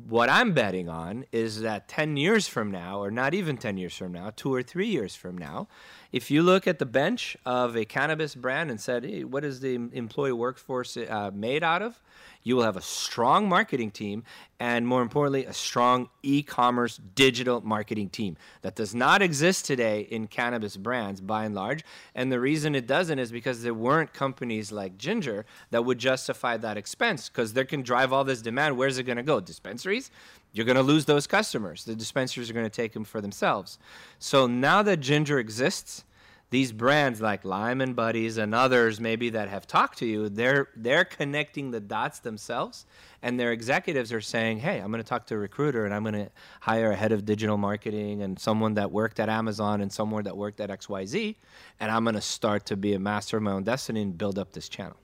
What 0.09 0.29
I'm 0.29 0.53
betting 0.53 0.89
on 0.89 1.25
is 1.33 1.63
that 1.63 1.89
10 1.89 2.17
years 2.17 2.47
from 2.47 2.71
now, 2.71 3.01
or 3.01 3.11
not 3.11 3.33
even 3.35 3.57
10 3.57 3.79
years 3.79 3.97
from 3.97 4.13
now, 4.13 4.31
two 4.37 4.53
or 4.53 4.63
three 4.63 4.89
years 4.89 5.15
from 5.15 5.39
now, 5.39 5.67
if 6.11 6.31
you 6.31 6.43
look 6.43 6.67
at 6.67 6.79
the 6.79 6.87
bench 6.87 7.37
of 7.45 7.77
a 7.77 7.85
cannabis 7.85 8.35
brand 8.35 8.71
and 8.71 8.81
said, 8.81 9.05
hey, 9.05 9.25
what 9.25 9.45
is 9.45 9.61
the 9.61 9.75
employee 9.75 10.33
workforce 10.33 10.97
uh, 10.97 11.31
made 11.35 11.63
out 11.63 11.83
of? 11.83 12.01
You 12.43 12.57
will 12.57 12.63
have 12.63 12.77
a 12.77 12.83
strong 12.83 13.47
marketing 13.49 13.91
team 13.91 14.25
and, 14.59 14.87
more 14.87 15.03
importantly, 15.03 15.45
a 15.45 15.53
strong 15.53 16.09
e 16.23 16.43
commerce 16.43 16.99
digital 17.15 17.61
marketing 17.61 18.09
team. 18.09 18.39
That 18.63 18.75
does 18.75 18.95
not 18.95 19.21
exist 19.21 19.67
today 19.67 20.03
in 20.03 20.29
cannabis 20.29 20.77
brands 20.79 21.21
by 21.21 21.45
and 21.45 21.55
large. 21.55 21.85
And 22.15 22.33
the 22.33 22.41
reason 22.41 22.75
it 22.75 22.87
doesn't 22.87 23.19
is 23.19 23.31
because 23.31 23.63
there 23.63 23.75
weren't 23.75 24.15
companies 24.15 24.73
like 24.73 24.97
Ginger 24.97 25.45
that 25.71 25.85
would 25.85 25.99
justify 25.99 26.57
that 26.57 26.79
expense 26.79 27.29
because 27.29 27.53
they 27.53 27.65
can 27.65 27.83
drive 27.83 28.15
all 28.15 28.25
this 28.25 28.41
demand. 28.41 28.79
Where's 28.79 28.97
it 28.97 29.03
going 29.03 29.19
to 29.19 29.23
go? 29.23 29.41
Dispensaries? 29.41 30.11
You're 30.53 30.67
going 30.67 30.77
to 30.77 30.83
lose 30.83 31.05
those 31.05 31.27
customers. 31.27 31.85
The 31.85 31.95
dispensaries 31.95 32.51
are 32.51 32.55
going 32.55 32.67
to 32.67 32.71
take 32.71 32.93
them 32.93 33.05
for 33.05 33.21
themselves. 33.21 33.79
So 34.19 34.47
now 34.47 34.83
that 34.83 35.01
Ginger 35.01 35.39
exists, 35.39 36.05
these 36.51 36.73
brands 36.73 37.21
like 37.21 37.45
Lime 37.45 37.81
and 37.81 37.95
Buddies 37.95 38.39
and 38.39 38.55
others 38.55 39.01
maybe 39.01 39.29
that 39.31 39.49
have 39.49 39.67
talked 39.67 39.99
to 39.99 40.07
you, 40.07 40.29
they're 40.31 40.69
they're 40.75 41.05
connecting 41.05 41.71
the 41.71 41.81
dots 41.81 42.21
themselves 42.21 42.87
and 43.23 43.39
their 43.39 43.53
executives 43.53 44.13
are 44.13 44.21
saying, 44.21 44.59
"Hey, 44.59 44.79
I'm 44.79 44.91
going 44.91 45.03
to 45.03 45.09
talk 45.09 45.27
to 45.27 45.35
a 45.35 45.39
recruiter 45.39 45.85
and 45.85 45.95
I'm 45.95 46.03
going 46.03 46.15
to 46.15 46.31
hire 46.61 46.93
a 46.93 46.97
head 46.97 47.13
of 47.13 47.27
digital 47.27 47.59
marketing 47.59 48.23
and 48.23 48.39
someone 48.39 48.75
that 48.75 48.91
worked 48.91 49.21
at 49.21 49.29
Amazon 49.29 49.83
and 49.83 49.93
someone 49.93 50.25
that 50.25 50.37
worked 50.37 50.61
at 50.61 50.71
XYZ, 50.71 51.37
and 51.81 51.91
I'm 51.91 52.05
going 52.05 52.15
to 52.15 52.21
start 52.21 52.65
to 52.67 52.77
be 52.77 52.95
a 52.95 52.99
master 52.99 53.37
of 53.37 53.43
my 53.43 53.53
own 53.53 53.65
destiny 53.65 54.03
and 54.03 54.17
build 54.17 54.39
up 54.39 54.53
this 54.53 54.69
channel." 54.69 54.97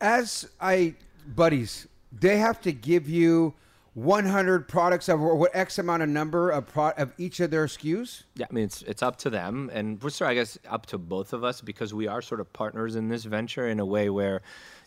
As 0.00 0.50
I 0.60 0.94
buddies, 1.26 1.86
they 2.12 2.36
have 2.36 2.60
to 2.62 2.72
give 2.72 3.08
you 3.08 3.54
100 3.94 4.68
products 4.68 5.08
of 5.08 5.20
what 5.20 5.50
X 5.54 5.78
amount 5.78 6.02
of 6.02 6.08
number 6.08 6.50
of 6.50 6.66
pro, 6.66 6.90
of 6.90 7.12
each 7.18 7.40
of 7.40 7.50
their 7.50 7.66
SKUs. 7.66 8.22
Yeah, 8.34 8.46
I 8.50 8.54
mean 8.54 8.64
it's 8.64 8.82
it's 8.82 9.02
up 9.02 9.16
to 9.18 9.30
them, 9.30 9.70
and 9.72 10.02
we're 10.02 10.10
sort 10.10 10.30
I 10.30 10.34
guess 10.34 10.58
up 10.68 10.86
to 10.86 10.98
both 10.98 11.32
of 11.32 11.44
us 11.44 11.60
because 11.60 11.92
we 11.92 12.06
are 12.06 12.22
sort 12.22 12.40
of 12.40 12.52
partners 12.52 12.96
in 12.96 13.08
this 13.08 13.24
venture 13.24 13.68
in 13.68 13.80
a 13.80 13.86
way 13.86 14.08
where, 14.08 14.40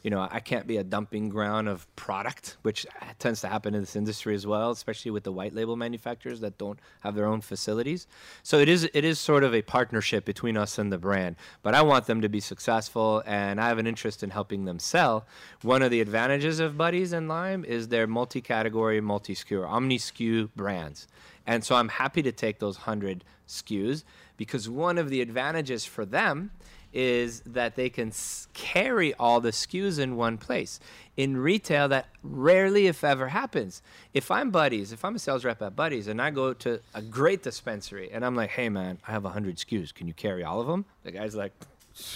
you 0.05 0.11
know, 0.11 0.27
I 0.29 0.39
can't 0.39 0.67
be 0.67 0.77
a 0.77 0.83
dumping 0.83 1.29
ground 1.29 1.67
of 1.67 1.87
product, 1.95 2.57
which 2.61 2.85
tends 3.17 3.41
to 3.41 3.47
happen 3.47 3.73
in 3.73 3.81
this 3.81 3.95
industry 3.95 4.35
as 4.35 4.45
well, 4.45 4.69
especially 4.69 5.09
with 5.09 5.23
the 5.23 5.31
white 5.31 5.51
label 5.51 5.75
manufacturers 5.75 6.41
that 6.41 6.59
don't 6.59 6.77
have 6.99 7.15
their 7.15 7.25
own 7.25 7.41
facilities. 7.41 8.05
So 8.43 8.59
it 8.59 8.69
is 8.69 8.87
it 8.93 9.03
is 9.03 9.17
sort 9.17 9.43
of 9.43 9.55
a 9.55 9.63
partnership 9.63 10.23
between 10.23 10.57
us 10.57 10.77
and 10.77 10.91
the 10.91 10.99
brand. 10.99 11.37
But 11.63 11.73
I 11.73 11.81
want 11.81 12.05
them 12.05 12.21
to 12.21 12.29
be 12.29 12.39
successful, 12.39 13.23
and 13.25 13.59
I 13.59 13.67
have 13.67 13.79
an 13.79 13.87
interest 13.87 14.21
in 14.21 14.29
helping 14.29 14.65
them 14.65 14.77
sell. 14.77 15.25
One 15.63 15.81
of 15.81 15.89
the 15.89 16.01
advantages 16.01 16.59
of 16.59 16.77
Buddies 16.77 17.11
and 17.11 17.27
Lime 17.27 17.65
is 17.65 17.87
their 17.87 18.05
multi-category, 18.05 19.01
multi-SKU, 19.01 19.61
or 19.61 19.65
omni-SKU 19.65 20.49
brands. 20.55 21.07
And 21.47 21.63
so 21.63 21.77
I'm 21.77 21.89
happy 21.89 22.21
to 22.21 22.31
take 22.31 22.59
those 22.59 22.77
100 22.77 23.23
SKUs 23.47 24.03
because 24.37 24.69
one 24.69 24.99
of 24.99 25.09
the 25.09 25.21
advantages 25.21 25.83
for 25.83 26.05
them 26.05 26.51
is 26.95 27.41
that 27.41 27.75
they 27.75 27.89
can 27.89 28.11
carry 28.53 29.13
all 29.15 29.41
the 29.41 29.51
SKUs 29.51 29.99
in 29.99 30.15
one 30.15 30.37
place. 30.37 30.79
In 31.17 31.35
retail, 31.35 31.89
that 31.89 32.07
rarely, 32.23 32.87
if 32.87 33.03
ever, 33.03 33.27
happens. 33.27 33.81
If 34.13 34.31
I'm 34.31 34.49
Buddies, 34.49 34.93
if 34.93 35.03
I'm 35.03 35.15
a 35.15 35.19
sales 35.19 35.43
rep 35.43 35.61
at 35.61 35.75
Buddies 35.75 36.07
and 36.07 36.21
I 36.21 36.31
go 36.31 36.53
to 36.53 36.79
a 36.93 37.01
great 37.01 37.43
dispensary 37.43 38.09
and 38.11 38.25
I'm 38.25 38.35
like, 38.35 38.51
hey 38.51 38.69
man, 38.69 38.97
I 39.05 39.11
have 39.11 39.25
100 39.25 39.57
SKUs, 39.57 39.93
can 39.93 40.07
you 40.07 40.13
carry 40.13 40.43
all 40.45 40.61
of 40.61 40.67
them? 40.67 40.85
The 41.03 41.11
guy's 41.11 41.35
like, 41.35 41.51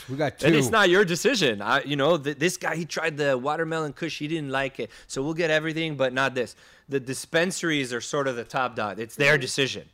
We 0.09 0.15
got 0.15 0.39
two. 0.39 0.47
and 0.47 0.55
it's 0.55 0.69
not 0.69 0.89
your 0.89 1.03
decision. 1.03 1.61
I, 1.61 1.83
you 1.83 1.97
know, 1.97 2.17
th- 2.17 2.37
this 2.37 2.55
guy 2.55 2.75
he 2.77 2.85
tried 2.85 3.17
the 3.17 3.37
watermelon 3.37 3.93
kush, 3.93 4.17
he 4.19 4.29
didn't 4.29 4.49
like 4.49 4.79
it, 4.79 4.89
so 5.07 5.21
we'll 5.21 5.33
get 5.33 5.51
everything, 5.51 5.95
but 5.95 6.13
not 6.13 6.35
this. 6.35 6.55
The 6.87 6.99
dispensaries 7.01 7.93
are 7.93 8.01
sort 8.01 8.27
of 8.27 8.37
the 8.37 8.45
top 8.45 8.75
dot. 8.75 8.97
It's 8.97 9.15
their 9.15 9.33
mm-hmm. 9.33 9.41
decision. 9.41 9.89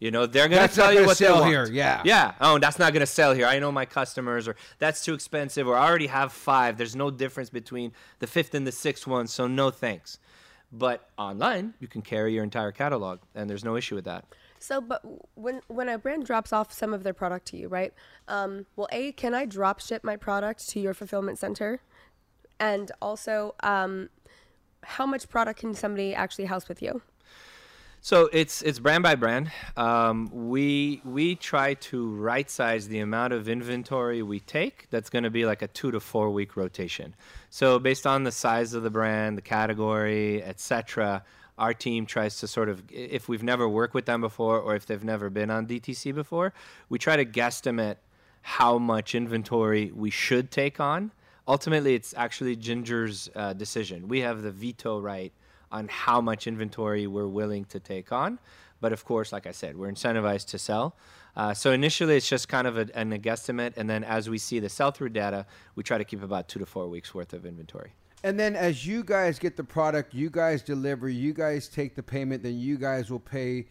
You 0.00 0.10
know, 0.10 0.24
they're 0.24 0.48
gonna 0.48 0.62
That's 0.62 0.78
not 0.78 0.84
tell 0.84 0.92
you 0.92 0.98
gonna 1.00 1.08
what 1.08 1.18
they 1.18 1.26
sell 1.26 1.40
want. 1.40 1.50
here, 1.50 1.66
yeah. 1.70 2.00
yeah. 2.06 2.32
Oh, 2.40 2.58
that's 2.58 2.78
not 2.78 2.94
gonna 2.94 3.04
sell 3.06 3.34
here. 3.34 3.44
I 3.46 3.58
know 3.58 3.70
my 3.70 3.84
customers, 3.84 4.48
or 4.48 4.56
that's 4.78 5.04
too 5.04 5.12
expensive, 5.12 5.68
or 5.68 5.76
I 5.76 5.86
already 5.86 6.06
have 6.06 6.32
five. 6.32 6.78
There's 6.78 6.96
no 6.96 7.10
difference 7.10 7.50
between 7.50 7.92
the 8.18 8.26
fifth 8.26 8.54
and 8.54 8.66
the 8.66 8.72
sixth 8.72 9.06
one, 9.06 9.26
so 9.26 9.46
no 9.46 9.70
thanks. 9.70 10.18
But 10.72 11.10
online, 11.18 11.74
you 11.80 11.86
can 11.86 12.00
carry 12.00 12.32
your 12.32 12.44
entire 12.44 12.72
catalog, 12.72 13.18
and 13.34 13.50
there's 13.50 13.64
no 13.64 13.76
issue 13.76 13.94
with 13.94 14.06
that. 14.06 14.24
So, 14.58 14.80
but 14.80 15.02
when 15.34 15.60
when 15.68 15.90
a 15.90 15.98
brand 15.98 16.24
drops 16.24 16.50
off 16.50 16.72
some 16.72 16.94
of 16.94 17.02
their 17.02 17.14
product 17.14 17.46
to 17.48 17.58
you, 17.58 17.68
right? 17.68 17.92
Um, 18.26 18.64
well, 18.76 18.88
a 18.92 19.12
can 19.12 19.34
I 19.34 19.44
drop 19.44 19.80
ship 19.80 20.02
my 20.02 20.16
product 20.16 20.66
to 20.70 20.80
your 20.80 20.94
fulfillment 20.94 21.38
center, 21.38 21.82
and 22.58 22.90
also, 23.02 23.54
um, 23.62 24.08
how 24.82 25.04
much 25.04 25.28
product 25.28 25.60
can 25.60 25.74
somebody 25.74 26.14
actually 26.14 26.46
house 26.46 26.68
with 26.68 26.80
you? 26.80 27.02
So 28.02 28.30
it's 28.32 28.62
it's 28.62 28.78
brand 28.78 29.02
by 29.02 29.14
brand. 29.14 29.50
Um, 29.76 30.30
we 30.32 31.02
we 31.04 31.34
try 31.34 31.74
to 31.74 32.14
right 32.14 32.50
size 32.50 32.88
the 32.88 33.00
amount 33.00 33.34
of 33.34 33.46
inventory 33.46 34.22
we 34.22 34.40
take. 34.40 34.88
That's 34.88 35.10
going 35.10 35.24
to 35.24 35.30
be 35.30 35.44
like 35.44 35.60
a 35.60 35.68
two 35.68 35.90
to 35.90 36.00
four 36.00 36.30
week 36.30 36.56
rotation. 36.56 37.14
So 37.50 37.78
based 37.78 38.06
on 38.06 38.24
the 38.24 38.32
size 38.32 38.72
of 38.72 38.82
the 38.82 38.90
brand, 38.90 39.36
the 39.36 39.42
category, 39.42 40.42
etc. 40.42 41.24
Our 41.58 41.74
team 41.74 42.06
tries 42.06 42.38
to 42.38 42.48
sort 42.48 42.70
of, 42.70 42.82
if 42.90 43.28
we've 43.28 43.42
never 43.42 43.68
worked 43.68 43.92
with 43.92 44.06
them 44.06 44.22
before 44.22 44.58
or 44.58 44.74
if 44.76 44.86
they've 44.86 45.04
never 45.04 45.28
been 45.28 45.50
on 45.50 45.66
DTC 45.66 46.14
before, 46.14 46.54
we 46.88 46.98
try 46.98 47.16
to 47.16 47.26
guesstimate 47.26 47.96
how 48.40 48.78
much 48.78 49.14
inventory 49.14 49.92
we 49.94 50.08
should 50.08 50.50
take 50.50 50.80
on. 50.80 51.12
Ultimately, 51.46 51.94
it's 51.94 52.14
actually 52.16 52.56
Ginger's 52.56 53.28
uh, 53.36 53.52
decision. 53.52 54.08
We 54.08 54.20
have 54.20 54.40
the 54.40 54.50
veto 54.50 55.00
right 55.00 55.34
on 55.70 55.88
how 55.88 56.20
much 56.20 56.46
inventory 56.46 57.06
we're 57.06 57.26
willing 57.26 57.64
to 57.66 57.80
take 57.80 58.12
on. 58.12 58.38
But 58.80 58.92
of 58.92 59.04
course, 59.04 59.32
like 59.32 59.46
I 59.46 59.52
said, 59.52 59.76
we're 59.76 59.90
incentivized 59.90 60.46
to 60.48 60.58
sell. 60.58 60.96
Uh, 61.36 61.54
so 61.54 61.70
initially, 61.70 62.16
it's 62.16 62.28
just 62.28 62.48
kind 62.48 62.66
of 62.66 62.76
a, 62.76 62.88
an, 62.94 63.12
a 63.12 63.18
guesstimate, 63.18 63.76
and 63.76 63.88
then 63.88 64.02
as 64.02 64.28
we 64.28 64.38
see 64.38 64.58
the 64.58 64.68
sell-through 64.68 65.10
data, 65.10 65.46
we 65.74 65.82
try 65.82 65.98
to 65.98 66.04
keep 66.04 66.22
about 66.22 66.48
two 66.48 66.58
to 66.58 66.66
four 66.66 66.88
weeks 66.88 67.14
worth 67.14 67.32
of 67.32 67.46
inventory. 67.46 67.92
And 68.24 68.38
then 68.38 68.56
as 68.56 68.86
you 68.86 69.04
guys 69.04 69.38
get 69.38 69.56
the 69.56 69.64
product, 69.64 70.12
you 70.12 70.28
guys 70.28 70.62
deliver, 70.62 71.08
you 71.08 71.32
guys 71.32 71.68
take 71.68 71.94
the 71.94 72.02
payment, 72.02 72.42
then 72.42 72.58
you 72.58 72.76
guys 72.76 73.10
will 73.10 73.20
pay 73.20 73.66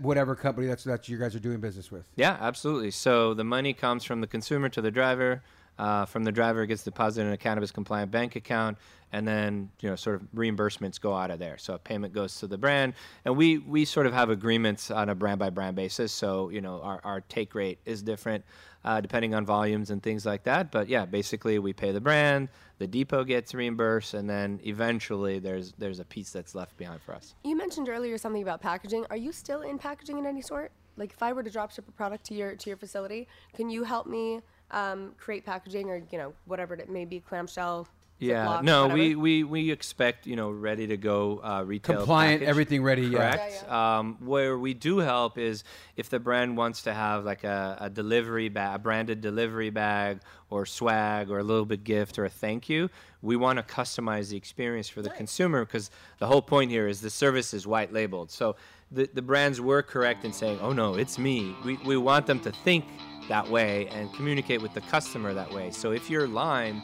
whatever 0.00 0.36
company 0.36 0.68
that's 0.68 0.84
that 0.84 1.08
you 1.08 1.18
guys 1.18 1.34
are 1.34 1.40
doing 1.40 1.58
business 1.58 1.90
with. 1.90 2.04
Yeah, 2.14 2.36
absolutely. 2.40 2.92
So 2.92 3.34
the 3.34 3.44
money 3.44 3.72
comes 3.72 4.04
from 4.04 4.20
the 4.20 4.26
consumer 4.26 4.68
to 4.68 4.80
the 4.80 4.90
driver. 4.90 5.42
Uh, 5.78 6.04
from 6.04 6.22
the 6.22 6.30
driver, 6.30 6.64
gets 6.66 6.84
deposited 6.84 7.26
in 7.26 7.32
a 7.32 7.36
cannabis 7.36 7.72
compliant 7.72 8.10
bank 8.10 8.36
account, 8.36 8.76
and 9.12 9.26
then 9.26 9.70
you 9.80 9.88
know 9.88 9.96
sort 9.96 10.16
of 10.16 10.28
reimbursements 10.34 11.00
go 11.00 11.14
out 11.14 11.30
of 11.30 11.38
there. 11.38 11.58
So 11.58 11.74
a 11.74 11.78
payment 11.78 12.12
goes 12.12 12.38
to 12.40 12.46
the 12.46 12.58
brand, 12.58 12.94
and 13.24 13.36
we 13.36 13.58
we 13.58 13.84
sort 13.84 14.06
of 14.06 14.12
have 14.12 14.30
agreements 14.30 14.90
on 14.90 15.08
a 15.08 15.14
brand 15.14 15.38
by 15.38 15.50
brand 15.50 15.76
basis. 15.76 16.12
So 16.12 16.48
you 16.48 16.60
know 16.60 16.80
our 16.82 17.00
our 17.04 17.20
take 17.20 17.54
rate 17.54 17.78
is 17.84 18.02
different 18.02 18.44
uh, 18.84 19.00
depending 19.00 19.34
on 19.34 19.44
volumes 19.44 19.90
and 19.90 20.02
things 20.02 20.26
like 20.26 20.44
that. 20.44 20.70
But 20.70 20.88
yeah, 20.88 21.04
basically 21.04 21.58
we 21.58 21.72
pay 21.72 21.92
the 21.92 22.00
brand, 22.00 22.48
the 22.78 22.86
depot 22.86 23.24
gets 23.24 23.54
reimbursed, 23.54 24.14
and 24.14 24.28
then 24.28 24.60
eventually 24.64 25.38
there's 25.38 25.72
there's 25.78 26.00
a 26.00 26.04
piece 26.04 26.30
that's 26.30 26.54
left 26.54 26.76
behind 26.76 27.02
for 27.02 27.14
us. 27.14 27.34
You 27.44 27.56
mentioned 27.56 27.88
earlier 27.88 28.18
something 28.18 28.42
about 28.42 28.60
packaging. 28.60 29.06
Are 29.10 29.16
you 29.16 29.32
still 29.32 29.62
in 29.62 29.78
packaging 29.78 30.18
in 30.18 30.26
any 30.26 30.42
sort? 30.42 30.72
Like, 30.96 31.12
if 31.12 31.22
I 31.22 31.32
were 31.32 31.42
to 31.42 31.50
drop 31.50 31.70
ship 31.70 31.88
a 31.88 31.92
product 31.92 32.26
to 32.26 32.34
your 32.34 32.54
to 32.54 32.70
your 32.70 32.76
facility, 32.76 33.28
can 33.54 33.70
you 33.70 33.84
help 33.84 34.06
me 34.06 34.40
um, 34.70 35.14
create 35.18 35.44
packaging 35.44 35.90
or 35.90 36.02
you 36.10 36.18
know 36.18 36.32
whatever 36.46 36.74
it 36.74 36.90
may 36.90 37.04
be, 37.04 37.20
clamshell? 37.20 37.88
Yeah, 38.22 38.46
Ziploc, 38.46 38.62
no, 38.62 38.86
we, 38.86 39.16
we, 39.16 39.42
we 39.42 39.72
expect 39.72 40.28
you 40.28 40.36
know 40.36 40.48
ready 40.48 40.86
to 40.86 40.96
go 40.96 41.40
uh, 41.42 41.64
retail 41.66 41.96
Compliant, 41.96 42.38
package. 42.38 42.48
everything 42.48 42.82
ready, 42.84 43.02
yeah. 43.02 43.18
Correct. 43.36 43.68
Um, 43.68 44.16
where 44.20 44.56
we 44.56 44.74
do 44.74 44.98
help 44.98 45.38
is 45.38 45.64
if 45.96 46.08
the 46.08 46.20
brand 46.20 46.56
wants 46.56 46.82
to 46.82 46.94
have 46.94 47.24
like 47.24 47.42
a, 47.42 47.76
a 47.80 47.90
delivery 47.90 48.48
bag, 48.48 48.76
a 48.76 48.78
branded 48.78 49.22
delivery 49.22 49.70
bag, 49.70 50.20
or 50.50 50.66
swag, 50.66 51.30
or 51.30 51.40
a 51.40 51.42
little 51.42 51.64
bit 51.64 51.82
gift, 51.82 52.16
or 52.16 52.24
a 52.24 52.30
thank 52.30 52.68
you. 52.68 52.88
We 53.22 53.34
want 53.34 53.58
to 53.58 53.64
customize 53.64 54.30
the 54.30 54.36
experience 54.36 54.88
for 54.88 55.02
the 55.02 55.10
consumer 55.10 55.64
because 55.64 55.90
the 56.18 56.28
whole 56.28 56.42
point 56.42 56.70
here 56.70 56.86
is 56.86 57.00
the 57.00 57.10
service 57.10 57.52
is 57.52 57.66
white 57.66 57.92
labeled. 57.92 58.30
So 58.30 58.54
the 58.92 59.10
the 59.12 59.22
brands 59.22 59.60
were 59.60 59.82
correct 59.82 60.24
in 60.24 60.32
saying, 60.32 60.60
"Oh 60.62 60.72
no, 60.72 60.94
it's 60.94 61.18
me." 61.18 61.56
We 61.64 61.76
we 61.78 61.96
want 61.96 62.28
them 62.28 62.38
to 62.40 62.52
think 62.52 62.84
that 63.28 63.48
way 63.50 63.88
and 63.88 64.14
communicate 64.14 64.62
with 64.62 64.74
the 64.74 64.80
customer 64.82 65.34
that 65.34 65.52
way. 65.52 65.72
So 65.72 65.90
if 65.90 66.08
you're 66.08 66.28
Lime, 66.28 66.82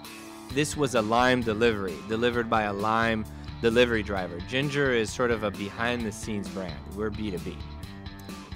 this 0.55 0.77
was 0.77 0.95
a 0.95 1.03
Lime 1.03 1.43
delivery, 1.43 1.97
delivered 2.09 2.49
by 2.51 2.63
a 2.65 2.73
Lime 2.73 3.25
delivery 3.63 4.03
driver. 4.03 4.39
Ginger 4.49 4.93
is 4.93 5.11
sort 5.11 5.31
of 5.31 5.43
a 5.43 5.51
behind 5.51 6.05
the 6.05 6.13
scenes 6.13 6.49
brand. 6.49 6.75
We're 6.97 7.11
B2B. 7.11 7.57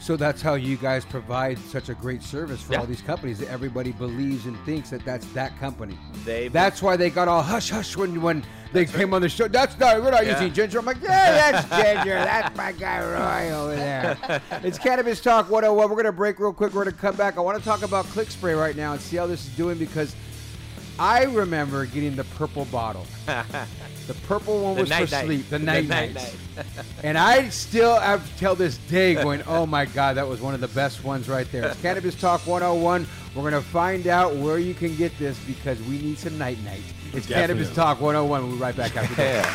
So 0.01 0.17
that's 0.17 0.43
how 0.43 0.55
you 0.55 0.77
guys 0.77 1.05
provide 1.05 1.59
such 1.61 1.89
a 1.89 1.95
great 1.95 2.25
service 2.25 2.61
for 2.61 2.73
Yeah. 2.73 2.81
all 2.81 2.87
these 2.87 3.01
companies 3.03 3.39
that 3.39 3.49
everybody 3.51 3.93
believes 3.93 4.47
and 4.47 4.59
thinks 4.65 4.91
that 4.91 5.05
that's 5.05 5.27
that 5.27 5.57
company. 5.61 5.97
They 6.25 6.49
That's 6.49 6.83
why 6.83 6.97
they 6.97 7.09
got 7.09 7.29
all 7.29 7.41
hush 7.43 7.71
hush 7.71 7.97
when 7.97 8.21
when 8.21 8.43
they 8.73 8.85
came 8.85 9.15
on 9.15 9.23
the 9.23 9.29
show. 9.29 9.47
That's 9.47 9.79
not 9.79 10.03
we're 10.03 10.11
not 10.11 10.27
Yeah. 10.27 10.33
using 10.33 10.53
ginger. 10.53 10.81
I'm 10.81 10.87
like, 10.87 11.01
yeah, 11.01 11.53
that's 11.53 11.69
ginger. 11.83 12.15
That's 12.17 12.57
my 12.57 12.73
guy 12.73 12.99
Roy 13.01 13.55
over 13.57 13.77
there. 13.77 14.41
it's 14.65 14.77
Cannabis 14.79 15.21
Talk 15.21 15.49
101. 15.49 15.89
We're 15.89 15.97
gonna 15.97 16.11
break 16.11 16.41
real 16.41 16.53
quick. 16.53 16.75
We're 16.75 16.83
gonna 16.85 16.97
come 16.97 17.15
back. 17.15 17.37
I 17.39 17.41
want 17.41 17.59
to 17.59 17.65
talk 17.65 17.83
about 17.83 18.05
Click 18.07 18.29
Spray 18.31 18.55
right 18.55 18.75
now 18.77 18.93
and 18.95 19.01
see 19.01 19.19
how 19.19 19.29
this 19.29 19.47
is 19.47 19.53
doing 19.57 19.79
because 19.79 20.17
I 21.03 21.25
remember 21.25 21.85
getting 21.87 22.15
the 22.15 22.23
purple 22.25 22.65
bottle. 22.67 23.07
The 24.09 24.15
purple 24.15 24.63
one 24.65 24.75
The 24.75 24.81
was 24.81 24.91
for 24.91 24.99
night-night. 24.99 25.25
sleep. 25.27 25.49
The 25.49 25.59
The 25.59 25.65
night 25.65 25.87
night-night. 25.87 26.35
nights. 26.57 26.67
and 27.05 27.17
I 27.17 27.49
still 27.51 28.01
have 28.01 28.37
till 28.37 28.57
this 28.57 28.77
day 28.77 29.15
going, 29.15 29.43
oh 29.47 29.65
my 29.65 29.85
God, 29.85 30.17
that 30.17 30.27
was 30.27 30.41
one 30.41 30.55
of 30.55 30.61
the 30.61 30.67
best 30.69 31.05
ones 31.05 31.29
right 31.29 31.47
there. 31.53 31.69
It's 31.69 31.81
Cannabis 31.81 32.17
Talk 32.21 32.45
101. 32.45 33.07
We're 33.35 33.43
going 33.43 33.55
to 33.55 33.61
find 33.63 34.09
out 34.09 34.35
where 34.35 34.59
you 34.59 34.75
can 34.75 34.97
get 34.97 35.17
this 35.21 35.39
because 35.47 35.81
we 35.83 35.99
need 35.99 36.19
some 36.19 36.37
night 36.37 36.59
night. 36.65 36.83
It's 37.13 37.29
Cannabis 37.29 37.73
Talk 37.73 38.01
101. 38.01 38.43
We'll 38.43 38.57
be 38.57 38.61
right 38.61 38.77
back 38.77 38.97
after 38.97 39.15
this. 39.15 39.47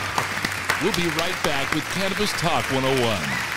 We'll 0.82 0.96
be 0.96 1.14
right 1.18 1.36
back 1.44 1.74
with 1.76 1.84
Cannabis 1.92 2.32
Talk 2.40 2.64
101. 2.72 3.57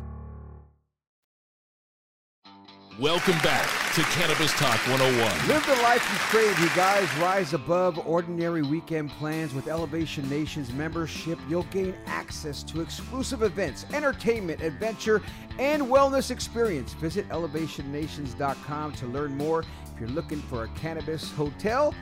Welcome 3.01 3.39
back 3.39 3.67
to 3.95 4.03
Cannabis 4.03 4.51
Talk 4.59 4.77
101. 4.87 5.47
Live 5.47 5.65
the 5.65 5.81
life 5.81 6.07
you 6.13 6.19
crave, 6.19 6.59
you 6.59 6.69
guys. 6.75 7.11
Rise 7.17 7.55
above 7.55 7.97
ordinary 8.07 8.61
weekend 8.61 9.09
plans 9.09 9.55
with 9.55 9.67
Elevation 9.67 10.29
Nation's 10.29 10.71
membership. 10.71 11.39
You'll 11.49 11.63
gain 11.63 11.95
access 12.05 12.61
to 12.61 12.79
exclusive 12.79 13.41
events, 13.41 13.87
entertainment, 13.91 14.61
adventure, 14.61 15.23
and 15.57 15.81
wellness 15.81 16.29
experience. 16.29 16.93
Visit 16.93 17.27
elevationnations.com 17.29 18.91
to 18.91 19.07
learn 19.07 19.35
more. 19.35 19.61
If 19.61 19.99
you're 19.99 20.09
looking 20.09 20.39
for 20.39 20.65
a 20.65 20.67
cannabis 20.75 21.31
hotel, 21.31 21.95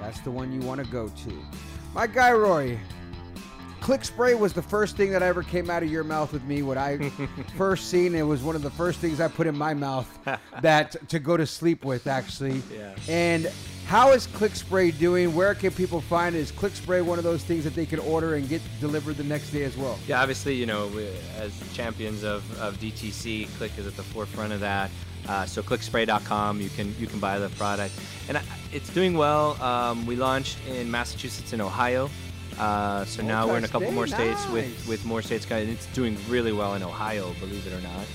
that's 0.00 0.20
the 0.20 0.30
one 0.30 0.58
you 0.58 0.66
want 0.66 0.82
to 0.82 0.90
go 0.90 1.08
to. 1.08 1.42
My 1.92 2.06
guy 2.06 2.32
Roy, 2.32 2.78
Click 3.86 4.04
spray 4.04 4.34
was 4.34 4.52
the 4.52 4.62
first 4.62 4.96
thing 4.96 5.12
that 5.12 5.22
ever 5.22 5.44
came 5.44 5.70
out 5.70 5.84
of 5.84 5.88
your 5.88 6.02
mouth 6.02 6.32
with 6.32 6.42
me. 6.42 6.60
What 6.60 6.76
I 6.76 7.08
first 7.56 7.88
seen, 7.88 8.16
it 8.16 8.22
was 8.24 8.42
one 8.42 8.56
of 8.56 8.62
the 8.62 8.70
first 8.70 8.98
things 8.98 9.20
I 9.20 9.28
put 9.28 9.46
in 9.46 9.56
my 9.56 9.74
mouth 9.74 10.08
that 10.60 11.08
to 11.08 11.20
go 11.20 11.36
to 11.36 11.46
sleep 11.46 11.84
with, 11.84 12.08
actually. 12.08 12.64
Yeah. 12.74 12.96
And 13.08 13.48
how 13.86 14.10
is 14.10 14.26
Click 14.26 14.56
Spray 14.56 14.90
doing? 14.90 15.36
Where 15.36 15.54
can 15.54 15.70
people 15.70 16.00
find 16.00 16.34
it? 16.34 16.40
Is 16.40 16.50
Click 16.50 16.74
Spray 16.74 17.00
one 17.00 17.18
of 17.18 17.22
those 17.22 17.44
things 17.44 17.62
that 17.62 17.76
they 17.76 17.86
can 17.86 18.00
order 18.00 18.34
and 18.34 18.48
get 18.48 18.60
delivered 18.80 19.18
the 19.18 19.22
next 19.22 19.52
day 19.52 19.62
as 19.62 19.76
well? 19.76 19.96
Yeah, 20.08 20.20
obviously, 20.20 20.56
you 20.56 20.66
know, 20.66 20.88
we, 20.88 21.06
as 21.38 21.56
champions 21.72 22.24
of, 22.24 22.42
of 22.58 22.80
DTC, 22.80 23.46
Click 23.56 23.70
is 23.78 23.86
at 23.86 23.94
the 23.94 24.02
forefront 24.02 24.52
of 24.52 24.58
that. 24.58 24.90
Uh, 25.28 25.46
so 25.46 25.62
clickspray.com, 25.62 26.60
you 26.60 26.70
can 26.70 26.92
you 26.98 27.06
can 27.06 27.20
buy 27.20 27.38
the 27.38 27.50
product, 27.50 27.94
and 28.28 28.40
it's 28.72 28.92
doing 28.92 29.16
well. 29.16 29.60
Um, 29.62 30.06
we 30.06 30.16
launched 30.16 30.58
in 30.66 30.90
Massachusetts 30.90 31.52
and 31.52 31.62
Ohio. 31.62 32.10
Uh, 32.58 33.04
so 33.04 33.22
now 33.22 33.46
we're 33.46 33.58
in 33.58 33.64
a 33.64 33.68
couple 33.68 33.90
more 33.92 34.06
states 34.06 34.44
Nice. 34.44 34.52
with, 34.52 34.88
with 34.88 35.04
more 35.04 35.22
states. 35.22 35.46
And 35.50 35.68
it's 35.68 35.86
doing 35.86 36.16
really 36.28 36.52
well 36.52 36.74
in 36.74 36.82
Ohio, 36.82 37.32
believe 37.40 37.66
it 37.66 37.72
or 37.72 37.80
not. 37.82 38.06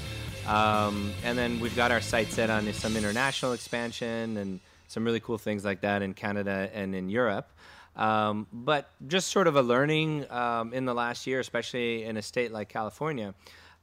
Um, 0.47 1.13
and 1.23 1.37
then 1.37 1.59
we've 1.59 1.75
got 1.75 1.91
our 1.91 2.01
sights 2.01 2.35
set 2.35 2.49
on 2.49 2.71
some 2.73 2.97
international 2.97 3.53
expansion 3.53 4.37
and 4.37 4.59
some 4.87 5.05
really 5.05 5.19
cool 5.19 5.37
things 5.37 5.63
like 5.63 5.81
that 5.81 6.01
in 6.01 6.13
Canada 6.13 6.69
and 6.73 6.95
in 6.95 7.09
Europe. 7.09 7.51
Um, 7.95 8.47
but 8.51 8.89
just 9.07 9.29
sort 9.29 9.47
of 9.47 9.55
a 9.55 9.61
learning 9.61 10.29
um, 10.31 10.73
in 10.73 10.85
the 10.85 10.93
last 10.93 11.27
year, 11.27 11.39
especially 11.39 12.03
in 12.03 12.17
a 12.17 12.21
state 12.21 12.51
like 12.51 12.69
California. 12.69 13.33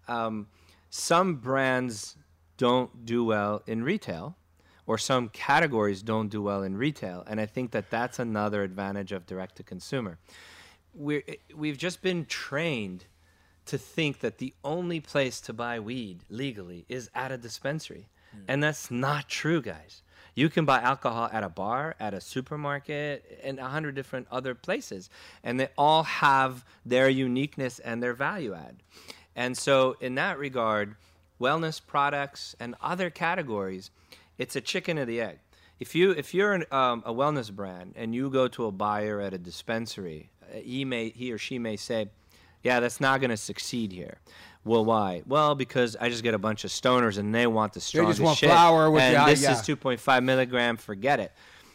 Um, 0.08 0.48
some 0.90 1.36
brands 1.36 2.16
don't 2.56 3.04
do 3.04 3.24
well 3.24 3.62
in 3.66 3.84
retail 3.84 4.36
or 4.88 4.96
some 4.96 5.28
categories 5.28 6.02
don't 6.02 6.28
do 6.28 6.42
well 6.42 6.62
in 6.62 6.74
retail. 6.76 7.22
And 7.26 7.40
I 7.40 7.46
think 7.46 7.70
that 7.72 7.90
that's 7.90 8.18
another 8.18 8.62
advantage 8.62 9.12
of 9.12 9.26
direct 9.26 9.56
to 9.56 9.62
consumer. 9.62 10.18
We're, 10.98 11.22
we've 11.54 11.78
just 11.78 12.02
been 12.02 12.26
trained 12.26 13.04
to 13.66 13.78
think 13.78 14.20
that 14.20 14.38
the 14.38 14.54
only 14.64 15.00
place 15.00 15.40
to 15.42 15.52
buy 15.52 15.78
weed 15.78 16.20
legally 16.28 16.84
is 16.88 17.10
at 17.14 17.30
a 17.30 17.38
dispensary. 17.38 18.08
And 18.46 18.62
that's 18.62 18.90
not 18.90 19.28
true, 19.28 19.62
guys. 19.62 20.02
You 20.34 20.48
can 20.48 20.64
buy 20.64 20.80
alcohol 20.80 21.28
at 21.32 21.42
a 21.42 21.48
bar, 21.48 21.96
at 21.98 22.14
a 22.14 22.20
supermarket, 22.20 23.40
and 23.42 23.58
a 23.58 23.68
hundred 23.68 23.94
different 23.94 24.28
other 24.30 24.54
places. 24.54 25.10
And 25.42 25.58
they 25.58 25.68
all 25.76 26.04
have 26.04 26.64
their 26.84 27.08
uniqueness 27.08 27.78
and 27.78 28.02
their 28.02 28.14
value 28.14 28.54
add. 28.54 28.76
And 29.34 29.56
so, 29.56 29.96
in 30.00 30.14
that 30.16 30.38
regard, 30.38 30.96
wellness 31.40 31.80
products 31.84 32.54
and 32.60 32.74
other 32.80 33.10
categories, 33.10 33.90
it's 34.36 34.56
a 34.56 34.60
chicken 34.60 34.98
or 34.98 35.04
the 35.04 35.20
egg. 35.20 35.38
If 35.80 35.94
you 35.94 36.10
if 36.10 36.34
you're 36.34 36.54
an, 36.54 36.64
um, 36.70 37.02
a 37.06 37.12
wellness 37.12 37.52
brand 37.52 37.94
and 37.96 38.14
you 38.14 38.30
go 38.30 38.48
to 38.48 38.66
a 38.66 38.72
buyer 38.72 39.20
at 39.20 39.32
a 39.32 39.38
dispensary, 39.38 40.30
he 40.52 40.84
may 40.84 41.10
he 41.10 41.32
or 41.32 41.38
she 41.38 41.58
may 41.58 41.76
say, 41.76 42.08
"Yeah, 42.62 42.80
that's 42.80 43.00
not 43.00 43.20
going 43.20 43.30
to 43.30 43.36
succeed 43.36 43.92
here." 43.92 44.18
Well, 44.64 44.84
why? 44.84 45.22
Well, 45.26 45.54
because 45.54 45.96
I 46.00 46.08
just 46.10 46.22
get 46.22 46.34
a 46.34 46.38
bunch 46.38 46.64
of 46.64 46.70
stoners 46.70 47.16
and 47.16 47.34
they 47.34 47.46
want 47.46 47.72
the 47.72 47.80
strongest 47.80 48.18
They 48.18 48.24
just 48.24 48.26
want 48.26 48.38
shit, 48.38 48.50
flower 48.50 48.90
with 48.90 49.02
and 49.02 49.16
the- 49.16 49.30
this 49.30 49.42
yeah. 49.42 49.52
is 49.52 49.60
2.5 49.62 50.24
milligram. 50.24 50.76
Forget 50.76 51.20
it. 51.20 51.32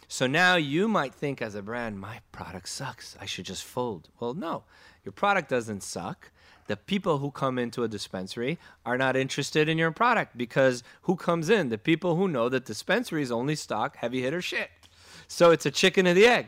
So 0.07 0.28
now 0.28 0.57
you 0.57 0.88
might 0.88 1.15
think 1.15 1.41
as 1.41 1.55
a 1.55 1.61
brand, 1.63 1.99
my 1.99 2.19
product 2.32 2.69
sucks. 2.69 3.17
I 3.19 3.26
should 3.26 3.45
just 3.45 3.63
fold. 3.63 4.09
Well, 4.19 4.36
no, 4.36 4.63
your 5.03 5.11
product 5.13 5.49
doesn't 5.49 5.82
suck. 5.82 6.30
The 6.67 6.78
people 6.78 7.17
who 7.17 7.32
come 7.32 7.57
into 7.57 7.84
a 7.84 7.88
dispensary 7.88 8.59
are 8.86 8.97
not 8.97 9.15
interested 9.17 9.67
in 9.67 9.78
your 9.78 9.91
product 9.91 10.38
because 10.38 10.84
who 11.03 11.15
comes 11.15 11.49
in? 11.49 11.69
The 11.69 11.78
people 11.80 12.15
who 12.15 12.28
know 12.28 12.47
that 12.49 12.65
dispensaries 12.65 13.32
only 13.32 13.55
stock 13.55 13.97
heavy 13.97 14.21
hitter 14.21 14.41
shit. 14.41 14.69
So 15.28 15.49
it's 15.51 15.65
a 15.65 15.71
chicken 15.71 16.05
and 16.05 16.15
the 16.17 16.28
egg. 16.28 16.47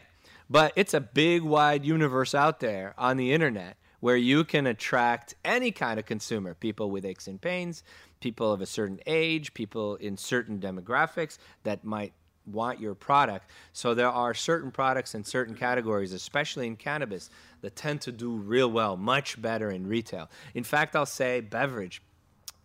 But 0.49 0.73
it's 0.75 0.93
a 0.93 1.01
big, 1.01 1.41
wide 1.41 1.85
universe 1.85 2.35
out 2.35 2.59
there 2.59 2.93
on 2.97 3.17
the 3.17 3.33
internet 3.33 3.77
where 3.99 4.17
you 4.17 4.43
can 4.43 4.67
attract 4.67 5.33
any 5.43 5.71
kind 5.71 5.99
of 5.99 6.05
consumer 6.05 6.53
people 6.53 6.91
with 6.91 7.05
aches 7.05 7.27
and 7.27 7.41
pains, 7.41 7.83
people 8.19 8.51
of 8.51 8.61
a 8.61 8.65
certain 8.65 8.99
age, 9.07 9.53
people 9.53 9.95
in 9.95 10.17
certain 10.17 10.59
demographics 10.59 11.37
that 11.63 11.83
might 11.83 12.13
want 12.45 12.79
your 12.79 12.93
product. 12.93 13.49
So 13.73 13.95
there 13.95 14.09
are 14.09 14.33
certain 14.35 14.69
products 14.69 15.15
in 15.15 15.23
certain 15.23 15.55
categories, 15.55 16.13
especially 16.13 16.67
in 16.67 16.75
cannabis, 16.75 17.29
that 17.61 17.75
tend 17.75 18.01
to 18.01 18.11
do 18.11 18.35
real 18.35 18.69
well, 18.69 18.95
much 18.97 19.41
better 19.41 19.71
in 19.71 19.87
retail. 19.87 20.29
In 20.53 20.63
fact, 20.63 20.95
I'll 20.95 21.07
say 21.07 21.41
beverage 21.41 22.01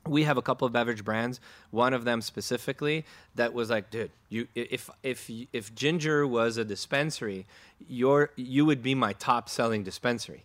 we 0.07 0.25
have 0.25 0.37
a 0.39 0.43
couple 0.43 0.67
of 0.67 0.73
beverage 0.73 1.05
brands. 1.05 1.41
One 1.71 1.93
of 1.95 2.05
them 2.05 2.23
specifically 2.23 3.05
that 3.35 3.53
was 3.53 3.71
like, 3.71 3.91
dude, 3.91 4.11
you 4.29 4.49
if 4.55 4.89
if 5.03 5.31
if 5.53 5.75
Ginger 5.75 6.27
was 6.27 6.57
a 6.57 6.65
dispensary, 6.65 7.47
your 7.87 8.31
you 8.37 8.65
would 8.67 8.83
be 8.83 8.95
my 8.95 9.13
top 9.13 9.49
selling 9.49 9.85
dispensary. 9.85 10.45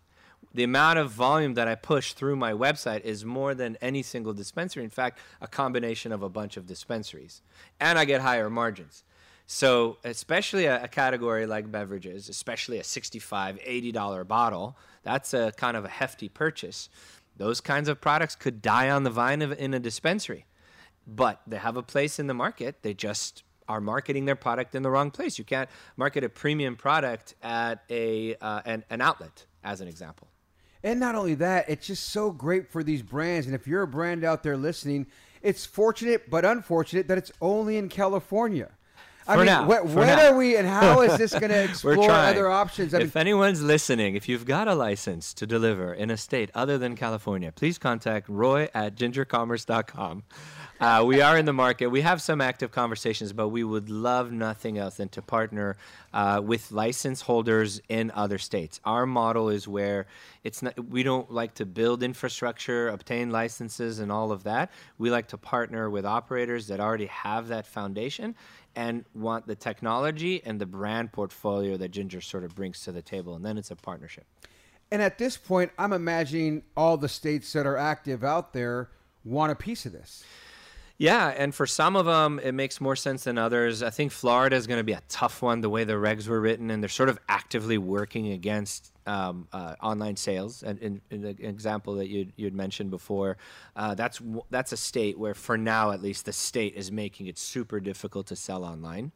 the 0.53 0.63
amount 0.63 0.97
of 0.97 1.11
volume 1.11 1.53
that 1.55 1.67
I 1.67 1.75
push 1.75 2.13
through 2.13 2.37
my 2.37 2.53
website 2.53 3.01
is 3.03 3.25
more 3.25 3.53
than 3.53 3.77
any 3.81 4.01
single 4.01 4.33
dispensary. 4.33 4.83
In 4.83 4.89
fact, 4.89 5.19
a 5.41 5.47
combination 5.47 6.11
of 6.13 6.23
a 6.23 6.29
bunch 6.29 6.55
of 6.57 6.65
dispensaries. 6.65 7.41
And 7.79 7.99
I 7.99 8.05
get 8.05 8.21
higher 8.21 8.49
margins. 8.49 9.03
So, 9.47 9.97
especially 10.03 10.65
a, 10.65 10.85
a 10.85 10.87
category 10.87 11.45
like 11.45 11.71
beverages, 11.71 12.29
especially 12.29 12.79
a 12.79 12.83
$65, 12.83 13.93
$80 13.93 14.27
bottle, 14.27 14.75
that's 15.03 15.33
a 15.35 15.51
kind 15.55 15.77
of 15.77 15.85
a 15.85 15.89
hefty 15.89 16.29
purchase. 16.29 16.89
Those 17.37 17.61
kinds 17.61 17.89
of 17.89 17.99
products 17.99 18.35
could 18.35 18.61
die 18.61 18.89
on 18.89 19.03
the 19.03 19.09
vine 19.09 19.41
of, 19.41 19.51
in 19.53 19.73
a 19.73 19.79
dispensary, 19.79 20.45
but 21.05 21.41
they 21.45 21.57
have 21.57 21.75
a 21.77 21.83
place 21.83 22.19
in 22.19 22.27
the 22.27 22.33
market. 22.33 22.81
They 22.81 22.93
just 22.93 23.43
are 23.67 23.81
marketing 23.81 24.25
their 24.25 24.35
product 24.35 24.75
in 24.75 24.83
the 24.83 24.89
wrong 24.89 25.11
place. 25.11 25.37
You 25.37 25.45
can't 25.45 25.69
market 25.97 26.23
a 26.23 26.29
premium 26.29 26.75
product 26.75 27.35
at 27.41 27.83
a 27.89 28.35
uh, 28.35 28.61
an, 28.65 28.83
an 28.89 29.01
outlet, 29.01 29.45
as 29.63 29.81
an 29.81 29.87
example. 29.87 30.27
And 30.83 30.99
not 30.99 31.15
only 31.15 31.33
that, 31.35 31.67
it's 31.67 31.87
just 31.87 32.09
so 32.09 32.31
great 32.31 32.71
for 32.71 32.83
these 32.83 33.01
brands. 33.01 33.47
And 33.47 33.55
if 33.55 33.67
you're 33.67 33.81
a 33.81 33.87
brand 33.87 34.23
out 34.23 34.43
there 34.43 34.55
listening, 34.55 35.07
it's 35.41 35.65
fortunate 35.65 36.29
but 36.29 36.45
unfortunate 36.45 37.07
that 37.07 37.17
it's 37.17 37.31
only 37.41 37.77
in 37.77 37.89
California. 37.89 38.69
I 39.27 39.33
For 39.33 39.37
mean, 39.37 39.45
now, 39.47 39.63
wh- 39.65 39.79
for 39.89 39.95
when 39.99 40.07
now. 40.07 40.27
are 40.31 40.37
we, 40.37 40.55
and 40.55 40.67
how 40.67 41.01
is 41.01 41.17
this 41.17 41.31
going 41.39 41.49
to 41.49 41.55
We're 41.57 41.63
explore 41.65 41.95
trying. 42.07 42.35
other 42.35 42.47
options? 42.49 42.93
I 42.93 42.99
mean, 42.99 43.07
if 43.07 43.15
anyone's 43.15 43.61
listening, 43.63 44.15
if 44.15 44.29
you've 44.29 44.45
got 44.45 44.67
a 44.67 44.75
license 44.75 45.33
to 45.35 45.47
deliver 45.47 45.93
in 45.93 46.11
a 46.11 46.17
state 46.17 46.51
other 46.53 46.77
than 46.77 46.95
California, 46.95 47.51
please 47.51 47.77
contact 47.79 48.29
Roy 48.29 48.69
at 48.75 48.95
gingercommerce.com. 48.95 50.23
Uh, 50.77 51.01
we 51.07 51.21
are 51.21 51.37
in 51.37 51.45
the 51.45 51.53
market. 51.53 51.87
We 51.87 52.01
have 52.01 52.21
some 52.21 52.41
active 52.41 52.69
conversations, 52.69 53.31
but 53.31 53.47
we 53.47 53.63
would 53.63 53.89
love 53.89 54.33
nothing 54.33 54.77
else 54.77 54.97
than 54.97 55.07
to 55.09 55.21
partner 55.21 55.77
uh, 56.13 56.41
with 56.43 56.69
license 56.69 57.21
holders 57.21 57.81
in 57.87 58.11
other 58.11 58.37
states. 58.37 58.81
Our 58.83 59.05
model 59.05 59.47
is 59.47 59.69
where 59.69 60.05
it's 60.43 60.61
not, 60.61 60.77
we 60.89 61.01
don't 61.01 61.31
like 61.31 61.53
to 61.55 61.65
build 61.65 62.03
infrastructure, 62.03 62.89
obtain 62.89 63.29
licenses, 63.29 63.99
and 63.99 64.11
all 64.11 64.33
of 64.33 64.43
that. 64.43 64.69
We 64.97 65.09
like 65.09 65.29
to 65.29 65.37
partner 65.37 65.89
with 65.89 66.05
operators 66.05 66.67
that 66.67 66.81
already 66.81 67.07
have 67.07 67.47
that 67.47 67.65
foundation 67.65 68.35
and 68.75 69.05
want 69.13 69.47
the 69.47 69.55
technology 69.55 70.41
and 70.43 70.59
the 70.59 70.65
brand 70.65 71.13
portfolio 71.13 71.77
that 71.77 71.91
Ginger 71.91 72.19
sort 72.19 72.43
of 72.43 72.53
brings 72.53 72.81
to 72.81 72.91
the 72.91 73.01
table. 73.01 73.35
And 73.35 73.45
then 73.45 73.57
it's 73.57 73.71
a 73.71 73.77
partnership. 73.77 74.25
and 74.91 75.01
at 75.01 75.17
this 75.17 75.37
point, 75.37 75.71
I'm 75.79 75.93
imagining 75.93 76.63
all 76.75 76.97
the 76.97 77.07
states 77.07 77.53
that 77.53 77.65
are 77.65 77.77
active 77.77 78.25
out 78.25 78.51
there 78.51 78.89
want 79.23 79.53
a 79.53 79.55
piece 79.55 79.85
of 79.85 79.93
this. 79.93 80.25
Yeah, 80.97 81.33
and 81.35 81.53
for 81.53 81.67
some 81.67 81.97
of 81.97 82.05
them, 82.05 82.39
it 82.41 82.53
makes 82.53 82.79
more 82.79 82.95
sense 82.95 83.25
than 83.25 83.37
others. 83.37 83.83
I 83.83 83.89
think 83.89 84.13
Florida 84.13 84.55
is 84.55 84.65
going 84.65 84.79
to 84.79 84.83
be 84.83 84.93
a 84.93 85.01
tough 85.09 85.41
one, 85.41 85.59
the 85.59 85.69
way 85.69 85.83
the 85.83 85.93
regs 85.93 86.27
were 86.29 86.39
written, 86.39 86.71
and 86.71 86.81
they're 86.81 86.87
sort 86.87 87.09
of 87.09 87.19
actively 87.27 87.77
working 87.77 88.31
against 88.31 88.93
um, 89.05 89.47
uh, 89.51 89.75
online 89.83 90.15
sales. 90.15 90.63
And 90.63 90.79
in, 90.79 91.01
in 91.11 91.21
the 91.21 91.35
example 91.45 91.95
that 91.95 92.07
you 92.07 92.31
you'd 92.37 92.55
mentioned 92.55 92.91
before, 92.91 93.35
uh, 93.75 93.93
that's 93.95 94.21
that's 94.49 94.71
a 94.71 94.77
state 94.77 95.19
where, 95.19 95.33
for 95.33 95.57
now 95.57 95.91
at 95.91 96.01
least, 96.01 96.25
the 96.25 96.33
state 96.33 96.75
is 96.75 96.93
making 96.93 97.27
it 97.27 97.37
super 97.37 97.81
difficult 97.81 98.27
to 98.27 98.37
sell 98.37 98.63
online 98.63 99.11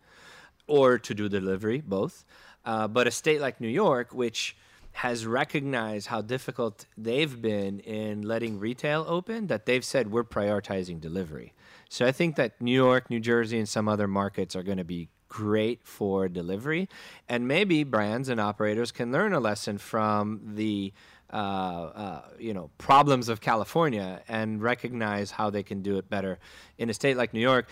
or 0.67 0.99
to 0.99 1.13
do 1.13 1.29
delivery, 1.29 1.79
both. 1.79 2.25
Uh, 2.65 2.89
but 2.89 3.07
a 3.07 3.11
state 3.11 3.39
like 3.39 3.61
New 3.61 3.69
York, 3.69 4.13
which 4.13 4.57
has 4.99 5.25
recognized 5.25 6.07
how 6.07 6.21
difficult 6.21 6.85
they've 6.97 7.41
been 7.41 7.79
in 7.79 8.21
letting 8.21 8.59
retail 8.59 9.05
open, 9.07 9.47
that 9.47 9.65
they've 9.65 9.85
said 9.85 10.11
we're 10.11 10.25
prioritizing 10.25 10.99
delivery. 10.99 11.53
So 11.87 12.05
I 12.05 12.11
think 12.11 12.35
that 12.35 12.59
New 12.59 12.73
York, 12.73 13.09
New 13.09 13.21
Jersey, 13.21 13.57
and 13.57 13.69
some 13.69 13.87
other 13.87 14.09
markets 14.09 14.57
are 14.57 14.63
going 14.63 14.77
to 14.77 14.83
be 14.83 15.07
great 15.29 15.85
for 15.85 16.27
delivery. 16.27 16.89
And 17.29 17.47
maybe 17.47 17.85
brands 17.85 18.27
and 18.27 18.41
operators 18.41 18.91
can 18.91 19.09
learn 19.09 19.31
a 19.31 19.39
lesson 19.39 19.77
from 19.77 20.41
the 20.55 20.91
uh, 21.31 21.35
uh, 21.35 22.21
you 22.37 22.53
know 22.53 22.69
problems 22.77 23.29
of 23.29 23.39
California 23.39 24.21
and 24.27 24.61
recognize 24.61 25.31
how 25.31 25.49
they 25.49 25.63
can 25.63 25.81
do 25.81 25.97
it 25.97 26.09
better. 26.09 26.39
In 26.77 26.89
a 26.89 26.93
state 26.93 27.15
like 27.15 27.33
New 27.33 27.39
York, 27.39 27.69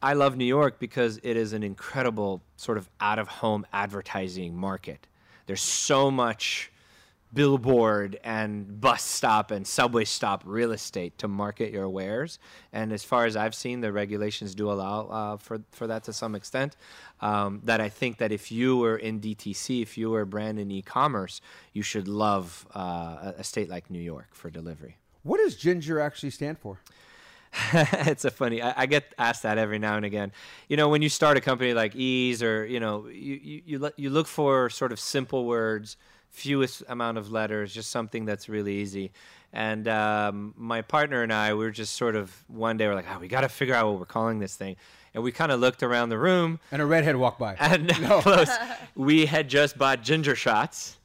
I 0.00 0.12
love 0.12 0.36
New 0.36 0.44
York 0.44 0.78
because 0.78 1.18
it 1.24 1.36
is 1.36 1.54
an 1.54 1.64
incredible 1.64 2.40
sort 2.54 2.78
of 2.78 2.88
out 3.00 3.18
of 3.18 3.26
home 3.26 3.66
advertising 3.72 4.54
market. 4.54 5.08
There's 5.52 5.60
so 5.60 6.10
much 6.10 6.72
billboard 7.34 8.18
and 8.24 8.80
bus 8.80 9.02
stop 9.02 9.50
and 9.50 9.66
subway 9.66 10.06
stop 10.06 10.42
real 10.46 10.72
estate 10.72 11.18
to 11.18 11.28
market 11.28 11.70
your 11.70 11.90
wares. 11.90 12.38
And 12.72 12.90
as 12.90 13.04
far 13.04 13.26
as 13.26 13.36
I've 13.36 13.54
seen, 13.54 13.82
the 13.82 13.92
regulations 13.92 14.54
do 14.54 14.72
allow 14.72 15.08
uh, 15.08 15.36
for, 15.36 15.60
for 15.72 15.86
that 15.88 16.04
to 16.04 16.14
some 16.14 16.34
extent. 16.34 16.78
Um, 17.20 17.60
that 17.64 17.82
I 17.82 17.90
think 17.90 18.16
that 18.16 18.32
if 18.32 18.50
you 18.50 18.78
were 18.78 18.96
in 18.96 19.20
DTC, 19.20 19.82
if 19.82 19.98
you 19.98 20.08
were 20.08 20.22
a 20.22 20.26
brand 20.26 20.58
in 20.58 20.70
e-commerce, 20.70 21.42
you 21.74 21.82
should 21.82 22.08
love 22.08 22.66
uh, 22.74 22.80
a- 22.80 23.34
a 23.40 23.44
state 23.44 23.68
like 23.68 23.90
New 23.90 24.00
York 24.00 24.28
for 24.32 24.48
delivery. 24.48 24.96
What 25.22 25.36
does 25.36 25.54
Ginger 25.54 26.00
actually 26.00 26.30
stand 26.30 26.58
for? 26.60 26.80
it's 27.72 28.24
a 28.24 28.30
funny. 28.30 28.62
I, 28.62 28.82
I 28.82 28.86
get 28.86 29.12
asked 29.18 29.42
that 29.42 29.58
every 29.58 29.78
now 29.78 29.96
and 29.96 30.04
again. 30.04 30.32
You 30.68 30.76
know, 30.76 30.88
when 30.88 31.02
you 31.02 31.08
start 31.08 31.36
a 31.36 31.40
company 31.40 31.74
like 31.74 31.94
Eaze, 31.94 32.42
or 32.42 32.64
you 32.66 32.80
know, 32.80 33.06
you 33.08 33.34
you 33.42 33.62
you, 33.66 33.90
you 33.96 34.10
look 34.10 34.26
for 34.26 34.70
sort 34.70 34.92
of 34.92 34.98
simple 34.98 35.44
words, 35.44 35.96
fewest 36.30 36.82
amount 36.88 37.18
of 37.18 37.30
letters, 37.30 37.72
just 37.74 37.90
something 37.90 38.24
that's 38.24 38.48
really 38.48 38.74
easy. 38.76 39.12
And 39.52 39.86
um, 39.86 40.54
my 40.56 40.80
partner 40.80 41.22
and 41.22 41.30
I, 41.30 41.52
we 41.52 41.64
were 41.64 41.70
just 41.70 41.94
sort 41.96 42.16
of 42.16 42.34
one 42.48 42.78
day 42.78 42.86
we're 42.88 42.94
like, 42.94 43.04
oh, 43.14 43.18
we 43.18 43.28
got 43.28 43.42
to 43.42 43.50
figure 43.50 43.74
out 43.74 43.86
what 43.90 43.98
we're 43.98 44.06
calling 44.06 44.38
this 44.38 44.56
thing. 44.56 44.76
And 45.12 45.22
we 45.22 45.30
kind 45.30 45.52
of 45.52 45.60
looked 45.60 45.82
around 45.82 46.08
the 46.08 46.16
room, 46.16 46.58
And 46.70 46.80
a 46.80 46.86
redhead 46.86 47.16
walked 47.16 47.38
by. 47.38 47.56
and 47.60 47.90
close. 48.22 48.48
We 48.94 49.26
had 49.26 49.48
just 49.48 49.76
bought 49.76 50.02
ginger 50.02 50.34
shots. 50.34 50.96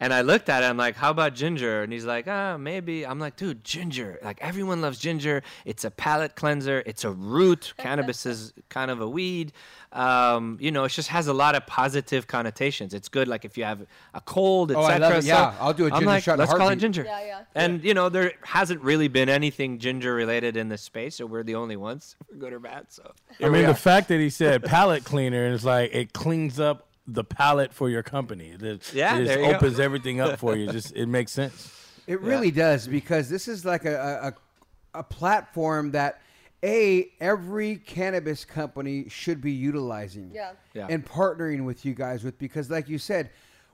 And 0.00 0.12
I 0.12 0.22
looked 0.22 0.48
at 0.48 0.62
it, 0.62 0.66
I'm 0.66 0.76
like, 0.76 0.96
how 0.96 1.10
about 1.10 1.34
ginger? 1.34 1.82
And 1.82 1.92
he's 1.92 2.04
like, 2.04 2.26
ah, 2.28 2.56
maybe. 2.56 3.06
I'm 3.06 3.18
like, 3.18 3.36
dude, 3.36 3.64
ginger. 3.64 4.18
Like, 4.22 4.38
everyone 4.40 4.80
loves 4.80 4.98
ginger. 4.98 5.42
It's 5.64 5.84
a 5.84 5.90
palate 5.90 6.34
cleanser, 6.36 6.82
it's 6.84 7.04
a 7.04 7.10
root. 7.10 7.72
Cannabis 7.78 8.26
is 8.26 8.52
kind 8.68 8.90
of 8.90 9.00
a 9.00 9.08
weed. 9.08 9.52
Um, 9.92 10.58
you 10.60 10.72
know, 10.72 10.82
it 10.84 10.88
just 10.88 11.08
has 11.10 11.28
a 11.28 11.32
lot 11.32 11.54
of 11.54 11.66
positive 11.66 12.26
connotations. 12.26 12.94
It's 12.94 13.08
good, 13.08 13.28
like, 13.28 13.44
if 13.44 13.56
you 13.56 13.62
have 13.62 13.86
a 14.12 14.20
cold, 14.20 14.72
Oh, 14.72 14.80
I 14.80 14.94
etc. 14.94 15.08
love 15.08 15.18
it. 15.18 15.24
Yeah, 15.24 15.54
I'll 15.60 15.72
do 15.72 15.84
a 15.84 15.86
I'm 15.86 15.92
ginger 15.92 16.06
like, 16.06 16.24
shot 16.24 16.38
Let's 16.40 16.52
call 16.52 16.68
it 16.70 16.76
ginger. 16.76 17.04
Yeah, 17.04 17.24
yeah. 17.24 17.40
And, 17.54 17.82
you 17.84 17.94
know, 17.94 18.08
there 18.08 18.32
hasn't 18.42 18.80
really 18.82 19.06
been 19.06 19.28
anything 19.28 19.78
ginger 19.78 20.12
related 20.12 20.56
in 20.56 20.68
this 20.68 20.82
space, 20.82 21.14
so 21.14 21.26
we're 21.26 21.44
the 21.44 21.54
only 21.54 21.76
ones, 21.76 22.16
for 22.28 22.34
good 22.34 22.52
or 22.52 22.58
bad. 22.58 22.86
So, 22.88 23.12
I 23.40 23.48
mean, 23.48 23.66
the 23.66 23.74
fact 23.74 24.08
that 24.08 24.18
he 24.18 24.30
said 24.30 24.64
palate 24.64 25.04
cleaner 25.04 25.44
and 25.46 25.54
it's 25.54 25.64
like 25.64 25.94
it 25.94 26.12
cleans 26.12 26.58
up 26.58 26.88
the 27.06 27.24
palate 27.24 27.72
for 27.72 27.88
your 27.90 28.02
company. 28.02 28.48
It, 28.50 28.62
it 28.62 28.92
Yeah, 28.94 29.18
just 29.18 29.28
there 29.28 29.40
you 29.42 29.50
go. 29.50 29.56
opens 29.56 29.78
everything 29.80 30.20
up 30.20 30.38
for 30.38 30.56
you. 30.56 30.70
Just 30.72 30.94
it 30.96 31.06
makes 31.06 31.32
sense. 31.32 31.70
It 32.06 32.20
really 32.20 32.50
does 32.50 32.86
because 32.86 33.28
this 33.28 33.46
is 33.48 33.64
like 33.64 33.84
a, 33.84 34.34
a, 34.94 34.98
a 35.00 35.02
platform 35.02 35.90
that 35.92 36.20
a 36.62 37.10
every 37.20 37.76
cannabis 37.76 38.44
company 38.44 39.06
should 39.08 39.40
be 39.42 39.52
utilizing 39.52 40.30
Yeah. 40.34 40.52
Yeah. 40.72 40.86
and 40.88 41.04
partnering 41.04 41.64
with 41.66 41.84
you 41.84 41.94
guys 41.94 42.24
with 42.24 42.38
because 42.38 42.70
like 42.70 42.88
you 42.88 42.98
said 42.98 43.30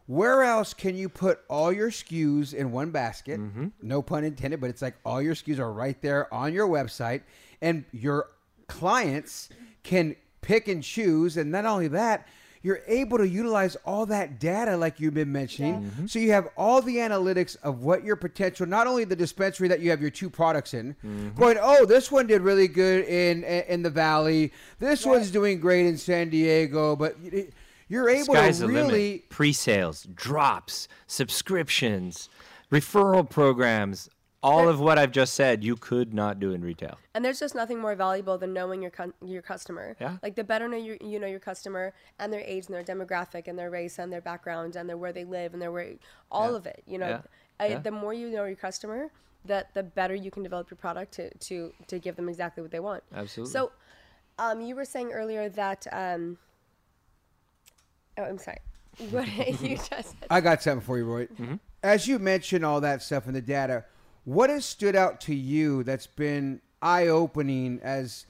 where 0.06 0.42
else 0.42 0.74
can 0.74 0.96
you 0.96 1.08
put 1.08 1.38
all 1.48 1.72
your 1.72 1.90
SKUs 1.90 2.52
in 2.52 2.72
one 2.72 2.90
basket 2.90 3.38
Mm-hmm. 3.38 3.68
no 3.82 4.02
pun 4.02 4.24
intended 4.24 4.60
but 4.60 4.70
it's 4.70 4.82
like 4.82 4.96
all 5.04 5.22
your 5.22 5.34
SKUs 5.36 5.60
are 5.60 5.72
right 5.72 6.00
there 6.02 6.32
on 6.34 6.52
your 6.52 6.66
website 6.68 7.22
and 7.62 7.84
your 7.92 8.26
clients 8.66 9.50
can 9.84 10.16
pick 10.40 10.66
and 10.68 10.82
choose 10.82 11.36
and 11.36 11.50
not 11.52 11.64
only 11.66 11.88
that 11.88 12.26
you're 12.62 12.80
able 12.86 13.18
to 13.18 13.26
utilize 13.26 13.76
all 13.86 14.06
that 14.06 14.38
data 14.38 14.76
like 14.76 15.00
you've 15.00 15.14
been 15.14 15.32
mentioning. 15.32 15.82
Mm-hmm. 15.82 16.06
So 16.06 16.18
you 16.18 16.32
have 16.32 16.48
all 16.56 16.82
the 16.82 16.96
analytics 16.96 17.56
of 17.62 17.82
what 17.82 18.04
your 18.04 18.16
potential 18.16 18.66
not 18.66 18.86
only 18.86 19.04
the 19.04 19.16
dispensary 19.16 19.68
that 19.68 19.80
you 19.80 19.90
have 19.90 20.00
your 20.00 20.10
two 20.10 20.28
products 20.28 20.74
in 20.74 20.94
mm-hmm. 20.94 21.30
going 21.30 21.58
oh 21.60 21.86
this 21.86 22.10
one 22.10 22.26
did 22.26 22.42
really 22.42 22.68
good 22.68 23.04
in 23.06 23.44
in 23.44 23.82
the 23.82 23.90
valley. 23.90 24.52
This 24.78 25.06
one's 25.06 25.30
doing 25.30 25.60
great 25.60 25.86
in 25.86 25.96
san 25.96 26.28
diego. 26.28 26.96
But 26.96 27.16
you're 27.88 28.08
able 28.08 28.34
Sky's 28.34 28.60
to 28.60 28.68
really. 28.68 29.24
Pre-sales, 29.30 30.06
drops, 30.14 30.86
subscriptions, 31.06 32.28
referral 32.70 33.28
programs, 33.28 34.08
all 34.42 34.68
of 34.68 34.80
what 34.80 34.98
I've 34.98 35.12
just 35.12 35.34
said, 35.34 35.62
you 35.62 35.76
could 35.76 36.14
not 36.14 36.40
do 36.40 36.52
in 36.52 36.62
retail. 36.62 36.98
And 37.14 37.24
there's 37.24 37.38
just 37.40 37.54
nothing 37.54 37.78
more 37.78 37.94
valuable 37.94 38.38
than 38.38 38.52
knowing 38.54 38.80
your 38.80 38.90
con- 38.90 39.12
your 39.24 39.42
customer. 39.42 39.96
Yeah. 40.00 40.16
Like 40.22 40.34
the 40.34 40.44
better 40.44 40.66
know 40.68 40.78
you, 40.78 40.96
you 41.02 41.18
know 41.18 41.26
your 41.26 41.40
customer 41.40 41.92
and 42.18 42.32
their 42.32 42.40
age 42.40 42.66
and 42.66 42.74
their 42.74 42.82
demographic 42.84 43.48
and 43.48 43.58
their 43.58 43.70
race 43.70 43.98
and 43.98 44.10
their 44.12 44.22
background 44.22 44.76
and 44.76 44.88
their 44.88 44.96
where 44.96 45.12
they 45.12 45.24
live 45.24 45.52
and 45.52 45.60
their 45.60 45.70
where 45.72 45.94
all 46.30 46.52
Yeah. 46.52 46.56
of 46.56 46.66
it. 46.66 46.82
You 46.86 46.98
know, 46.98 47.08
Yeah. 47.08 47.20
I, 47.58 47.66
Yeah. 47.66 47.78
the 47.80 47.90
more 47.90 48.14
you 48.14 48.30
know 48.30 48.44
your 48.46 48.56
customer, 48.56 49.10
that 49.44 49.74
the 49.74 49.82
better 49.82 50.14
you 50.14 50.30
can 50.30 50.42
develop 50.42 50.70
your 50.70 50.78
product 50.78 51.12
to 51.14 51.32
to 51.34 51.72
to 51.88 51.98
give 51.98 52.16
them 52.16 52.28
exactly 52.28 52.62
what 52.62 52.70
they 52.70 52.80
want. 52.80 53.02
Absolutely. 53.14 53.52
So, 53.52 53.72
um, 54.38 54.62
you 54.62 54.74
were 54.74 54.84
saying 54.86 55.12
earlier 55.12 55.48
that 55.50 55.86
um. 55.92 56.38
Oh, 58.16 58.22
I'm 58.24 58.38
sorry. 58.38 58.58
What 59.10 59.26
you 59.62 59.76
just 59.90 59.90
said. 59.90 60.26
I 60.30 60.40
got 60.40 60.62
something 60.62 60.84
for 60.84 60.98
you, 60.98 61.04
Roy. 61.04 61.26
Mm-hmm. 61.26 61.54
As 61.82 62.06
you 62.06 62.18
mentioned 62.18 62.64
all 62.64 62.80
that 62.82 63.02
stuff 63.02 63.26
in 63.26 63.32
the 63.34 63.40
data, 63.40 63.84
what 64.24 64.50
has 64.50 64.64
stood 64.64 64.96
out 64.96 65.20
to 65.22 65.34
you 65.34 65.82
that's 65.82 66.06
been 66.06 66.60
eye 66.82 67.08
opening 67.08 67.80
as 67.82 68.26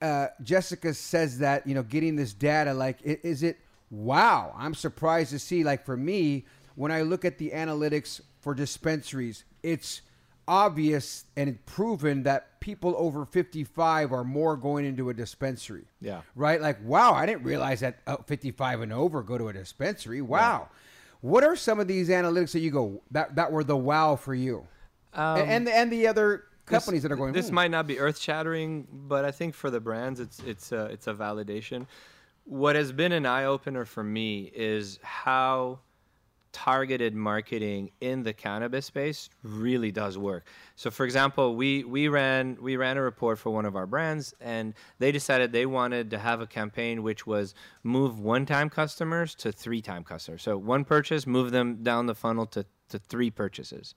uh, 0.00 0.28
Jessica 0.42 0.94
says 0.94 1.38
that, 1.38 1.66
you 1.66 1.74
know, 1.74 1.82
getting 1.82 2.16
this 2.16 2.32
data? 2.32 2.72
Like, 2.72 2.98
is 3.02 3.42
it, 3.42 3.58
wow, 3.90 4.54
I'm 4.56 4.74
surprised 4.74 5.30
to 5.30 5.38
see, 5.38 5.64
like, 5.64 5.84
for 5.84 5.96
me, 5.96 6.46
when 6.76 6.92
I 6.92 7.02
look 7.02 7.24
at 7.24 7.38
the 7.38 7.50
analytics 7.50 8.20
for 8.40 8.54
dispensaries, 8.54 9.44
it's 9.62 10.02
obvious 10.46 11.24
and 11.36 11.64
proven 11.66 12.22
that 12.22 12.58
people 12.60 12.94
over 12.96 13.24
55 13.26 14.12
are 14.12 14.24
more 14.24 14.56
going 14.56 14.86
into 14.86 15.10
a 15.10 15.14
dispensary. 15.14 15.84
Yeah. 16.00 16.22
Right? 16.34 16.60
Like, 16.60 16.78
wow, 16.82 17.12
I 17.12 17.26
didn't 17.26 17.42
realize 17.42 17.80
that 17.80 17.98
uh, 18.06 18.16
55 18.16 18.80
and 18.80 18.92
over 18.92 19.22
go 19.22 19.36
to 19.36 19.48
a 19.48 19.52
dispensary. 19.52 20.22
Wow. 20.22 20.68
What 21.20 21.44
are 21.44 21.56
some 21.56 21.80
of 21.80 21.88
these 21.88 22.08
analytics 22.08 22.52
that 22.52 22.60
you 22.60 22.70
go 22.70 23.02
that 23.10 23.34
that 23.34 23.50
were 23.50 23.64
the 23.64 23.76
wow 23.76 24.16
for 24.16 24.34
you? 24.34 24.66
Um, 25.18 25.40
and 25.40 25.66
the, 25.66 25.76
and 25.76 25.92
the 25.92 26.06
other 26.06 26.44
companies 26.64 27.02
this, 27.02 27.08
that 27.08 27.12
are 27.12 27.16
going. 27.16 27.32
This 27.32 27.50
might 27.50 27.70
not 27.70 27.86
be 27.86 27.98
earth 27.98 28.18
shattering, 28.18 28.86
but 28.90 29.24
I 29.24 29.30
think 29.32 29.54
for 29.54 29.70
the 29.70 29.80
brands, 29.80 30.20
it's 30.20 30.38
it's 30.40 30.72
a, 30.72 30.86
it's 30.86 31.08
a 31.08 31.14
validation. 31.14 31.86
What 32.44 32.76
has 32.76 32.92
been 32.92 33.12
an 33.12 33.26
eye 33.26 33.44
opener 33.44 33.84
for 33.84 34.04
me 34.04 34.50
is 34.54 34.98
how 35.02 35.80
targeted 36.52 37.14
marketing 37.14 37.90
in 38.00 38.22
the 38.22 38.32
cannabis 38.32 38.86
space 38.86 39.28
really 39.42 39.92
does 39.92 40.16
work. 40.16 40.46
So 40.76 40.90
for 40.90 41.04
example, 41.04 41.56
we 41.56 41.84
we 41.84 42.08
ran 42.08 42.56
we 42.60 42.76
ran 42.76 42.96
a 42.96 43.02
report 43.02 43.38
for 43.38 43.50
one 43.50 43.64
of 43.64 43.76
our 43.76 43.86
brands 43.86 44.34
and 44.40 44.74
they 44.98 45.12
decided 45.12 45.52
they 45.52 45.66
wanted 45.66 46.10
to 46.10 46.18
have 46.18 46.40
a 46.40 46.46
campaign 46.46 47.02
which 47.02 47.26
was 47.26 47.54
move 47.82 48.18
one-time 48.18 48.70
customers 48.70 49.34
to 49.36 49.52
three-time 49.52 50.04
customers. 50.04 50.42
So 50.42 50.56
one 50.56 50.84
purchase, 50.84 51.26
move 51.26 51.50
them 51.50 51.82
down 51.82 52.06
the 52.06 52.14
funnel 52.14 52.46
to 52.46 52.64
to 52.88 52.98
three 52.98 53.30
purchases. 53.30 53.94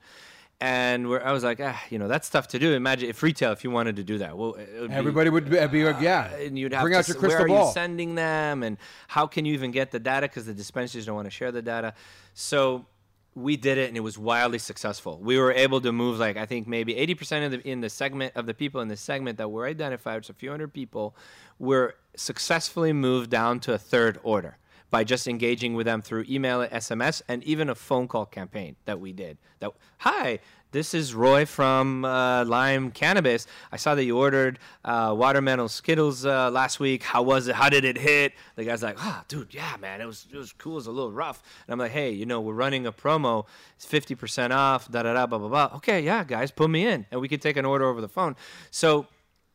And 0.62 1.10
where 1.10 1.26
I 1.26 1.32
was 1.32 1.44
like, 1.44 1.60
ah, 1.60 1.82
you 1.90 1.98
know, 1.98 2.08
that's 2.08 2.30
tough 2.30 2.48
to 2.50 2.60
do. 2.60 2.74
Imagine 2.74 3.10
if 3.10 3.24
retail, 3.24 3.52
if 3.52 3.64
you 3.64 3.72
wanted 3.72 3.96
to 3.96 4.04
do 4.04 4.20
that, 4.20 4.38
well, 4.38 4.54
it 4.54 4.70
would 4.80 4.90
be- 4.92 4.96
Everybody 4.96 5.30
would 5.32 5.50
be, 5.50 5.66
be 5.68 5.84
like, 5.84 6.00
yeah. 6.00 6.32
and 6.36 6.58
you'd 6.58 6.72
have 6.72 6.84
bring 6.84 6.94
to 6.94 7.00
out 7.00 7.08
your 7.08 7.18
crystal 7.18 7.40
where 7.40 7.48
ball. 7.48 7.64
are 7.64 7.68
you 7.70 7.74
sending 7.74 8.14
them 8.14 8.62
and 8.62 8.78
how 9.08 9.26
can 9.26 9.44
you 9.46 9.54
even 9.56 9.72
get 9.72 9.90
the 9.90 10.00
data 10.00 10.28
because 10.28 10.46
the 10.46 10.54
dispensaries 10.54 11.08
don't 11.08 11.16
want 11.16 11.26
to 11.26 11.32
share 11.32 11.52
the 11.52 11.64
data 11.64 11.96
so 12.36 12.86
we 13.34 13.58
did 13.58 13.78
it 13.80 13.88
and 13.88 13.98
it 13.98 14.02
was 14.02 14.18
wildly 14.20 14.60
successful 14.60 15.18
we 15.20 15.38
were 15.38 15.52
able 15.54 15.80
to 15.82 15.92
move 15.92 16.20
like 16.20 16.36
i 16.38 16.46
think 16.46 16.68
maybe 16.68 16.94
80% 16.96 17.46
of 17.46 17.52
the 17.52 17.68
in 17.68 17.80
the 17.82 17.90
segment 17.90 18.34
of 18.36 18.46
the 18.46 18.54
people 18.54 18.82
in 18.82 18.88
the 18.90 18.98
segment 18.98 19.38
that 19.38 19.50
were 19.50 19.66
identified 19.66 20.18
it's 20.18 20.30
a 20.30 20.34
few 20.34 20.50
hundred 20.52 20.74
people 20.74 21.16
were 21.58 21.96
successfully 22.16 22.92
moved 22.94 23.30
down 23.30 23.60
to 23.62 23.74
a 23.74 23.78
third 23.78 24.20
order 24.24 24.58
by 24.92 25.04
just 25.04 25.28
engaging 25.28 25.74
with 25.74 25.86
them 25.86 26.02
through 26.02 26.26
email 26.30 26.66
sms 26.68 27.22
and 27.28 27.44
even 27.44 27.70
a 27.70 27.76
phone 27.76 28.08
call 28.08 28.26
campaign 28.26 28.76
that 28.86 29.00
we 29.00 29.12
did 29.12 29.38
that 29.60 29.72
hi 30.00 30.40
this 30.72 30.94
is 30.94 31.14
Roy 31.14 31.46
from 31.46 32.06
uh, 32.06 32.46
Lime 32.46 32.92
Cannabis. 32.92 33.46
I 33.74 33.76
saw 33.76 33.94
that 33.94 34.06
you 34.06 34.18
ordered 34.18 34.58
uh, 34.86 35.14
watermelon 35.18 35.68
Skittles 35.68 36.26
uh, 36.26 36.50
last 36.50 36.80
week. 36.80 37.04
How 37.04 37.24
was 37.24 37.50
it? 37.50 37.56
How 37.56 37.68
did 37.68 37.84
it 37.84 37.98
hit? 37.98 38.32
The 38.56 38.64
guy's 38.64 38.82
like, 38.82 38.96
"Ah, 38.98 39.26
dude, 39.28 39.54
yeah, 39.54 39.76
man, 39.82 40.00
it 40.00 40.06
was 40.06 40.28
it 40.32 40.38
was 40.38 40.54
cool. 40.54 40.74
It 40.74 40.76
was 40.76 40.88
a 40.88 40.92
little 40.92 41.12
rough." 41.12 41.44
And 41.68 41.74
I'm 41.74 41.80
like, 41.80 41.92
"Hey, 41.92 42.12
you 42.12 42.26
know, 42.26 42.40
we're 42.40 42.54
running 42.54 42.88
a 42.88 42.94
promo. 42.94 43.46
It's 43.76 43.86
fifty 43.86 44.16
percent 44.16 44.54
off. 44.54 44.90
Da 44.90 45.04
da 45.04 45.14
da. 45.14 45.28
Blah 45.28 45.40
blah 45.40 45.50
blah. 45.50 45.72
Okay, 45.76 46.00
yeah, 46.02 46.24
guys, 46.24 46.52
put 46.52 46.70
me 46.70 46.88
in, 46.88 47.06
and 47.12 47.20
we 47.20 47.28
can 47.28 47.42
take 47.42 47.58
an 47.58 47.66
order 47.66 47.86
over 47.86 48.00
the 48.00 48.10
phone." 48.10 48.38
So 48.72 49.08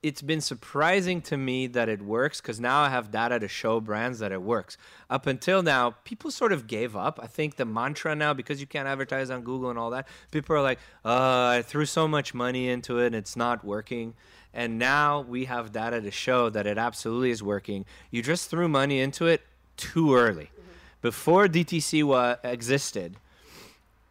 it's 0.06 0.22
been 0.22 0.40
surprising 0.40 1.20
to 1.20 1.36
me 1.36 1.66
that 1.66 1.88
it 1.88 2.00
works 2.00 2.40
because 2.40 2.60
now 2.60 2.82
I 2.82 2.90
have 2.90 3.10
data 3.10 3.40
to 3.40 3.48
show 3.48 3.80
brands 3.80 4.20
that 4.20 4.30
it 4.30 4.40
works. 4.40 4.78
Up 5.10 5.26
until 5.26 5.64
now, 5.64 5.96
people 6.04 6.30
sort 6.30 6.52
of 6.52 6.68
gave 6.68 6.94
up. 6.94 7.18
I 7.20 7.26
think 7.26 7.56
the 7.56 7.64
mantra 7.64 8.14
now, 8.14 8.32
because 8.32 8.60
you 8.60 8.68
can't 8.68 8.86
advertise 8.86 9.30
on 9.30 9.42
Google 9.42 9.68
and 9.68 9.76
all 9.76 9.90
that, 9.90 10.06
people 10.30 10.54
are 10.54 10.62
like, 10.62 10.78
uh, 11.04 11.58
I 11.58 11.62
threw 11.66 11.86
so 11.86 12.06
much 12.06 12.34
money 12.34 12.68
into 12.68 13.00
it 13.00 13.06
and 13.06 13.16
it's 13.16 13.34
not 13.34 13.64
working. 13.64 14.14
And 14.54 14.78
now 14.78 15.22
we 15.22 15.46
have 15.46 15.72
data 15.72 16.00
to 16.00 16.12
show 16.12 16.50
that 16.50 16.68
it 16.68 16.78
absolutely 16.78 17.32
is 17.32 17.42
working. 17.42 17.84
You 18.12 18.22
just 18.22 18.48
threw 18.48 18.68
money 18.68 19.00
into 19.00 19.26
it 19.26 19.42
too 19.76 20.14
early. 20.14 20.52
Before 21.02 21.48
DTC 21.48 22.04
wa- 22.04 22.36
existed, 22.44 23.16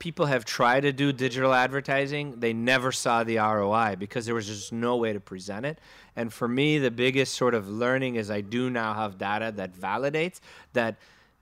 people 0.06 0.28
have 0.28 0.46
tried 0.46 0.82
to 0.82 0.94
do 0.94 1.12
digital 1.12 1.52
advertising 1.52 2.40
they 2.40 2.54
never 2.54 2.92
saw 2.92 3.24
the 3.24 3.38
roi 3.38 3.96
because 3.98 4.24
there 4.28 4.36
was 4.36 4.46
just 4.46 4.72
no 4.72 4.96
way 4.98 5.12
to 5.12 5.20
present 5.20 5.66
it 5.66 5.80
and 6.16 6.32
for 6.32 6.48
me 6.48 6.78
the 6.78 6.92
biggest 6.92 7.34
sort 7.34 7.56
of 7.56 7.68
learning 7.68 8.14
is 8.16 8.30
i 8.30 8.40
do 8.40 8.70
now 8.70 8.94
have 8.94 9.18
data 9.18 9.52
that 9.56 9.74
validates 9.74 10.42
that 10.74 10.96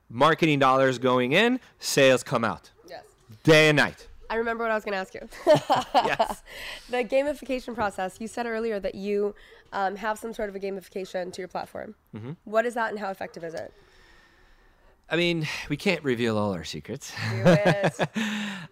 marketing 0.09 0.59
dollars 0.59 0.97
going 0.97 1.33
in 1.33 1.59
sales 1.79 2.23
come 2.23 2.45
out 2.45 2.71
Yes. 2.87 3.03
day 3.43 3.67
and 3.67 3.75
night 3.75 4.07
I 4.29 4.37
remember 4.37 4.63
what 4.63 4.71
I 4.71 4.75
was 4.75 4.83
going 4.85 4.93
to 4.93 5.03
ask 5.05 5.13
you. 5.13 5.25
yes 6.11 6.41
the 6.89 7.03
gamification 7.03 7.75
process. 7.75 8.11
You 8.19 8.27
said 8.27 8.45
earlier 8.47 8.79
that 8.79 8.95
you 8.95 9.35
um, 9.73 9.95
have 9.97 10.17
some 10.17 10.33
sort 10.33 10.49
of 10.49 10.55
a 10.55 10.59
gamification 10.59 11.31
to 11.33 11.41
your 11.41 11.47
platform. 11.49 11.93
Mhm. 12.15 12.37
What 12.45 12.65
is 12.65 12.73
that, 12.73 12.89
and 12.91 12.99
how 12.99 13.11
effective 13.11 13.43
is 13.43 13.53
it? 13.53 13.71
I 15.09 15.15
mean, 15.15 15.47
we 15.69 15.77
can't 15.77 16.03
reveal 16.03 16.37
all 16.37 16.53
our 16.53 16.63
secrets. 16.63 17.13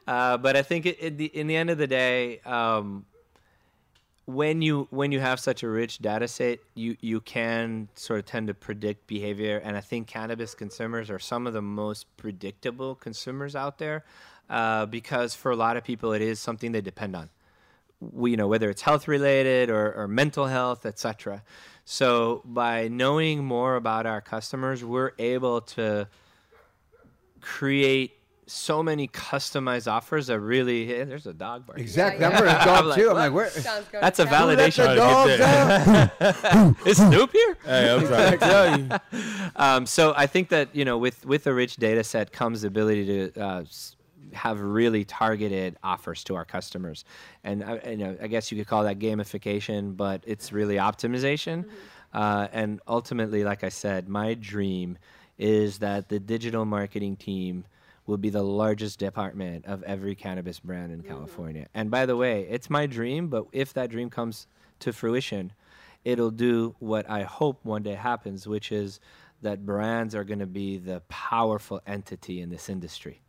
Uh, 0.07 0.35
but 0.35 0.57
I 0.57 0.63
think 0.63 0.87
it, 0.87 0.97
it, 0.99 1.17
the, 1.17 1.25
in 1.27 1.45
the 1.45 1.55
end 1.55 1.69
of 1.69 1.77
the 1.77 1.85
day, 1.85 2.39
um, 2.39 3.05
when 4.25 4.61
you 4.61 4.87
when 4.89 5.11
you 5.11 5.19
have 5.19 5.39
such 5.39 5.61
a 5.61 5.69
rich 5.69 5.99
data 5.99 6.27
set, 6.27 6.57
you 6.73 6.97
you 7.01 7.21
can 7.21 7.87
sort 7.93 8.19
of 8.19 8.25
tend 8.25 8.47
to 8.47 8.53
predict 8.55 9.05
behavior. 9.05 9.61
And 9.63 9.77
I 9.77 9.79
think 9.79 10.07
cannabis 10.07 10.55
consumers 10.55 11.11
are 11.11 11.19
some 11.19 11.45
of 11.45 11.53
the 11.53 11.61
most 11.61 12.07
predictable 12.17 12.95
consumers 12.95 13.55
out 13.55 13.77
there, 13.77 14.03
uh, 14.49 14.87
because 14.87 15.35
for 15.35 15.51
a 15.51 15.55
lot 15.55 15.77
of 15.77 15.83
people, 15.83 16.13
it 16.13 16.21
is 16.21 16.39
something 16.39 16.71
they 16.71 16.81
depend 16.81 17.15
on 17.15 17.29
we, 18.01 18.31
you 18.31 18.37
know 18.37 18.47
whether 18.47 18.69
it's 18.69 18.81
health 18.81 19.07
related 19.07 19.69
or, 19.69 19.93
or 19.93 20.07
mental 20.07 20.47
health 20.47 20.85
etc 20.85 21.43
so 21.85 22.41
by 22.45 22.87
knowing 22.87 23.43
more 23.43 23.75
about 23.75 24.05
our 24.05 24.21
customers 24.21 24.83
we're 24.83 25.11
able 25.19 25.61
to 25.61 26.07
create 27.41 28.17
so 28.51 28.83
many 28.83 29.07
customized 29.07 29.89
offers 29.89 30.27
that 30.27 30.39
really 30.39 30.85
hey, 30.85 31.03
there's 31.05 31.25
a 31.25 31.33
dog 31.33 31.65
barking 31.65 31.83
Exactly. 31.83 32.25
I'm 32.25 32.31
gonna 32.33 32.45
dog 32.65 32.95
too. 32.95 33.09
I'm 33.09 33.15
like, 33.15 33.33
where? 33.33 33.49
That's 33.91 34.19
a 34.19 34.25
validation 34.25 34.95
the 34.95 36.75
is 36.85 36.97
Snoop 36.97 37.31
here? 37.31 37.57
Hey, 37.63 37.93
I'm 37.93 38.05
trying 38.05 38.31
to 38.31 38.37
tell 38.37 38.79
you. 38.79 38.89
Um, 39.55 39.85
so 39.85 40.13
I 40.17 40.27
think 40.27 40.49
that 40.49 40.75
you 40.75 40.83
know, 40.85 40.97
with 40.97 41.25
with 41.25 41.47
a 41.47 41.53
rich 41.53 41.77
data 41.77 42.03
set 42.03 42.31
comes 42.31 42.61
the 42.61 42.67
ability 42.67 43.05
to 43.05 43.41
uh, 43.41 43.63
have 44.33 44.59
really 44.59 45.05
targeted 45.05 45.77
offers 45.83 46.23
to 46.25 46.35
our 46.35 46.45
customers, 46.45 47.05
and 47.43 47.63
I, 47.63 47.79
you 47.89 47.97
know, 47.97 48.17
I 48.21 48.27
guess 48.27 48.51
you 48.51 48.57
could 48.57 48.67
call 48.67 48.83
that 48.83 48.99
gamification, 48.99 49.95
but 49.95 50.23
it's 50.27 50.51
really 50.51 50.75
optimization. 50.75 51.65
Uh, 52.13 52.47
and 52.51 52.81
ultimately, 52.87 53.45
like 53.45 53.63
I 53.63 53.69
said, 53.69 54.09
my 54.09 54.33
dream 54.33 54.97
is 55.41 55.79
that 55.79 56.07
the 56.07 56.19
digital 56.19 56.65
marketing 56.65 57.15
team 57.15 57.65
will 58.05 58.17
be 58.17 58.29
the 58.29 58.43
largest 58.43 58.99
department 58.99 59.65
of 59.65 59.81
every 59.83 60.13
cannabis 60.13 60.59
brand 60.59 60.91
in 60.91 60.99
mm-hmm. 60.99 61.09
California. 61.09 61.67
And 61.73 61.89
by 61.89 62.05
the 62.05 62.15
way, 62.15 62.45
it's 62.47 62.69
my 62.69 62.85
dream, 62.85 63.27
but 63.27 63.45
if 63.51 63.73
that 63.73 63.89
dream 63.89 64.11
comes 64.11 64.45
to 64.81 64.93
fruition, 64.93 65.51
it'll 66.05 66.29
do 66.29 66.75
what 66.77 67.09
I 67.09 67.23
hope 67.23 67.59
one 67.63 67.81
day 67.81 67.95
happens, 67.95 68.47
which 68.47 68.71
is 68.71 68.99
that 69.41 69.65
brands 69.65 70.13
are 70.13 70.23
going 70.23 70.39
to 70.39 70.45
be 70.45 70.77
the 70.77 71.01
powerful 71.09 71.81
entity 71.87 72.39
in 72.39 72.51
this 72.51 72.69
industry. 72.69 73.21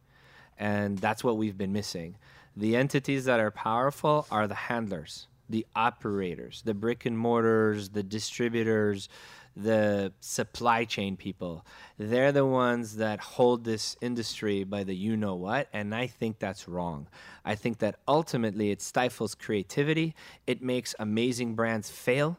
And 0.59 0.99
that's 0.99 1.25
what 1.25 1.39
we've 1.39 1.57
been 1.57 1.73
missing. 1.73 2.17
The 2.55 2.77
entities 2.77 3.25
that 3.25 3.41
are 3.41 3.51
powerful 3.51 4.27
are 4.31 4.47
the 4.47 4.55
handlers, 4.55 5.29
the 5.49 5.67
operators, 5.75 6.61
the 6.67 6.75
brick 6.75 7.07
and 7.07 7.17
mortars, 7.17 7.89
the 7.89 8.03
distributors, 8.03 9.09
the 9.57 10.13
supply 10.21 10.85
chain 10.85 11.17
people. 11.17 11.65
They're 11.99 12.33
the 12.33 12.47
ones 12.47 12.97
that 12.97 13.21
hold 13.21 13.65
this 13.65 13.97
industry 14.01 14.65
by 14.65 14.85
the 14.85 14.95
you 14.95 15.17
know 15.17 15.35
what. 15.35 15.69
And 15.73 15.95
I 15.95 16.07
think 16.07 16.39
that's 16.39 16.69
wrong. 16.69 17.07
I 17.45 17.55
think 17.55 17.79
that 17.79 17.97
ultimately 18.09 18.71
it 18.71 18.81
stifles 18.81 19.35
creativity, 19.35 20.15
it 20.47 20.63
makes 20.63 20.95
amazing 20.99 21.55
brands 21.55 21.91
fail 21.91 22.39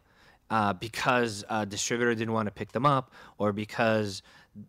uh, 0.50 0.74
because 0.74 1.44
a 1.50 1.66
distributor 1.66 2.14
didn't 2.14 2.34
want 2.34 2.48
to 2.48 2.52
pick 2.52 2.72
them 2.72 2.86
up 2.86 3.12
or 3.38 3.52
because 3.52 4.22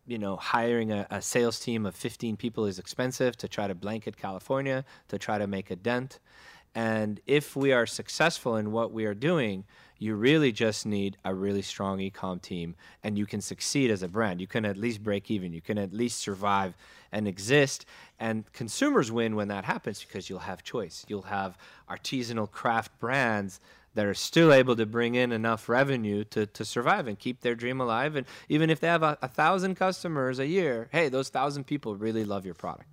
you 0.07 0.19
know 0.19 0.37
hiring 0.37 0.91
a, 0.91 1.07
a 1.11 1.21
sales 1.21 1.61
team 1.61 1.85
of 1.85 1.95
15 1.95 2.37
people 2.37 2.65
is 2.65 2.79
expensive 2.79 3.37
to 3.37 3.49
try 3.49 3.67
to 3.67 3.75
blanket 3.75 4.17
california 4.17 4.83
to 5.09 5.19
try 5.19 5.37
to 5.37 5.47
make 5.47 5.71
a 5.71 5.77
dent 5.77 6.21
and 6.75 7.21
if 7.27 7.55
we 7.55 7.71
are 7.71 7.85
successful 7.85 8.57
in 8.57 8.73
what 8.73 8.93
we 8.93 9.05
are 9.05 9.15
doing 9.15 9.65
you 9.99 10.15
really 10.15 10.53
just 10.53 10.87
need 10.87 11.17
a 11.25 11.35
really 11.35 11.63
strong 11.63 12.01
e-com 12.01 12.39
team 12.39 12.75
and 13.03 13.17
you 13.17 13.27
can 13.27 13.41
succeed 13.41 13.91
as 13.91 14.03
a 14.03 14.09
brand 14.09 14.41
you 14.41 14.47
can 14.47 14.65
at 14.65 14.77
least 14.77 15.03
break 15.03 15.31
even 15.31 15.53
you 15.53 15.61
can 15.61 15.79
at 15.79 15.93
least 15.93 16.19
survive 16.19 16.75
and 17.13 17.29
exist 17.29 17.87
and 18.19 18.51
consumers 18.53 19.11
win 19.11 19.37
when 19.37 19.49
that 19.49 19.65
happens 19.65 20.05
because 20.05 20.29
you'll 20.29 20.39
have 20.41 20.63
choice 20.63 21.05
you'll 21.09 21.23
have 21.23 21.57
artisanal 21.89 22.51
craft 22.51 22.99
brands 22.99 23.61
that 23.95 24.07
are 24.07 24.15
still 24.15 24.53
able 24.53 24.77
to 24.77 24.87
bring 24.87 25.15
in 25.15 25.33
enough 25.33 25.69
revenue 25.69 26.25
to, 26.25 26.47
to 26.47 26.65
survive 26.65 27.07
and 27.07 27.19
keep 27.19 27.41
their 27.41 27.55
dream 27.55 27.81
alive. 27.81 28.17
And 28.17 28.27
even 28.49 28.69
if 28.69 28.81
they 28.81 28.89
have 28.89 29.03
a, 29.03 29.17
a 29.23 29.29
thousand 29.29 29.77
customers 29.77 30.39
a 30.39 30.47
year, 30.47 30.89
hey, 30.93 31.09
those 31.09 31.29
thousand 31.29 31.65
people 31.65 31.95
really 31.95 32.25
love 32.25 32.45
your 32.45 32.55
product. 32.55 32.89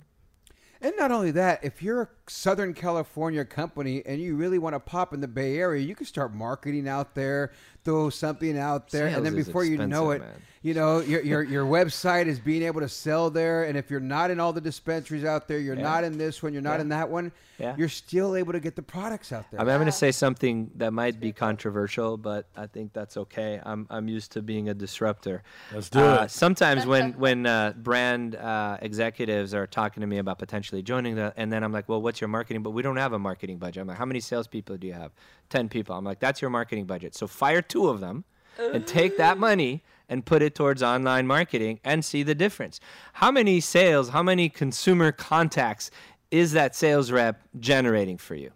And 0.83 0.93
not 0.97 1.11
only 1.11 1.29
that, 1.31 1.63
if 1.63 1.83
you're 1.83 2.01
a 2.01 2.07
Southern 2.27 2.73
California 2.73 3.45
company 3.45 4.01
and 4.03 4.19
you 4.19 4.35
really 4.35 4.57
want 4.57 4.73
to 4.73 4.79
pop 4.79 5.13
in 5.13 5.21
the 5.21 5.27
Bay 5.27 5.57
Area, 5.59 5.83
you 5.83 5.93
can 5.93 6.07
start 6.07 6.33
marketing 6.33 6.87
out 6.87 7.13
there. 7.13 7.51
Throw 7.83 8.09
something 8.09 8.57
out 8.57 8.89
there, 8.89 9.07
and 9.07 9.25
then 9.25 9.35
before 9.35 9.63
you 9.63 9.77
know 9.77 10.11
it, 10.11 10.19
man. 10.21 10.29
you 10.61 10.73
know 10.73 10.99
your, 10.99 11.21
your 11.21 11.43
your 11.43 11.65
website 11.65 12.27
is 12.27 12.39
being 12.39 12.61
able 12.63 12.81
to 12.81 12.89
sell 12.89 13.29
there, 13.29 13.63
and 13.63 13.77
if 13.77 13.89
you're 13.89 13.99
not 13.99 14.29
in 14.31 14.39
all 14.39 14.53
the 14.53 14.61
dispensaries 14.61 15.23
out 15.25 15.47
there, 15.47 15.57
you're 15.59 15.75
Yeah. 15.75 15.81
not 15.81 16.03
in 16.03 16.17
this 16.17 16.43
one, 16.43 16.53
you're 16.53 16.61
not 16.61 16.75
Yeah. 16.75 16.81
in 16.81 16.89
that 16.89 17.09
one, 17.09 17.31
Yeah. 17.57 17.75
you're 17.77 17.89
still 17.89 18.35
able 18.35 18.53
to 18.53 18.59
get 18.59 18.75
the 18.75 18.81
products 18.83 19.31
out 19.31 19.45
there. 19.49 19.59
I 19.59 19.63
mean, 19.63 19.73
I'm 19.73 19.79
going 19.79 19.85
to 19.87 19.91
say 19.91 20.11
something 20.11 20.69
that 20.75 20.93
might 20.93 21.19
be 21.19 21.31
controversial, 21.31 22.17
but 22.17 22.45
I 22.55 22.67
think 22.67 22.93
that's 22.93 23.17
okay. 23.17 23.59
I'm 23.63 23.87
I'm 23.89 24.07
used 24.07 24.31
to 24.33 24.41
being 24.43 24.69
a 24.69 24.73
disruptor. 24.75 25.41
Let's 25.73 25.89
do 25.89 25.99
Uh, 25.99 26.23
it. 26.25 26.31
Sometimes 26.31 26.85
when 26.85 27.13
when 27.25 27.45
uh, 27.47 27.73
brand 27.77 28.35
uh, 28.35 28.77
executives 28.81 29.53
are 29.55 29.65
talking 29.65 30.01
to 30.01 30.07
me 30.07 30.19
about 30.19 30.37
potentially 30.37 30.83
joining 30.83 31.15
the, 31.15 31.33
and 31.35 31.51
then 31.51 31.63
I'm 31.63 31.71
like, 31.71 31.89
well, 31.89 32.01
what's 32.01 32.21
your 32.21 32.27
marketing? 32.27 32.61
But 32.61 32.71
we 32.71 32.83
don't 32.83 32.97
have 32.97 33.13
a 33.13 33.19
marketing 33.19 33.57
budget. 33.57 33.81
I'm 33.81 33.87
like, 33.87 33.97
how 33.97 34.05
many 34.05 34.19
salespeople 34.19 34.77
do 34.77 34.85
you 34.85 34.93
have? 34.93 35.11
Ten 35.51 35.69
people. 35.69 35.95
I'm 35.95 36.03
like, 36.05 36.19
that's 36.19 36.41
your 36.41 36.49
marketing 36.49 36.85
budget. 36.85 37.13
So 37.13 37.27
fire 37.27 37.61
two 37.61 37.87
of 37.89 37.99
them, 37.99 38.23
and 38.57 38.87
take 38.87 39.17
that 39.17 39.37
money 39.37 39.83
and 40.09 40.25
put 40.25 40.41
it 40.41 40.55
towards 40.55 40.81
online 40.81 41.27
marketing 41.27 41.79
and 41.83 42.03
see 42.03 42.23
the 42.23 42.33
difference. 42.33 42.79
How 43.13 43.31
many 43.31 43.59
sales? 43.59 44.09
How 44.09 44.23
many 44.23 44.49
consumer 44.49 45.11
contacts 45.11 45.91
is 46.31 46.53
that 46.53 46.75
sales 46.75 47.11
rep 47.11 47.41
generating 47.59 48.17
for 48.17 48.35
you? 48.35 48.51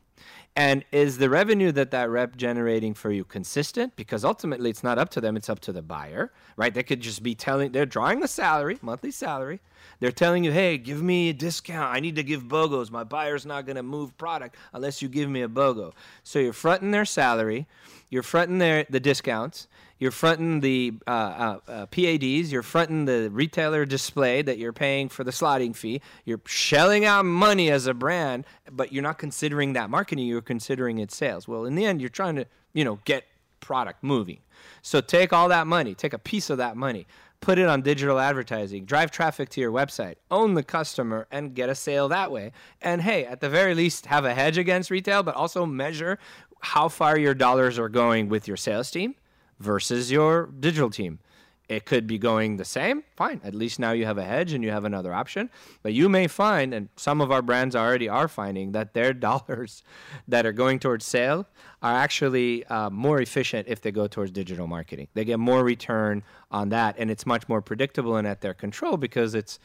And 0.57 0.85
is 0.93 1.17
the 1.17 1.29
revenue 1.29 1.73
that 1.73 1.91
that 1.91 2.09
rep 2.09 2.37
generating 2.37 2.93
for 2.93 3.11
you 3.11 3.25
consistent? 3.25 3.95
Because 3.97 4.23
ultimately, 4.23 4.69
it's 4.69 4.83
not 4.83 4.97
up 4.97 5.09
to 5.09 5.21
them; 5.21 5.35
it's 5.35 5.49
up 5.49 5.59
to 5.61 5.73
the 5.73 5.81
buyer, 5.81 6.31
right? 6.55 6.73
They 6.73 6.83
could 6.83 7.01
just 7.01 7.21
be 7.23 7.35
telling 7.35 7.73
they're 7.73 7.85
drawing 7.85 8.23
a 8.23 8.27
salary, 8.27 8.77
monthly 8.81 9.11
salary. 9.11 9.59
They're 9.99 10.11
telling 10.11 10.43
you, 10.43 10.51
"Hey, 10.51 10.78
give 10.78 11.01
me 11.01 11.30
a 11.30 11.34
discount. 11.34 11.93
I 11.95 11.99
need 11.99 12.15
to 12.15 12.23
give 12.23 12.43
BOGOs. 12.43 12.91
My 12.91 13.03
buyer's 13.03 13.45
not 13.45 13.65
going 13.65 13.76
to 13.76 13.84
move 13.84 14.17
product 14.17 14.55
unless 14.73 15.01
you 15.01 15.07
give 15.07 15.30
me 15.30 15.41
a 15.41 15.47
BOGO." 15.47 15.93
So 16.23 16.39
you're 16.39 16.53
fronting 16.53 16.91
their 16.91 17.05
salary, 17.05 17.67
you're 18.09 18.23
fronting 18.23 18.57
their 18.59 18.86
the 18.89 18.99
discounts, 18.99 19.67
you're 19.97 20.11
fronting 20.11 20.59
the 20.59 20.93
uh, 21.07 21.09
uh, 21.09 21.59
uh, 21.67 21.86
PADs, 21.86 22.51
you're 22.51 22.63
fronting 22.63 23.05
the 23.05 23.30
retailer 23.32 23.86
display 23.86 24.41
that 24.41 24.57
you're 24.57 24.73
paying 24.73 25.07
for 25.07 25.23
the 25.23 25.32
slotting 25.32 25.76
fee. 25.76 26.01
You're 26.26 26.41
shelling 26.45 27.05
out 27.05 27.26
money 27.26 27.71
as 27.71 27.88
a 27.88 27.93
brand, 27.93 28.45
but 28.71 28.91
you're 28.91 29.03
not 29.03 29.17
considering 29.17 29.73
that 29.73 29.89
marketing. 29.89 30.28
You're 30.28 30.41
considering 30.41 30.99
its 30.99 31.15
sales. 31.15 31.47
Well, 31.47 31.65
in 31.65 31.76
the 31.76 31.86
end, 31.86 32.01
you're 32.01 32.09
trying 32.09 32.36
to, 32.36 32.45
you 32.73 32.84
know, 32.84 32.99
get 33.05 33.23
product 33.61 34.03
moving. 34.03 34.39
So 34.82 35.01
take 35.01 35.34
all 35.34 35.49
that 35.49 35.65
money, 35.65 35.95
take 35.95 36.13
a 36.13 36.19
piece 36.19 36.49
of 36.49 36.57
that 36.57 36.76
money, 36.76 37.07
put 37.45 37.59
it 37.59 37.67
on 37.67 37.79
digital 37.83 38.19
advertising, 38.19 38.85
drive 38.85 39.11
traffic 39.11 39.49
to 39.49 39.61
your 39.61 39.71
website, 39.71 40.15
own 40.31 40.55
the 40.55 40.63
customer, 40.63 41.27
and 41.29 41.53
get 41.53 41.69
a 41.69 41.75
sale 41.75 42.07
that 42.07 42.31
way. 42.31 42.51
And 42.81 43.03
hey, 43.03 43.23
at 43.23 43.39
the 43.39 43.49
very 43.49 43.75
least, 43.75 44.07
have 44.07 44.25
a 44.25 44.33
hedge 44.33 44.57
against 44.57 44.89
retail, 44.89 45.21
but 45.21 45.35
also 45.35 45.63
measure 45.63 46.17
how 46.61 46.89
far 46.89 47.19
your 47.19 47.35
dollars 47.35 47.77
are 47.77 47.87
going 47.87 48.29
with 48.29 48.47
your 48.47 48.57
sales 48.57 48.89
team 48.89 49.13
versus 49.59 50.11
your 50.11 50.47
digital 50.59 50.89
team. 50.89 51.19
It 51.68 51.86
could 51.86 52.05
be 52.05 52.18
going 52.20 52.57
the 52.57 52.66
same, 52.66 53.03
fine. 53.16 53.41
At 53.43 53.55
least 53.55 53.80
now 53.80 53.91
you 53.91 54.05
have 54.05 54.20
a 54.20 54.24
hedge 54.24 54.53
and 54.53 54.63
you 54.63 54.70
have 54.70 54.86
another 54.86 55.13
option. 55.13 55.49
But 55.82 55.93
you 55.93 56.09
may 56.09 56.28
find, 56.28 56.74
and 56.74 56.89
some 56.95 57.22
of 57.22 57.32
our 57.32 57.41
brands 57.41 57.76
already 57.76 58.07
are 58.07 58.28
finding, 58.28 58.72
that 58.74 58.93
their 58.93 59.13
dollars 59.28 59.82
that 60.28 60.45
are 60.45 60.51
going 60.51 60.78
towards 60.80 61.05
sale 61.05 61.47
are 61.82 61.93
actually 61.93 62.66
uh, 62.66 62.89
more 62.91 63.20
efficient 63.20 63.68
if 63.68 63.82
they 63.82 63.91
go 63.91 64.07
towards 64.07 64.32
digital 64.32 64.68
marketing. 64.68 65.07
They 65.16 65.26
get 65.26 65.39
more 65.39 65.63
return 65.63 66.24
on 66.51 66.70
that, 66.70 66.95
and 66.99 67.09
it's 67.09 67.26
much 67.26 67.49
more 67.49 67.61
predictable 67.61 68.16
and 68.16 68.28
at 68.28 68.41
their 68.41 68.53
control 68.53 68.97
because 68.97 69.34
it's 69.36 69.59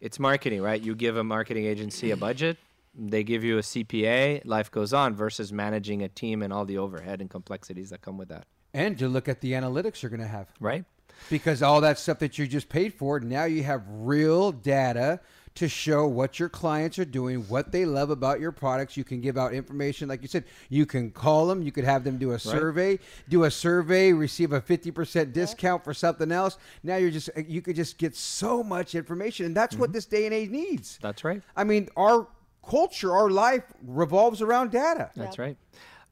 it's 0.00 0.18
marketing, 0.18 0.62
right? 0.62 0.80
You 0.80 0.94
give 0.94 1.16
a 1.18 1.24
marketing 1.24 1.66
agency 1.66 2.10
a 2.10 2.16
budget, 2.16 2.56
they 2.94 3.22
give 3.22 3.44
you 3.44 3.58
a 3.58 3.60
CPA, 3.60 4.42
life 4.46 4.70
goes 4.70 4.92
on, 4.94 5.14
versus 5.14 5.52
managing 5.52 6.02
a 6.02 6.08
team 6.08 6.42
and 6.42 6.52
all 6.52 6.64
the 6.64 6.78
overhead 6.78 7.20
and 7.20 7.28
complexities 7.28 7.90
that 7.90 8.00
come 8.00 8.16
with 8.16 8.28
that. 8.28 8.46
and 8.72 8.98
to 8.98 9.08
look 9.08 9.28
at 9.28 9.40
the 9.40 9.52
analytics 9.52 10.00
you're 10.02 10.10
going 10.10 10.20
to 10.20 10.26
have. 10.26 10.46
Right. 10.58 10.84
Because 11.28 11.62
all 11.62 11.80
that 11.82 11.98
stuff 11.98 12.18
that 12.20 12.38
you 12.38 12.46
just 12.46 12.68
paid 12.68 12.94
for, 12.94 13.20
now 13.20 13.44
you 13.44 13.62
have 13.62 13.82
real 13.88 14.52
data 14.52 15.20
to 15.56 15.68
show 15.68 16.06
what 16.06 16.38
your 16.38 16.48
clients 16.48 16.98
are 16.98 17.04
doing, 17.04 17.40
what 17.48 17.72
they 17.72 17.84
love 17.84 18.10
about 18.10 18.40
your 18.40 18.52
products. 18.52 18.96
You 18.96 19.04
can 19.04 19.20
give 19.20 19.36
out 19.36 19.52
information, 19.52 20.08
like 20.08 20.22
you 20.22 20.28
said. 20.28 20.44
You 20.68 20.86
can 20.86 21.10
call 21.10 21.46
them. 21.46 21.62
You 21.62 21.72
could 21.72 21.84
have 21.84 22.04
them 22.04 22.18
do 22.18 22.32
a 22.32 22.38
survey, 22.38 22.98
do 23.28 23.44
a 23.44 23.50
survey, 23.50 24.12
receive 24.12 24.52
a 24.52 24.60
fifty 24.60 24.90
percent 24.90 25.32
discount 25.32 25.84
for 25.84 25.92
something 25.92 26.32
else. 26.32 26.56
Now 26.82 26.96
you're 26.96 27.10
just 27.10 27.30
uh, 27.36 27.42
you 27.46 27.62
could 27.62 27.76
just 27.76 27.98
get 27.98 28.16
so 28.16 28.62
much 28.62 28.94
information, 28.94 29.46
and 29.46 29.54
that's 29.54 29.76
what 29.76 29.88
mm-hmm. 29.88 29.94
this 29.94 30.06
day 30.06 30.24
and 30.24 30.34
age 30.34 30.50
needs. 30.50 30.98
That's 31.02 31.24
right. 31.24 31.42
I 31.56 31.64
mean, 31.64 31.88
our 31.96 32.28
culture, 32.66 33.12
our 33.12 33.30
life 33.30 33.64
revolves 33.84 34.40
around 34.40 34.70
data. 34.70 35.10
That's 35.16 35.38
right. 35.38 35.56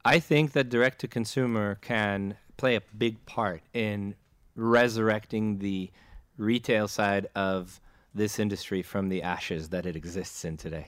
I 0.05 0.19
think 0.19 0.51
that 0.53 0.69
direct 0.69 0.99
to 1.01 1.07
consumer 1.07 1.77
can 1.81 2.37
play 2.57 2.75
a 2.75 2.81
big 2.97 3.25
part 3.25 3.61
in 3.73 4.15
resurrecting 4.59 5.59
the 5.59 5.91
retail 6.37 6.87
side 6.87 7.27
of 7.35 7.79
this 8.13 8.39
industry 8.39 8.81
from 8.81 9.09
the 9.09 9.21
ashes 9.21 9.69
that 9.69 9.85
it 9.85 9.95
exists 9.95 10.45
in 10.45 10.57
today. 10.57 10.87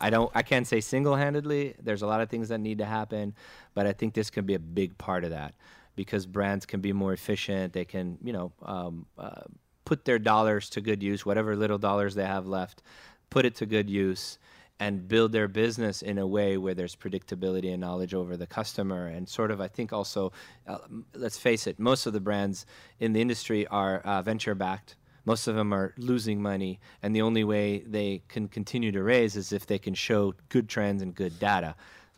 I 0.00 0.10
don't 0.10 0.30
I 0.34 0.42
can't 0.42 0.66
say 0.66 0.80
single-handedly 0.80 1.74
there's 1.82 2.02
a 2.02 2.06
lot 2.06 2.20
of 2.20 2.28
things 2.28 2.48
that 2.50 2.58
need 2.58 2.78
to 2.78 2.84
happen, 2.84 3.34
but 3.74 3.86
I 3.86 3.92
think 3.92 4.14
this 4.14 4.30
can 4.30 4.44
be 4.44 4.54
a 4.54 4.58
big 4.58 4.96
part 4.98 5.24
of 5.24 5.30
that 5.30 5.54
because 5.96 6.26
brands 6.26 6.64
can 6.64 6.80
be 6.80 6.92
more 6.92 7.12
efficient, 7.12 7.72
they 7.72 7.84
can, 7.84 8.18
you 8.22 8.32
know, 8.32 8.52
um, 8.62 9.06
uh, 9.18 9.42
put 9.84 10.04
their 10.04 10.18
dollars 10.18 10.70
to 10.70 10.80
good 10.80 11.02
use, 11.02 11.26
whatever 11.26 11.56
little 11.56 11.78
dollars 11.78 12.14
they 12.14 12.24
have 12.24 12.46
left, 12.46 12.82
put 13.30 13.44
it 13.44 13.56
to 13.56 13.66
good 13.66 13.90
use 13.90 14.38
and 14.80 15.08
build 15.08 15.32
their 15.32 15.48
business 15.48 16.02
in 16.02 16.18
a 16.18 16.26
way 16.26 16.56
where 16.56 16.74
there's 16.74 16.94
predictability 16.94 17.72
and 17.72 17.80
knowledge 17.80 18.14
over 18.14 18.36
the 18.36 18.46
customer. 18.46 19.08
And 19.08 19.28
sort 19.28 19.50
of 19.50 19.60
i 19.60 19.68
think 19.68 19.92
also 19.92 20.32
uh, 20.66 20.78
let's 21.14 21.38
face 21.38 21.66
it 21.66 21.78
most 21.78 22.06
of 22.06 22.12
the 22.12 22.20
brands 22.20 22.66
in 23.00 23.12
the 23.12 23.20
industry 23.20 23.66
are 23.68 24.00
uh, 24.00 24.22
venture 24.22 24.54
backed 24.54 24.96
most 25.28 25.46
of 25.46 25.54
them 25.54 25.74
are 25.74 25.92
losing 25.98 26.40
money. 26.40 26.80
And 27.02 27.14
the 27.14 27.20
only 27.20 27.44
way 27.44 27.80
they 27.80 28.22
can 28.28 28.48
continue 28.48 28.90
to 28.92 29.02
raise 29.02 29.36
is 29.36 29.52
if 29.52 29.66
they 29.66 29.78
can 29.78 29.92
show 29.92 30.32
good 30.48 30.70
trends 30.70 31.02
and 31.02 31.14
good 31.14 31.38
data. 31.38 31.74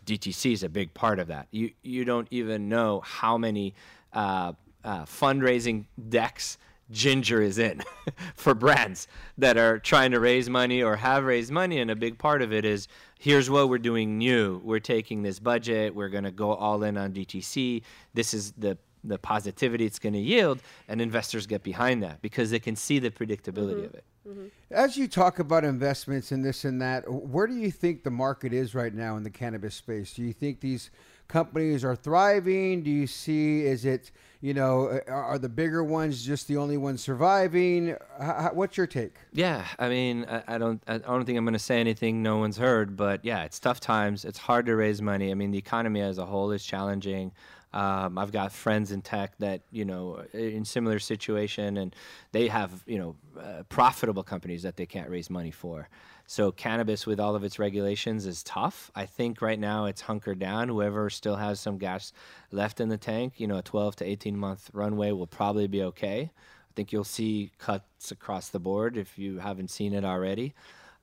DTC 0.07 0.53
is 0.53 0.63
a 0.63 0.69
big 0.69 0.95
part 0.95 1.19
of 1.19 1.27
that. 1.27 1.49
You 1.51 1.73
you 1.83 2.05
don't 2.05 2.29
even 2.31 2.69
know 2.69 3.01
how 3.01 3.37
many 3.37 3.75
uh, 4.13 4.53
uh, 4.85 5.07
fundraising 5.07 5.87
decks 6.09 6.57
Ginger 6.91 7.41
is 7.43 7.59
in 7.59 7.83
for 8.35 8.55
brands 8.55 9.09
that 9.39 9.57
are 9.57 9.79
trying 9.79 10.11
to 10.13 10.21
raise 10.21 10.51
money 10.51 10.83
or 10.83 10.97
have 10.97 11.25
raised 11.25 11.51
money, 11.51 11.81
and 11.81 11.91
a 11.91 11.97
big 11.97 12.19
part 12.19 12.43
of 12.43 12.53
it 12.53 12.65
is 12.65 12.89
here's 13.19 13.49
what 13.49 13.69
we're 13.69 13.79
doing 13.79 14.19
new. 14.19 14.61
We're 14.65 14.81
taking 14.81 15.23
this 15.23 15.39
budget. 15.39 15.95
We're 15.95 16.09
going 16.09 16.25
to 16.25 16.31
go 16.31 16.53
all 16.55 16.83
in 16.83 16.97
on 16.97 17.13
DTC. 17.13 17.83
This 18.15 18.35
is 18.35 18.53
the 18.53 18.77
the 19.03 19.19
positivity 19.19 19.87
it's 19.87 19.99
going 19.99 20.13
to 20.13 20.19
yield, 20.19 20.61
and 20.89 21.01
investors 21.01 21.47
get 21.47 21.63
behind 21.63 22.03
that 22.03 22.21
because 22.21 22.51
they 22.51 22.59
can 22.59 22.77
see 22.77 22.99
the 22.99 23.11
predictability 23.11 23.77
mm-hmm. 23.77 23.85
of 23.85 23.95
it. 23.95 24.05
Mm-hmm. 24.29 24.47
As 24.71 24.97
you 24.97 25.09
talk 25.09 25.39
about 25.39 25.65
investments 25.65 26.33
and 26.33 26.45
this 26.45 26.65
and 26.65 26.81
that, 26.83 27.11
where 27.11 27.47
do 27.47 27.55
you 27.55 27.71
think 27.71 28.05
the 28.05 28.11
market 28.11 28.53
is 28.53 28.75
right 28.75 28.93
now 28.93 29.17
in 29.17 29.23
the 29.23 29.31
cannabis 29.31 29.75
space? 29.75 30.13
Do 30.13 30.23
you 30.23 30.33
think 30.33 30.61
these 30.61 30.91
companies 31.29 31.85
are 31.85 31.97
thriving? 31.97 32.83
Do 32.83 32.91
you 32.91 33.07
see, 33.07 33.65
is 33.65 33.85
it, 33.85 34.11
you 34.41 34.55
know, 34.55 34.89
uh, 34.89 35.11
are 35.11 35.39
the 35.39 35.49
bigger 35.49 35.85
ones 35.85 36.25
just 36.25 36.49
the 36.49 36.57
only 36.57 36.77
ones 36.77 37.03
surviving? 37.03 37.91
H- 37.91 37.97
h- 38.21 38.53
what's 38.53 38.77
your 38.77 38.87
take? 38.87 39.15
Yeah, 39.33 39.67
I 39.79 39.89
mean, 39.89 40.25
I, 40.29 40.55
I 40.55 40.59
don't, 40.59 40.83
I 40.87 40.99
don't 40.99 41.25
think 41.25 41.37
I'm 41.37 41.45
going 41.45 41.53
to 41.53 41.59
say 41.59 41.79
anything 41.79 42.23
no 42.23 42.39
one's 42.39 42.57
heard, 42.57 42.97
but 42.97 43.25
yeah, 43.25 43.45
it's 43.45 43.61
tough 43.61 43.81
times. 43.81 44.25
It's 44.25 44.39
hard 44.39 44.67
to 44.67 44.77
raise 44.77 45.03
money. 45.03 45.31
I 45.31 45.35
mean, 45.35 45.51
the 45.51 45.59
economy 45.59 46.01
as 46.01 46.19
a 46.19 46.25
whole 46.25 46.53
is 46.53 46.65
challenging. 46.65 47.33
Um, 47.73 48.19
I've 48.19 48.33
got 48.33 48.51
friends 48.51 48.91
in 48.91 49.01
tech 49.01 49.37
that 49.39 49.61
you 49.71 49.85
know 49.85 50.25
in 50.33 50.65
similar 50.65 50.99
situation, 50.99 51.77
and 51.77 51.95
they 52.33 52.49
have 52.49 52.83
you 52.87 52.99
know 52.99 53.17
uh, 53.41 53.63
profitable 53.69 54.25
companies 54.25 54.63
that 54.63 54.77
they 54.77 54.87
can't 54.87 55.09
raise 55.09 55.31
money 55.31 55.53
for. 55.53 55.89
So 56.31 56.53
cannabis, 56.53 57.09
with 57.09 57.19
all 57.19 57.35
of 57.35 57.43
its 57.43 57.59
regulations, 57.59 58.25
is 58.25 58.45
tough. 58.45 58.93
I 58.95 59.05
think 59.05 59.43
right 59.43 59.59
now 59.59 59.87
it's 59.87 60.03
hunkered 60.03 60.39
down. 60.39 60.69
Whoever 60.69 61.11
still 61.11 61.35
has 61.35 61.59
some 61.59 61.77
gas 61.77 62.13
left 62.53 62.79
in 62.79 62.89
the 62.89 62.97
tank, 62.97 63.41
you 63.41 63.49
know, 63.49 63.59
a 63.59 63.63
12 63.63 63.97
to 63.97 64.05
18 64.05 64.37
month 64.37 64.71
runway 64.73 65.11
will 65.11 65.27
probably 65.27 65.67
be 65.67 65.83
okay. 65.83 66.31
I 66.31 66.73
think 66.77 66.93
you'll 66.93 67.03
see 67.03 67.51
cuts 67.59 68.13
across 68.13 68.49
the 68.49 68.61
board 68.61 68.97
if 68.97 69.19
you 69.19 69.41
haven't 69.41 69.71
seen 69.71 69.93
it 69.93 70.05
already, 70.05 70.55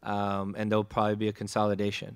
um, 0.01 0.55
and 0.57 0.71
there'll 0.71 0.85
probably 0.85 1.17
be 1.17 1.27
a 1.27 1.33
consolidation. 1.33 2.15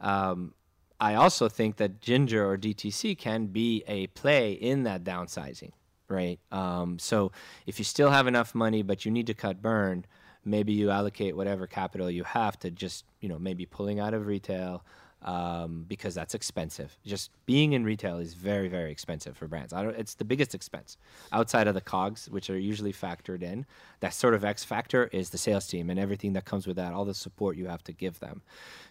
Um, 0.00 0.54
I 0.98 1.16
also 1.16 1.46
think 1.46 1.76
that 1.76 2.00
Ginger 2.00 2.50
or 2.50 2.56
DTC 2.56 3.18
can 3.18 3.48
be 3.48 3.84
a 3.86 4.06
play 4.06 4.52
in 4.52 4.84
that 4.84 5.04
downsizing, 5.04 5.72
right? 6.08 6.40
Um, 6.50 6.98
so 6.98 7.32
if 7.66 7.78
you 7.78 7.84
still 7.84 8.08
have 8.08 8.26
enough 8.26 8.54
money 8.54 8.80
but 8.80 9.04
you 9.04 9.10
need 9.10 9.26
to 9.26 9.34
cut 9.34 9.60
burn, 9.60 10.06
maybe 10.44 10.72
you 10.72 10.90
allocate 10.90 11.36
whatever 11.36 11.66
capital 11.66 12.10
you 12.10 12.24
have 12.24 12.58
to 12.58 12.70
just 12.70 13.04
you 13.20 13.28
know 13.28 13.38
maybe 13.38 13.66
pulling 13.66 14.00
out 14.00 14.14
of 14.14 14.26
retail 14.26 14.82
um, 15.22 15.84
because 15.86 16.14
that's 16.14 16.34
expensive. 16.34 16.96
Just 17.04 17.30
being 17.44 17.74
in 17.74 17.84
retail 17.84 18.18
is 18.18 18.32
very 18.32 18.68
very 18.68 18.90
expensive 18.90 19.36
for 19.36 19.46
brands. 19.46 19.72
I 19.74 19.82
don't, 19.82 19.96
it's 19.96 20.14
the 20.14 20.24
biggest 20.24 20.54
expense 20.54 20.96
outside 21.30 21.68
of 21.68 21.74
the 21.74 21.82
cogs, 21.82 22.30
which 22.30 22.48
are 22.48 22.58
usually 22.58 22.92
factored 22.92 23.42
in. 23.42 23.66
That 24.00 24.14
sort 24.14 24.32
of 24.32 24.44
X 24.46 24.64
factor 24.64 25.10
is 25.12 25.28
the 25.28 25.36
sales 25.38 25.66
team 25.66 25.90
and 25.90 26.00
everything 26.00 26.32
that 26.32 26.46
comes 26.46 26.66
with 26.66 26.76
that, 26.76 26.94
all 26.94 27.04
the 27.04 27.12
support 27.12 27.56
you 27.58 27.66
have 27.66 27.84
to 27.84 27.92
give 27.92 28.18
them. 28.20 28.40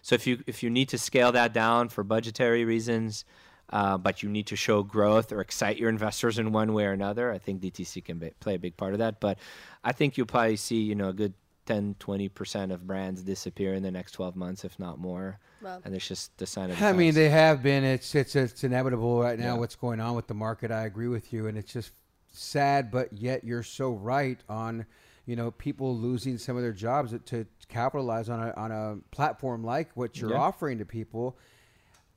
So 0.02 0.14
if 0.14 0.24
you 0.26 0.44
if 0.46 0.62
you 0.62 0.70
need 0.70 0.88
to 0.90 0.98
scale 0.98 1.32
that 1.32 1.52
down 1.52 1.88
for 1.88 2.04
budgetary 2.04 2.64
reasons. 2.64 3.24
uh, 3.72 3.96
but 3.96 4.22
you 4.22 4.28
need 4.28 4.46
to 4.48 4.56
show 4.56 4.82
growth 4.82 5.30
or 5.32 5.40
excite 5.40 5.78
your 5.78 5.88
investors 5.88 6.38
in 6.38 6.50
one 6.52 6.72
way 6.72 6.84
or 6.84 6.92
another. 6.92 7.30
I 7.30 7.38
think 7.38 7.62
DTC 7.62 8.04
can 8.04 8.18
be, 8.18 8.30
play 8.40 8.54
a 8.56 8.58
big 8.58 8.76
part 8.76 8.94
of 8.94 8.98
that. 8.98 9.20
But 9.20 9.38
I 9.84 9.92
think 9.92 10.16
you'll 10.16 10.26
probably 10.26 10.56
see, 10.56 10.82
you 10.82 10.96
know, 10.96 11.10
a 11.10 11.12
good 11.12 11.34
10, 11.70 11.96
20% 12.00 12.72
of 12.72 12.86
brands 12.86 13.22
disappear 13.22 13.74
in 13.74 13.82
the 13.82 13.90
next 13.90 14.12
12 14.12 14.36
months, 14.36 14.64
if 14.64 14.78
not 14.78 14.98
more. 14.98 15.38
Wow. 15.62 15.80
And 15.84 15.94
it's 15.94 16.06
just 16.08 16.36
the 16.38 16.46
sign 16.46 16.70
of 16.70 16.78
the 16.78 16.84
I 16.84 16.92
mean, 16.92 17.14
they 17.14 17.28
have 17.28 17.62
been. 17.62 17.84
It's 17.84 18.14
it's 18.14 18.34
it's 18.34 18.64
inevitable 18.64 19.20
right 19.20 19.38
now. 19.38 19.54
Yeah. 19.54 19.58
What's 19.60 19.76
going 19.76 20.00
on 20.00 20.16
with 20.16 20.26
the 20.26 20.34
market? 20.34 20.70
I 20.70 20.86
agree 20.86 21.08
with 21.08 21.32
you, 21.32 21.46
and 21.46 21.56
it's 21.58 21.72
just 21.72 21.92
sad. 22.32 22.90
But 22.90 23.12
yet, 23.12 23.44
you're 23.44 23.62
so 23.62 23.90
right 23.92 24.38
on. 24.48 24.86
You 25.26 25.36
know, 25.36 25.50
people 25.52 25.96
losing 25.96 26.38
some 26.38 26.56
of 26.56 26.62
their 26.62 26.72
jobs 26.72 27.14
to 27.26 27.46
capitalize 27.68 28.28
on 28.28 28.40
a 28.48 28.52
on 28.54 28.72
a 28.72 28.96
platform 29.14 29.62
like 29.62 29.90
what 29.94 30.18
you're 30.20 30.30
Yeah. 30.30 30.38
offering 30.38 30.78
to 30.78 30.84
people. 30.86 31.36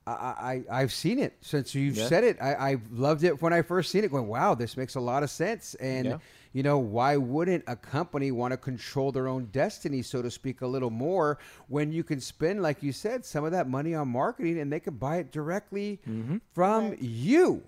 I, 0.08 0.64
I 0.70 0.82
I've 0.82 0.91
seen 0.93 1.20
it 1.20 1.38
since 1.41 1.76
you've 1.76 1.95
Yeah. 1.97 2.08
said 2.08 2.24
it. 2.24 2.38
I, 2.41 2.54
I 2.72 2.78
loved 2.91 3.24
it 3.24 3.41
when 3.41 3.54
I 3.54 3.62
first 3.62 3.91
seen 3.91 4.04
it. 4.04 4.10
Going, 4.12 4.28
wow, 4.28 4.56
this 4.56 4.76
makes 4.78 4.95
a 4.95 4.99
lot 4.99 5.22
of 5.24 5.30
sense. 5.30 5.76
And 5.76 6.06
Yeah. 6.06 6.18
You 6.54 6.64
know, 6.64 6.78
why 6.78 7.18
wouldn't 7.18 7.64
a 7.68 7.76
company 7.76 8.32
want 8.32 8.51
to 8.51 8.58
control 8.58 9.12
their 9.12 9.28
own 9.28 9.45
destiny, 9.51 10.01
so 10.01 10.22
to 10.22 10.32
speak, 10.32 10.62
a 10.62 10.68
little 10.68 10.89
more 10.91 11.39
when 11.68 11.91
you 11.91 12.04
can 12.04 12.22
spend, 12.22 12.62
like 12.62 12.82
you 12.82 12.91
said, 12.91 13.26
some 13.26 13.43
of 13.43 13.51
that 13.51 13.68
money 13.68 13.95
on 13.95 14.08
marketing 14.08 14.60
and 14.60 14.72
they 14.72 14.80
can 14.80 14.95
buy 14.95 15.18
it 15.18 15.32
directly 15.32 15.99
Mm-hmm. 16.08 16.38
from 16.54 16.95
you, 16.99 17.64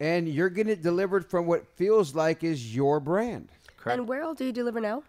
and 0.00 0.28
you're 0.28 0.48
getting 0.48 0.72
it 0.72 0.82
delivered 0.82 1.28
from 1.28 1.46
what 1.46 1.66
feels 1.76 2.14
like 2.14 2.42
is 2.44 2.74
your 2.74 3.00
brand. 3.00 3.48
Correct. 3.76 3.98
And 3.98 4.08
where 4.08 4.22
all 4.22 4.34
do 4.34 4.44
you 4.44 4.52
deliver 4.52 4.80
now? 4.80 5.02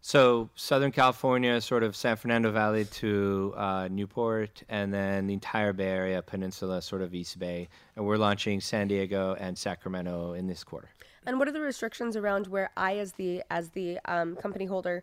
So 0.00 0.50
Southern 0.54 0.92
California, 0.92 1.58
sort 1.62 1.82
of 1.82 1.96
San 1.96 2.16
Fernando 2.16 2.50
Valley 2.50 2.84
to 2.84 3.54
uh, 3.56 3.88
Newport, 3.90 4.62
and 4.68 4.92
then 4.92 5.26
the 5.26 5.32
entire 5.32 5.72
Bay 5.72 5.88
Area 5.88 6.20
peninsula, 6.20 6.82
sort 6.82 7.00
of 7.00 7.14
East 7.14 7.38
Bay, 7.38 7.68
and 7.96 8.04
we're 8.04 8.18
launching 8.18 8.60
San 8.60 8.88
Diego 8.88 9.34
and 9.40 9.56
Sacramento 9.56 10.34
in 10.34 10.46
this 10.46 10.62
quarter. 10.62 10.90
And 11.26 11.38
what 11.38 11.48
are 11.48 11.52
the 11.52 11.60
restrictions 11.60 12.16
around 12.16 12.46
where 12.48 12.70
I, 12.76 12.96
as 12.98 13.12
the 13.12 13.42
as 13.50 13.70
the 13.70 13.98
um, 14.04 14.36
company 14.36 14.66
holder, 14.66 15.02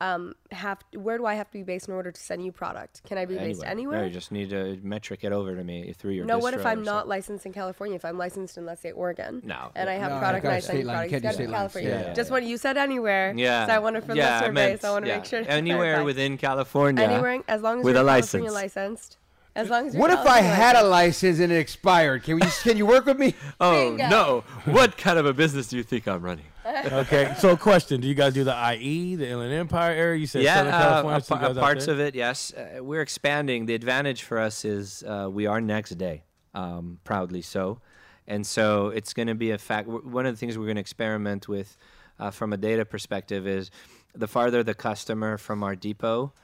um, 0.00 0.34
have 0.52 0.78
where 0.94 1.18
do 1.18 1.26
I 1.26 1.34
have 1.34 1.48
to 1.48 1.52
be 1.58 1.62
based 1.64 1.88
in 1.88 1.94
order 1.94 2.12
to 2.12 2.20
send 2.20 2.44
you 2.44 2.52
product? 2.52 3.02
Can 3.04 3.18
I 3.18 3.24
be 3.26 3.36
based 3.36 3.62
No, 3.62 3.68
anywhere? 3.68 4.04
you 4.06 4.10
just 4.10 4.30
need 4.30 4.50
to 4.50 4.76
Metrc 4.84 5.24
it 5.24 5.32
over 5.32 5.54
to 5.56 5.64
me 5.64 5.92
through 5.92 6.12
your. 6.12 6.24
no, 6.24 6.38
what 6.38 6.54
if 6.54 6.64
I'm 6.64 6.82
not 6.84 7.00
something. 7.00 7.08
licensed 7.10 7.46
in 7.46 7.52
California? 7.52 7.96
If 7.96 8.04
I'm 8.04 8.16
licensed 8.16 8.56
in, 8.56 8.64
let's 8.64 8.80
say, 8.80 8.92
Oregon, 8.92 9.42
No. 9.44 9.70
and 9.74 9.90
I 9.90 9.94
have 9.94 10.12
No, 10.12 10.18
product 10.20 10.44
and 10.44 10.54
I 10.54 10.60
send 10.60 10.78
you 10.78 10.84
state 10.84 10.90
product, 10.92 11.10
You 11.10 11.16
it's 11.16 11.22
got 11.24 11.32
to 11.32 11.38
be. 11.38 11.52
California. 11.52 11.90
Yeah, 11.90 12.00
yeah, 12.06 12.14
Just 12.14 12.30
what 12.30 12.42
you 12.44 12.56
said 12.58 12.76
anywhere, 12.76 13.34
Yeah. 13.36 13.66
so 13.66 13.72
I 13.72 13.78
wanted 13.80 14.04
for 14.04 14.14
yeah, 14.14 14.28
I 14.28 14.34
listener 14.38 14.52
meant- 14.52 14.72
base, 14.80 14.84
I 14.84 14.90
want 14.92 15.04
to 15.04 15.08
yeah. 15.10 15.16
make 15.16 15.24
sure. 15.26 15.42
Anywhere 15.48 15.78
clarify. 15.94 16.02
within 16.04 16.36
California. 16.38 17.04
anywhere, 17.04 17.42
as 17.48 17.62
long 17.62 17.80
as 17.80 17.84
with 17.84 17.94
you're 17.96 18.02
a 18.04 18.06
license. 18.06 18.52
licensed. 18.52 19.18
As 19.54 19.70
long 19.70 19.86
as 19.88 19.94
you're 19.94 20.00
What 20.00 20.10
if 20.10 20.20
I 20.20 20.40
had 20.40 20.76
a 20.76 20.82
license 20.84 21.40
and 21.40 21.52
it 21.52 21.56
expired? 21.56 22.22
Can 22.22 22.38
you 22.38 22.46
can 22.62 22.76
you 22.76 22.86
work 22.86 23.06
with 23.06 23.18
me? 23.18 23.34
Oh 23.60 23.72
Bingo. 23.96 24.08
no! 24.08 24.44
what 24.66 24.96
kind 24.96 25.18
of 25.18 25.26
a 25.26 25.32
business 25.32 25.66
do 25.68 25.76
you 25.76 25.82
think 25.82 26.06
I'm 26.06 26.22
running? 26.22 26.44
Okay, 26.92 27.34
so 27.38 27.56
question: 27.56 28.00
Do 28.00 28.06
you 28.06 28.14
guys 28.14 28.34
do 28.34 28.44
the 28.44 28.54
IE, 28.74 29.16
the 29.16 29.26
Inland 29.26 29.54
Empire 29.54 29.92
area? 29.92 30.20
You 30.20 30.26
said 30.26 30.42
yeah, 30.42 30.56
Southern 30.56 30.74
uh, 30.74 30.78
California. 30.78 31.16
a 31.16 31.20
so 31.22 31.34
you 31.34 31.40
guys 31.40 31.56
parts 31.56 31.88
of 31.88 31.98
it, 31.98 32.14
yes. 32.14 32.52
Uh, 32.52 32.84
we're 32.84 33.00
expanding. 33.00 33.64
The 33.64 33.74
advantage 33.74 34.22
for 34.22 34.38
us 34.38 34.66
is 34.66 35.02
uh, 35.02 35.28
we 35.32 35.46
are 35.46 35.62
next 35.62 35.96
day, 35.96 36.24
um, 36.54 36.98
proudly 37.04 37.40
so, 37.40 37.80
and 38.26 38.46
so 38.46 38.88
it's 38.88 39.14
going 39.14 39.28
to 39.28 39.34
be 39.34 39.50
a 39.52 39.58
fact. 39.58 39.88
One 39.88 40.26
of 40.26 40.34
the 40.34 40.38
things 40.38 40.58
we're 40.58 40.66
going 40.66 40.76
to 40.76 40.80
experiment 40.82 41.48
with, 41.48 41.78
uh, 42.20 42.30
from 42.30 42.52
a 42.52 42.58
data 42.58 42.84
perspective, 42.84 43.46
is 43.46 43.70
the 44.14 44.28
farther 44.28 44.62
the 44.62 44.74
customer 44.74 45.38
from 45.38 45.62
our 45.62 45.74
depot. 45.74 46.34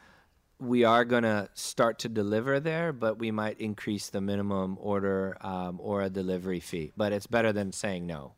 We 0.61 0.85
are 0.85 1.05
going 1.05 1.25
to 1.25 1.49
start 1.55 1.99
to 2.01 2.09
deliver 2.09 2.61
there, 2.61 2.93
but 2.93 3.19
we 3.19 3.31
might 3.31 3.61
increase 3.61 4.09
the 4.09 4.21
minimum 4.21 4.79
order 4.81 5.37
um, 5.41 5.79
or 5.83 6.03
a 6.03 6.11
delivery 6.11 6.61
fee. 6.61 6.93
But 6.97 7.13
it's 7.13 7.27
better 7.27 7.53
than 7.53 7.73
saying 7.73 8.07
no. 8.07 8.35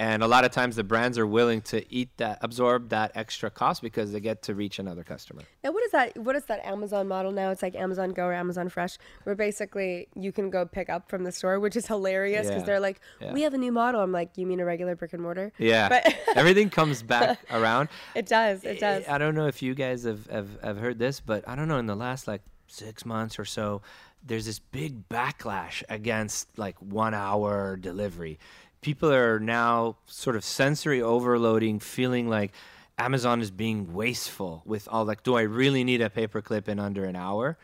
And 0.00 0.22
a 0.22 0.26
lot 0.26 0.46
of 0.46 0.50
times 0.50 0.76
the 0.76 0.82
brands 0.82 1.18
are 1.18 1.26
willing 1.26 1.60
to 1.72 1.78
eat 1.94 2.08
that, 2.16 2.38
absorb 2.40 2.88
that 2.88 3.12
extra 3.14 3.50
cost 3.50 3.82
because 3.82 4.12
they 4.12 4.20
get 4.20 4.40
to 4.44 4.54
reach 4.54 4.78
another 4.78 5.04
customer. 5.04 5.42
Now, 5.62 5.72
what 5.72 5.84
is 5.84 5.90
that? 5.92 6.16
What 6.16 6.34
is 6.36 6.46
that 6.46 6.64
Amazon 6.64 7.06
model 7.06 7.32
now? 7.32 7.50
It's 7.50 7.60
like 7.62 7.74
Amazon 7.74 8.10
Go 8.12 8.24
or 8.24 8.32
Amazon 8.32 8.70
Fresh, 8.70 8.96
where 9.24 9.34
basically 9.36 10.08
you 10.14 10.32
can 10.32 10.48
go 10.48 10.64
pick 10.64 10.88
up 10.88 11.10
from 11.10 11.24
the 11.24 11.30
store, 11.32 11.60
which 11.60 11.76
is 11.76 11.86
hilarious 11.86 12.46
because 12.46 12.62
Yeah. 12.62 12.66
they're 12.66 12.80
like, 12.80 12.98
Yeah. 13.20 13.32
"We 13.34 13.42
have 13.42 13.52
a 13.52 13.58
new 13.58 13.72
model." 13.72 14.00
I'm 14.00 14.10
like, 14.10 14.38
"You 14.38 14.46
mean 14.46 14.58
a 14.60 14.64
regular 14.64 14.96
brick 14.96 15.12
and 15.12 15.20
mortar?" 15.22 15.52
Yeah, 15.58 15.88
but 15.94 16.02
everything 16.34 16.70
comes 16.70 17.02
back 17.02 17.38
around. 17.52 17.90
it 18.14 18.24
does. 18.24 18.64
It 18.64 18.80
does. 18.80 19.04
I 19.06 19.18
don't 19.18 19.34
know 19.34 19.48
if 19.48 19.60
you 19.60 19.74
guys 19.74 20.04
have, 20.04 20.26
have, 20.28 20.48
have 20.62 20.78
heard 20.78 20.98
this, 20.98 21.20
but 21.20 21.46
I 21.46 21.54
don't 21.56 21.68
know 21.68 21.76
in 21.78 21.84
the 21.86 21.94
last 21.96 22.26
like 22.26 22.40
six 22.68 23.04
months 23.04 23.38
or 23.38 23.44
so, 23.44 23.82
there's 24.24 24.46
this 24.46 24.60
big 24.60 25.10
backlash 25.10 25.82
against 25.90 26.48
like 26.58 26.76
one 26.80 27.12
hour 27.12 27.76
delivery. 27.76 28.38
People 28.80 29.12
are 29.12 29.38
now 29.38 29.96
sort 30.06 30.36
of 30.36 30.44
sensory 30.44 31.02
overloading, 31.02 31.80
feeling 31.80 32.28
like 32.28 32.52
Amazon 32.98 33.40
is 33.40 33.50
being 33.50 33.92
wasteful 33.92 34.62
with 34.64 34.88
all 34.90 35.04
like, 35.04 35.22
do 35.22 35.34
I 35.36 35.42
really 35.42 35.84
need 35.84 36.00
a 36.00 36.10
paperclip 36.10 36.68
in 36.68 36.78
under 36.78 37.04
an 37.04 37.16
hour? 37.16 37.58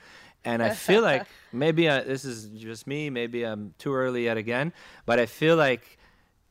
And 0.45 0.63
I 0.63 0.71
feel 0.71 1.03
like 1.03 1.27
maybe 1.53 1.91
I, 1.91 2.03
this 2.03 2.25
is 2.25 2.47
just 2.61 2.87
me, 2.87 3.11
maybe 3.11 3.45
I'm 3.45 3.75
too 3.79 3.95
early 3.95 4.25
yet 4.25 4.37
again, 4.37 4.73
but 5.05 5.19
I 5.19 5.27
feel 5.27 5.57
like 5.57 5.99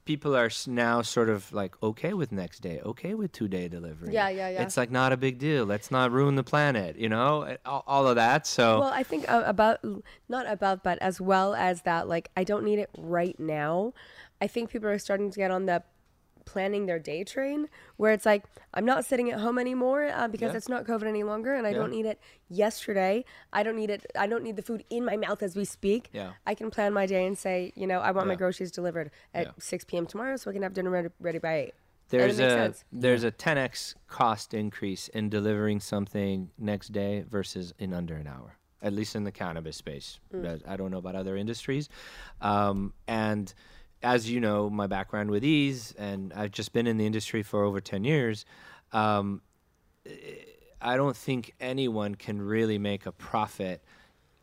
people 0.06 0.36
are 0.36 0.52
now 0.68 1.02
sort 1.02 1.30
of 1.30 1.52
like 1.52 1.82
okay 1.82 2.14
with 2.14 2.32
next 2.32 2.60
day, 2.60 2.80
okay 2.86 3.16
with 3.16 3.32
two 3.32 3.48
day 3.48 3.68
delivery. 3.68 4.14
Yeah, 4.14 4.30
yeah, 4.30 4.50
yeah. 4.50 4.62
It's 4.62 4.78
like 4.78 4.92
not 4.92 5.12
a 5.12 5.18
big 5.18 5.40
deal. 5.40 5.66
Let's 5.66 5.90
not 5.90 6.12
ruin 6.12 6.36
the 6.36 6.44
planet, 6.44 6.96
you 6.98 7.10
know, 7.10 7.58
all, 7.66 7.84
all 7.88 8.08
of 8.08 8.16
that. 8.16 8.46
So 8.46 8.82
Well, 8.82 8.94
I 8.94 9.04
think 9.04 9.30
uh, 9.30 9.44
about 9.46 9.80
not 10.30 10.46
above, 10.48 10.84
but 10.84 11.00
as 11.00 11.20
well 11.20 11.56
as 11.56 11.82
that, 11.82 12.08
like 12.08 12.30
I 12.38 12.44
don't 12.44 12.64
need 12.64 12.80
it 12.80 12.90
right 12.98 13.38
now. 13.40 13.94
I 14.42 14.48
think 14.48 14.70
people 14.70 14.90
are 14.90 15.00
starting 15.00 15.32
to 15.32 15.38
get 15.38 15.52
on 15.52 15.66
the 15.66 15.84
planning 16.46 16.86
their 16.86 17.00
day 17.00 17.24
train 17.24 17.68
where 17.98 18.14
it's 18.14 18.26
like 18.26 18.44
I'm 18.74 18.86
not 18.86 19.04
sitting 19.04 19.32
at 19.32 19.40
home 19.40 19.58
anymore 19.58 20.12
uh, 20.14 20.28
because 20.28 20.52
Yeah. 20.52 20.58
it's 20.58 20.70
not 20.70 20.86
COVID 20.86 21.06
any 21.08 21.24
longer, 21.24 21.56
and 21.56 21.66
I 21.66 21.72
Yeah. 21.72 21.78
don't 21.78 21.90
need 21.90 22.06
it 22.06 22.20
yesterday. 22.50 23.26
I 23.52 23.64
don't 23.64 23.76
need 23.76 23.90
it. 23.90 24.06
I 24.16 24.28
don't 24.28 24.44
need 24.44 24.56
the 24.56 24.62
food 24.62 24.84
in 24.92 25.06
my 25.06 25.18
mouth 25.18 25.42
as 25.42 25.56
we 25.56 25.66
speak. 25.66 26.10
Yeah. 26.14 26.34
I 26.46 26.54
can 26.54 26.70
plan 26.70 26.94
my 26.94 27.08
day 27.08 27.26
and 27.26 27.36
say, 27.36 27.74
you 27.76 27.88
know, 27.88 28.00
I 28.00 28.12
want 28.12 28.28
my 28.28 28.36
groceries 28.36 28.72
delivered 28.72 29.10
at 29.34 29.48
Yeah. 29.48 29.52
6 29.58 29.86
p.m. 29.86 30.06
tomorrow, 30.06 30.36
so 30.38 30.52
I 30.52 30.54
can 30.54 30.62
have 30.62 30.74
dinner 30.74 30.92
ready, 30.92 31.10
ready 31.20 31.40
by 31.40 31.56
eight. 31.56 31.74
there's 32.10 32.40
a 32.40 32.72
there's 32.92 33.24
a 33.24 33.32
10x 33.32 33.96
cost 34.08 34.54
increase 34.54 35.08
in 35.08 35.28
delivering 35.28 35.80
something 35.80 36.52
next 36.60 36.92
day 36.92 37.24
versus 37.28 37.74
in 37.80 37.92
under 37.92 38.14
an 38.16 38.28
hour. 38.28 38.58
At 38.84 38.94
least 38.94 39.16
in 39.16 39.24
the 39.24 39.32
cannabis 39.32 39.78
space. 39.78 40.20
Mm. 40.32 40.62
I 40.68 40.78
don't 40.78 40.92
know 40.92 41.00
about 41.00 41.16
other 41.16 41.36
industries. 41.36 41.90
Um, 42.42 42.94
and 43.08 43.52
as 44.04 44.30
you 44.30 44.40
know, 44.40 44.70
my 44.70 44.88
background 44.88 45.32
with 45.32 45.44
Eaze, 45.44 45.94
and 45.98 46.32
I've 46.34 46.52
just 46.52 46.74
been 46.74 46.88
in 46.88 46.98
the 46.98 47.06
industry 47.06 47.44
for 47.44 47.64
over 47.64 47.82
10 47.82 48.04
years. 48.04 48.46
Um, 48.92 49.42
I 50.82 50.98
don't 50.98 51.16
think 51.18 51.54
anyone 51.60 52.16
can 52.16 52.42
really 52.42 52.78
make 52.78 53.06
a 53.06 53.12
profit 53.12 53.84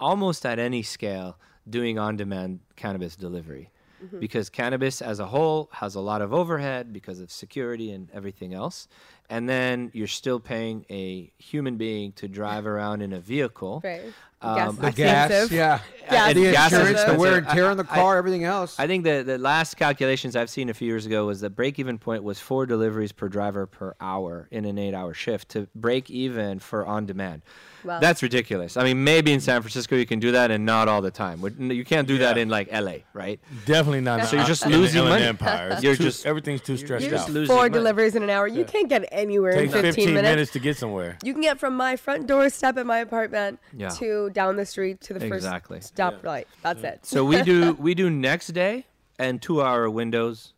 almost 0.00 0.44
at 0.44 0.58
any 0.58 0.82
scale 0.82 1.38
doing 1.68 1.98
on 1.98 2.16
demand 2.16 2.60
cannabis 2.76 3.14
delivery. 3.14 3.70
Because 4.18 4.50
cannabis 4.50 5.00
as 5.00 5.20
a 5.20 5.26
whole 5.26 5.68
has 5.72 5.94
a 5.94 6.00
lot 6.00 6.22
of 6.22 6.34
overhead 6.34 6.92
because 6.92 7.20
of 7.20 7.30
security 7.30 7.92
and 7.92 8.10
everything 8.12 8.52
else. 8.52 8.88
And 9.32 9.48
then 9.48 9.90
you're 9.94 10.06
still 10.08 10.38
paying 10.40 10.84
a 10.90 11.32
human 11.38 11.76
being 11.78 12.12
to 12.12 12.28
drive 12.28 12.66
around 12.66 13.00
in 13.00 13.14
a 13.14 13.18
vehicle. 13.20 13.80
Right. 13.82 14.02
Um, 14.42 14.56
Gas 14.56 14.74
The 14.76 14.90
gas, 14.92 15.30
expensive. 15.30 15.52
yeah, 15.56 15.78
Gas 16.10 16.34
the 16.34 16.50
gas 16.50 16.72
insurance, 16.72 17.04
the 17.04 17.14
wear 17.14 17.36
and 17.38 17.48
tear 17.48 17.70
on 17.70 17.76
the 17.76 17.86
I- 17.88 17.94
car, 17.94 18.16
everything 18.18 18.42
else. 18.42 18.76
I 18.78 18.88
think 18.88 19.04
the, 19.04 19.22
the 19.24 19.38
last 19.38 19.76
calculations 19.76 20.34
I've 20.34 20.50
seen 20.50 20.68
a 20.68 20.74
few 20.74 20.88
years 20.88 21.06
ago 21.06 21.26
was 21.26 21.40
the 21.40 21.48
break 21.48 21.78
even 21.78 21.96
point 21.96 22.24
was 22.24 22.40
four 22.40 22.66
deliveries 22.66 23.12
per 23.12 23.28
driver 23.28 23.66
per 23.68 23.94
hour 24.00 24.48
in 24.50 24.64
an 24.64 24.78
eight 24.78 24.94
hour 24.94 25.14
shift 25.14 25.50
to 25.50 25.68
break 25.76 26.10
even 26.10 26.58
for 26.58 26.84
on 26.84 27.06
demand. 27.06 27.42
Wow. 27.84 28.00
That's 28.00 28.20
ridiculous. 28.22 28.76
I 28.76 28.82
mean, 28.82 29.02
maybe 29.04 29.32
in 29.32 29.38
San 29.40 29.60
Francisco 29.62 29.94
you 29.94 30.06
can 30.06 30.18
do 30.18 30.32
that 30.32 30.50
and 30.50 30.66
not 30.66 30.88
all 30.88 31.02
the 31.02 31.10
time. 31.12 31.40
You 31.58 31.84
can't 31.84 32.08
do 32.08 32.18
that 32.18 32.36
in 32.36 32.48
like 32.48 32.68
LA, 32.72 32.98
right? 33.12 33.38
Definitely 33.64 34.00
not. 34.02 34.26
So 34.26 34.36
you're 34.36 34.44
just 34.46 34.66
losing 34.66 35.02
Inland 35.04 35.14
money. 35.20 35.24
Empire. 35.24 35.78
You're 35.80 35.94
too- 35.96 36.02
just- 36.04 36.26
everything's 36.26 36.60
too 36.62 36.76
stressed 36.76 37.08
just 37.08 37.28
out. 37.28 37.32
losing 37.34 37.46
Four 37.54 37.64
money. 37.64 37.74
deliveries 37.74 38.16
in 38.16 38.24
an 38.24 38.30
hour. 38.30 38.48
You 38.48 38.64
can't 38.64 38.88
get 38.88 39.08
anywhere 39.22 39.52
Takes 39.52 39.74
in 39.74 39.82
15, 39.82 40.14
minutes. 40.14 40.52
to 40.52 40.58
get 40.60 40.76
somewhere. 40.76 41.16
You 41.24 41.32
can 41.32 41.42
get 41.42 41.58
from 41.58 41.76
my 41.76 41.96
front 41.96 42.26
doorstep 42.26 42.76
at 42.76 42.84
my 42.86 42.98
apartment 42.98 43.58
Yeah. 43.76 43.88
to 43.90 44.30
down 44.30 44.56
the 44.56 44.66
street 44.66 45.00
to 45.02 45.14
the 45.14 45.24
Exactly. 45.24 45.78
first 45.78 45.88
stop 45.88 46.22
light. 46.24 46.46
That's 46.62 46.82
it. 46.82 47.06
So 47.06 47.24
we 47.24 47.42
do 47.42 47.72
we 47.86 47.94
do 47.94 48.10
next 48.10 48.48
day 48.48 48.86
and 49.18 49.40
two 49.40 49.62
hour 49.62 49.88
windows, 49.88 50.52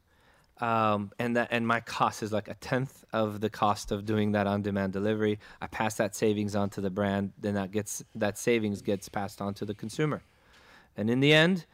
um, 0.60 1.10
and 1.18 1.36
that 1.36 1.48
and 1.50 1.66
my 1.66 1.80
cost 1.80 2.22
is 2.22 2.32
like 2.32 2.48
a 2.48 2.54
tenth 2.54 3.04
of 3.12 3.40
the 3.40 3.50
cost 3.50 3.92
of 3.92 4.04
doing 4.06 4.32
that 4.32 4.46
on 4.46 4.62
demand 4.62 4.92
delivery. 4.92 5.38
I 5.60 5.66
pass 5.66 5.96
that 5.96 6.14
savings 6.16 6.56
on 6.56 6.70
to 6.70 6.80
the 6.80 6.90
brand, 6.90 7.32
then 7.40 7.54
that 7.54 7.70
gets 7.70 8.02
that 8.14 8.38
savings 8.38 8.80
gets 8.82 9.08
passed 9.08 9.40
on 9.40 9.54
to 9.54 9.64
the 9.64 9.74
consumer, 9.74 10.22
and 10.96 11.10
in 11.10 11.20
the 11.20 11.32
end, 11.34 11.66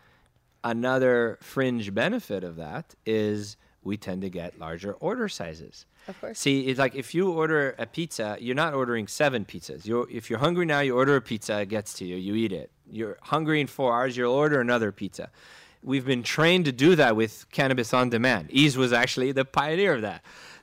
another 0.65 1.39
fringe 1.41 1.95
benefit 1.95 2.45
of 2.45 2.57
that 2.57 2.95
is 3.07 3.57
we 3.83 3.97
tend 3.97 4.23
to 4.23 4.31
get 4.31 4.59
larger 4.59 4.93
order 4.95 5.29
sizes. 5.29 5.87
Of 6.09 6.21
course. 6.21 6.39
See, 6.39 6.67
it's 6.67 6.79
like 6.79 6.95
if 6.95 7.15
you 7.15 7.31
order 7.31 7.75
a 7.79 7.87
pizza, 7.87 8.37
you're 8.41 8.55
not 8.55 8.75
ordering 8.75 9.07
seven 9.07 9.45
pizzas. 9.45 9.87
You're, 9.87 10.09
if 10.11 10.29
you're 10.29 10.39
hungry 10.39 10.67
now, 10.67 10.81
you 10.81 10.97
order 10.97 11.17
a 11.17 11.21
pizza, 11.21 11.61
it 11.61 11.69
gets 11.69 11.95
to 11.95 12.05
you, 12.05 12.17
you 12.17 12.35
eat 12.35 12.53
it. 12.53 12.71
you're 12.91 13.19
hungry 13.23 13.61
in 13.61 13.67
four 13.67 13.95
hours, 13.95 14.17
you'll 14.17 14.35
order 14.35 14.61
another 14.61 14.93
pizza. 14.93 15.31
We've 15.83 16.05
been 16.05 16.23
trained 16.23 16.67
to 16.67 16.73
do 16.73 16.95
that 16.97 17.17
with 17.17 17.47
cannabis 17.51 17.95
on 17.95 18.11
demand. 18.11 18.49
Eaze 18.51 18.77
was 18.77 18.93
actually 18.93 19.33
the 19.33 19.47
pioneer 19.47 19.95
of 19.95 20.03
that. 20.03 20.23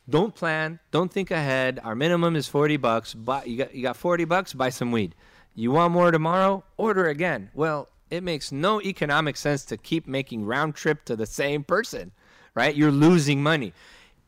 Don't 0.10 0.34
plan, 0.34 0.80
don't 0.92 1.12
think 1.12 1.32
ahead. 1.32 1.80
Our 1.84 1.96
minimum 1.96 2.36
is 2.36 2.48
40 2.48 2.78
bucks. 2.78 3.14
Buy, 3.14 3.44
you 3.44 3.58
got 3.58 3.74
you 3.74 3.82
got 3.82 3.98
40 3.98 4.26
bucks, 4.26 4.54
buy 4.54 4.70
some 4.70 4.92
weed. 4.92 5.16
You 5.56 5.72
want 5.72 5.92
more 5.92 6.12
tomorrow? 6.12 6.64
Order 6.78 7.08
again. 7.08 7.50
Well, 7.54 7.90
it 8.10 8.24
makes 8.24 8.52
no 8.52 8.82
economic 8.82 9.36
sense 9.36 9.66
to 9.66 9.76
keep 9.76 10.08
making 10.08 10.46
round 10.46 10.76
trip 10.76 11.04
to 11.06 11.16
the 11.16 11.26
same 11.26 11.64
person, 11.64 12.12
right? 12.58 12.76
You're 12.76 12.92
losing 12.92 13.44
money. 13.44 13.72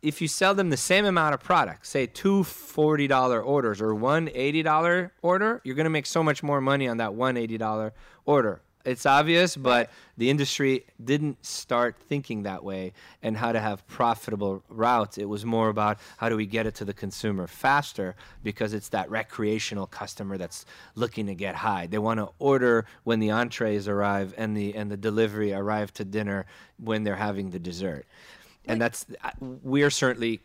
If 0.04 0.22
you 0.22 0.28
sell 0.28 0.54
them 0.54 0.70
the 0.70 0.78
same 0.78 1.04
amount 1.04 1.34
of 1.34 1.42
product, 1.42 1.88
say 1.88 2.06
two 2.06 2.44
$40 2.44 3.44
orders 3.44 3.82
or 3.82 3.96
one 3.96 4.28
$80 4.28 5.10
order, 5.24 5.62
you're 5.64 5.74
going 5.74 5.86
to 5.86 5.90
make 5.90 6.06
so 6.06 6.22
much 6.22 6.44
more 6.44 6.62
money 6.62 6.88
on 6.88 6.98
that 6.98 7.16
one 7.16 7.36
$80 7.36 7.92
order. 8.28 8.62
It's 8.90 9.06
obvious, 9.06 9.56
but 9.56 9.92
the 10.18 10.32
industry 10.32 10.84
didn't 11.04 11.46
start 11.46 11.96
thinking 12.08 12.42
that 12.44 12.64
way 12.64 12.94
and 13.22 13.38
how 13.38 13.52
to 13.52 13.60
have 13.60 13.86
profitable 13.88 14.64
routes. 14.68 15.20
It 15.20 15.26
was 15.26 15.46
more 15.46 15.70
about 15.70 16.00
how 16.18 16.28
do 16.28 16.36
we 16.36 16.48
get 16.48 16.66
it 16.66 16.74
to 16.76 16.86
the 16.86 16.94
consumer 16.94 17.46
faster 17.46 18.16
because 18.44 18.74
it's 18.74 18.90
that 18.90 19.08
recreational 19.12 19.86
customer 19.86 20.40
that's 20.40 20.66
looking 20.96 21.28
to 21.28 21.36
get 21.36 21.54
high. 21.54 21.86
They 21.86 22.00
want 22.00 22.20
to 22.20 22.30
order 22.40 22.88
when 23.04 23.20
the 23.20 23.30
entrees 23.30 23.88
arrive 23.88 24.34
and 24.38 24.58
the 24.58 24.76
and 24.76 24.90
the 24.90 24.98
delivery 24.98 25.54
arrive 25.54 25.94
to 25.94 26.04
dinner 26.04 26.48
when 26.78 27.04
they're 27.04 27.16
having 27.16 27.52
the 27.52 27.60
dessert. 27.60 28.08
And 28.66 28.82
that's 28.82 29.06
uh, 29.24 29.30
we're 29.40 29.92
certainly 29.92 30.42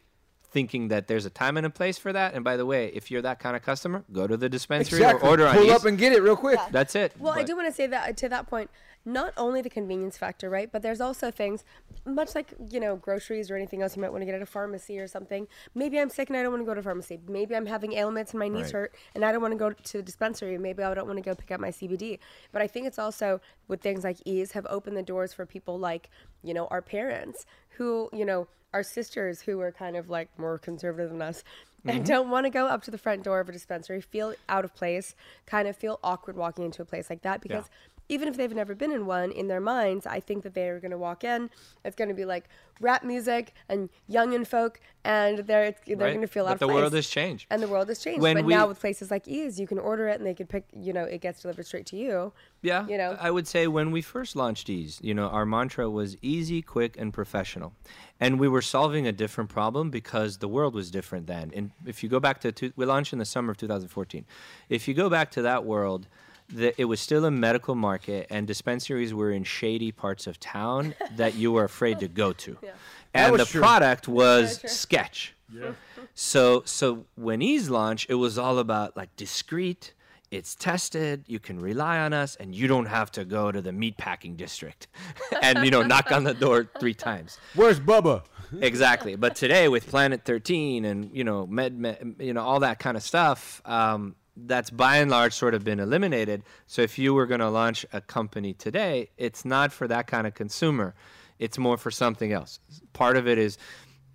thinking 0.55 0.89
that 0.89 1.09
there's 1.09 1.27
a 1.27 1.31
time 1.31 1.57
and 1.59 1.67
a 1.67 1.71
place 1.71 1.99
for 1.99 2.13
that. 2.13 2.33
And 2.33 2.45
by 2.45 2.57
the 2.57 2.65
way, 2.65 2.87
if 2.95 3.11
you're 3.11 3.21
that 3.23 3.41
kind 3.41 3.57
of 3.57 3.63
customer, 3.63 4.05
go 4.13 4.27
to 4.27 4.37
the 4.37 4.49
dispensary 4.49 5.01
Exactly. 5.01 5.27
or 5.29 5.31
order 5.33 5.47
on 5.49 5.57
Pull 5.57 5.65
Eaze. 5.67 5.73
up 5.73 5.85
and 5.85 5.99
get 5.99 6.13
it 6.13 6.23
real 6.23 6.37
quick. 6.37 6.61
That's 6.71 6.95
it. 6.95 7.13
Well, 7.19 7.35
I 7.35 7.43
do 7.43 7.57
want 7.57 7.69
to 7.69 7.73
say 7.75 7.89
that 7.89 8.17
to 8.19 8.29
that 8.29 8.47
point, 8.47 8.71
not 9.05 9.35
only 9.37 9.61
the 9.61 9.69
convenience 9.69 10.17
factor, 10.17 10.49
right? 10.49 10.71
But 10.73 10.81
there's 10.81 11.01
also 11.01 11.31
things, 11.31 11.63
much 12.07 12.35
like 12.35 12.55
you 12.71 12.81
know 12.81 12.97
groceries 12.97 13.51
or 13.51 13.57
anything 13.57 13.83
else 13.83 13.97
you 13.97 14.01
might 14.01 14.11
want 14.13 14.23
to 14.23 14.27
get 14.27 14.35
at 14.35 14.41
a 14.41 14.47
pharmacy 14.47 14.99
or 14.99 15.07
something. 15.09 15.47
Maybe 15.75 15.99
I'm 16.01 16.09
sick 16.09 16.31
and 16.31 16.39
I 16.39 16.43
don't 16.43 16.53
want 16.53 16.63
to 16.63 16.67
go 16.67 16.73
to 16.73 16.83
pharmacy. 16.83 17.19
Maybe 17.29 17.55
I'm 17.55 17.67
having 17.67 17.93
ailments 17.95 18.31
and 18.33 18.39
my 18.39 18.49
knees 18.49 18.67
Right. 18.67 18.73
hurt 18.73 18.95
and 19.15 19.23
I 19.25 19.33
don't 19.33 19.43
want 19.43 19.53
to 19.53 19.59
go 19.59 19.73
to 19.73 19.97
the 19.99 20.03
dispensary. 20.03 20.57
Maybe 20.57 20.83
I 20.83 20.95
don't 20.95 21.07
want 21.07 21.19
to 21.19 21.23
go 21.23 21.35
pick 21.35 21.51
up 21.51 21.61
my 21.61 21.69
CBD. 21.71 22.19
But 22.53 22.63
I 22.63 22.67
think 22.67 22.87
it's 22.87 22.99
also 22.99 23.41
with 23.69 23.83
things 23.83 24.05
like 24.05 24.19
Eaze 24.25 24.53
have 24.53 24.67
opened 24.71 24.97
the 24.97 25.03
doors 25.03 25.35
for 25.35 25.45
people 25.45 25.79
like 25.79 26.09
you 26.43 26.55
know 26.55 26.67
our 26.69 26.81
parents 26.81 27.45
who 27.77 28.09
you 28.13 28.25
know 28.25 28.47
our 28.73 28.83
sisters 28.83 29.43
who 29.43 29.61
are 29.61 29.71
kind 29.71 29.97
of 29.97 30.11
like 30.11 30.29
more 30.39 30.59
conservative 30.59 31.11
than 31.11 31.23
us. 31.23 31.45
And 31.87 32.03
Mhm. 32.03 32.07
don't 32.09 32.31
want 32.31 32.47
to 32.47 32.51
go 32.51 32.67
up 32.67 32.83
to 32.85 32.91
the 32.91 32.97
front 32.99 33.23
door 33.23 33.41
of 33.41 33.49
a 33.49 33.53
dispensary, 33.53 34.01
feel 34.01 34.35
out 34.49 34.65
of 34.65 34.75
place, 34.75 35.15
kind 35.47 35.69
of 35.69 35.77
feel 35.77 36.01
awkward 36.03 36.35
walking 36.35 36.65
into 36.65 36.81
a 36.83 36.85
place 36.87 37.11
like 37.11 37.23
that 37.23 37.41
because 37.43 37.69
even 38.09 38.29
if 38.29 38.37
they've 38.37 38.55
never 38.55 38.75
been 38.75 38.93
in 38.93 39.07
one, 39.07 39.31
in 39.31 39.49
their 39.49 39.61
minds, 39.61 40.07
I 40.07 40.21
think 40.21 40.43
that 40.43 40.55
they're 40.55 40.79
going 40.81 40.91
to 40.91 40.99
walk 40.99 41.25
in. 41.25 41.49
It's 41.85 41.97
going 41.97 42.09
to 42.09 42.15
be 42.15 42.25
like 42.27 42.45
rap 42.81 43.03
music 43.05 43.55
and 43.69 43.89
young 44.09 44.35
and 44.35 44.47
folk, 44.47 44.81
and 45.05 45.39
they're 45.39 45.75
they're 45.87 45.97
Right. 45.97 46.09
going 46.13 46.21
to 46.21 46.27
feel 46.27 46.45
But 46.45 46.51
out 46.51 46.53
of 46.55 46.61
the 46.61 46.67
place. 46.67 46.75
world 46.75 46.93
has 46.93 47.09
changed. 47.09 47.47
and 47.51 47.63
the 47.63 47.69
world 47.69 47.89
has 47.89 48.01
changed. 48.01 48.21
When 48.21 48.37
but 48.37 48.45
we- 48.45 48.53
now 48.55 48.67
with 48.69 48.81
places 48.81 49.11
like 49.11 49.27
Eaze, 49.29 49.59
you 49.59 49.67
can 49.67 49.79
order 49.79 50.09
it 50.09 50.19
and 50.19 50.27
they 50.27 50.35
can 50.35 50.47
pick. 50.47 50.65
You 50.75 50.93
know, 50.93 51.05
it 51.05 51.21
gets 51.21 51.41
delivered 51.43 51.67
straight 51.67 51.87
to 51.87 51.97
you. 51.97 52.33
Yeah, 52.63 52.87
you 52.87 52.99
know. 52.99 53.17
I 53.21 53.31
would 53.31 53.47
say 53.47 53.67
when 53.69 53.91
we 53.91 54.03
first 54.03 54.37
launched 54.37 54.69
Eaze, 54.69 54.99
you 55.03 55.15
know, 55.15 55.29
our 55.29 55.47
mantra 55.47 55.89
was 55.89 56.17
easy, 56.21 56.61
quick, 56.63 56.97
and 56.99 57.13
professional, 57.13 57.75
and 58.21 58.39
we 58.41 58.49
were 58.49 58.63
solving 58.63 59.07
a 59.07 59.13
different 59.13 59.49
problem 59.51 59.91
because 59.91 60.39
the 60.39 60.49
world 60.49 60.75
was 60.75 60.91
different 60.91 61.27
then. 61.27 61.53
And 61.55 61.71
if 61.87 62.03
you 62.03 62.09
go 62.09 62.21
back 62.21 62.41
to, 62.41 62.53
two, 62.53 62.73
we 62.77 62.85
launched 62.85 63.13
in 63.13 63.19
the 63.19 63.25
summer 63.25 63.51
of 63.53 63.57
2014. 63.57 64.25
If 64.69 64.89
you 64.89 64.95
go 64.95 65.09
back 65.09 65.31
to 65.33 65.43
that 65.43 65.65
world. 65.65 66.07
The, 66.55 66.81
it 66.81 66.85
was 66.87 67.01
still 67.01 67.25
a 67.25 67.31
medical 67.31 67.75
market, 67.75 68.27
and 68.31 68.47
dispensaries 68.47 69.13
were 69.13 69.33
in 69.33 69.45
shady 69.45 69.91
parts 69.93 70.27
of 70.27 70.39
town 70.39 70.95
that 71.17 71.35
you 71.35 71.51
were 71.53 71.65
afraid 71.65 71.99
to 72.01 72.09
go 72.09 72.33
to. 72.33 72.57
That 73.15 73.31
And 73.31 73.39
the 73.39 73.45
true. 73.45 73.61
product 73.61 74.09
was 74.09 74.59
true. 74.59 74.69
sketch. 74.69 75.35
Yeah. 75.53 75.73
So 76.15 76.63
so 76.65 77.07
when 77.15 77.43
Eaze 77.43 77.71
launched, 77.71 78.11
it 78.11 78.15
was 78.17 78.39
all 78.39 78.59
about 78.59 78.97
like 78.97 79.15
discreet. 79.15 79.93
It's 80.33 80.57
tested. 80.57 81.23
You 81.29 81.39
can 81.39 81.61
rely 81.61 81.99
on 82.01 82.13
us, 82.13 82.35
and 82.41 82.53
you 82.53 82.67
don't 82.67 82.87
have 82.87 83.13
to 83.13 83.25
go 83.25 83.53
to 83.53 83.63
the 83.63 83.71
meatpacking 83.71 84.37
district 84.37 84.89
and 85.43 85.65
you 85.65 85.71
know 85.71 85.83
knock 85.93 86.11
on 86.11 86.25
the 86.25 86.35
door 86.35 86.69
three 86.81 86.95
times. 86.95 87.39
Where's 87.55 87.79
Bubba? 87.79 88.23
exactly. 88.61 89.15
But 89.17 89.37
today 89.37 89.69
with 89.69 89.87
Planet 89.89 90.25
13 90.25 90.85
and 90.85 91.11
you 91.17 91.23
know 91.23 91.47
med, 91.47 91.79
med 91.79 92.17
you 92.19 92.33
know 92.35 92.43
all 92.43 92.61
that 92.61 92.81
kind 92.81 92.97
of 92.97 93.03
stuff, 93.05 93.63
um, 93.65 94.17
that's 94.37 94.71
by 94.71 94.97
and 94.97 95.11
large 95.11 95.33
sort 95.33 95.55
of 95.55 95.65
been 95.65 95.81
eliminated. 95.81 96.43
So 96.67 96.83
if 96.83 96.99
you 96.99 97.15
were 97.15 97.27
going 97.27 97.41
to 97.41 97.49
launch 97.49 97.87
a 97.93 98.01
company 98.01 98.53
today, 98.53 99.11
it's 99.17 99.45
not 99.45 99.73
for 99.73 99.87
that 99.89 100.07
kind 100.07 100.27
of 100.27 100.35
consumer. 100.35 100.95
It's 101.39 101.59
more 101.59 101.77
for 101.77 101.91
something 101.91 102.33
else. 102.33 102.59
Part 102.93 103.17
of 103.17 103.29
it 103.29 103.39
is 103.39 103.59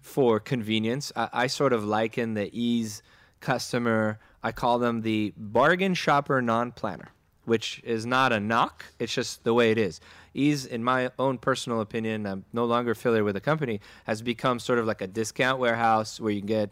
for 0.01 0.39
convenience. 0.39 1.11
I, 1.15 1.29
I 1.33 1.47
sort 1.47 1.73
of 1.73 1.83
liken 1.83 2.33
the 2.33 2.49
Eaze 2.57 3.01
customer. 3.39 4.19
I 4.43 4.51
call 4.51 4.79
them 4.79 5.01
the 5.01 5.33
bargain 5.37 5.93
shopper 5.93 6.41
non-planner, 6.41 7.09
which 7.45 7.81
is 7.83 8.05
not 8.05 8.31
a 8.33 8.39
knock. 8.39 8.85
It's 8.99 9.13
just 9.13 9.43
the 9.43 9.53
way 9.53 9.71
it 9.71 9.77
is. 9.77 9.99
Eaze, 10.33 10.65
in 10.65 10.83
my 10.83 11.11
own 11.17 11.37
personal 11.37 11.81
opinion, 11.81 12.25
I'm 12.25 12.45
no 12.53 12.65
longer 12.65 12.91
affiliated 12.91 13.25
with 13.25 13.35
the 13.35 13.41
company, 13.41 13.81
has 14.05 14.21
become 14.21 14.59
sort 14.59 14.79
of 14.79 14.85
like 14.85 15.01
a 15.01 15.07
discount 15.07 15.59
warehouse 15.59 16.19
where 16.19 16.31
you 16.31 16.41
can 16.41 16.47
get 16.47 16.69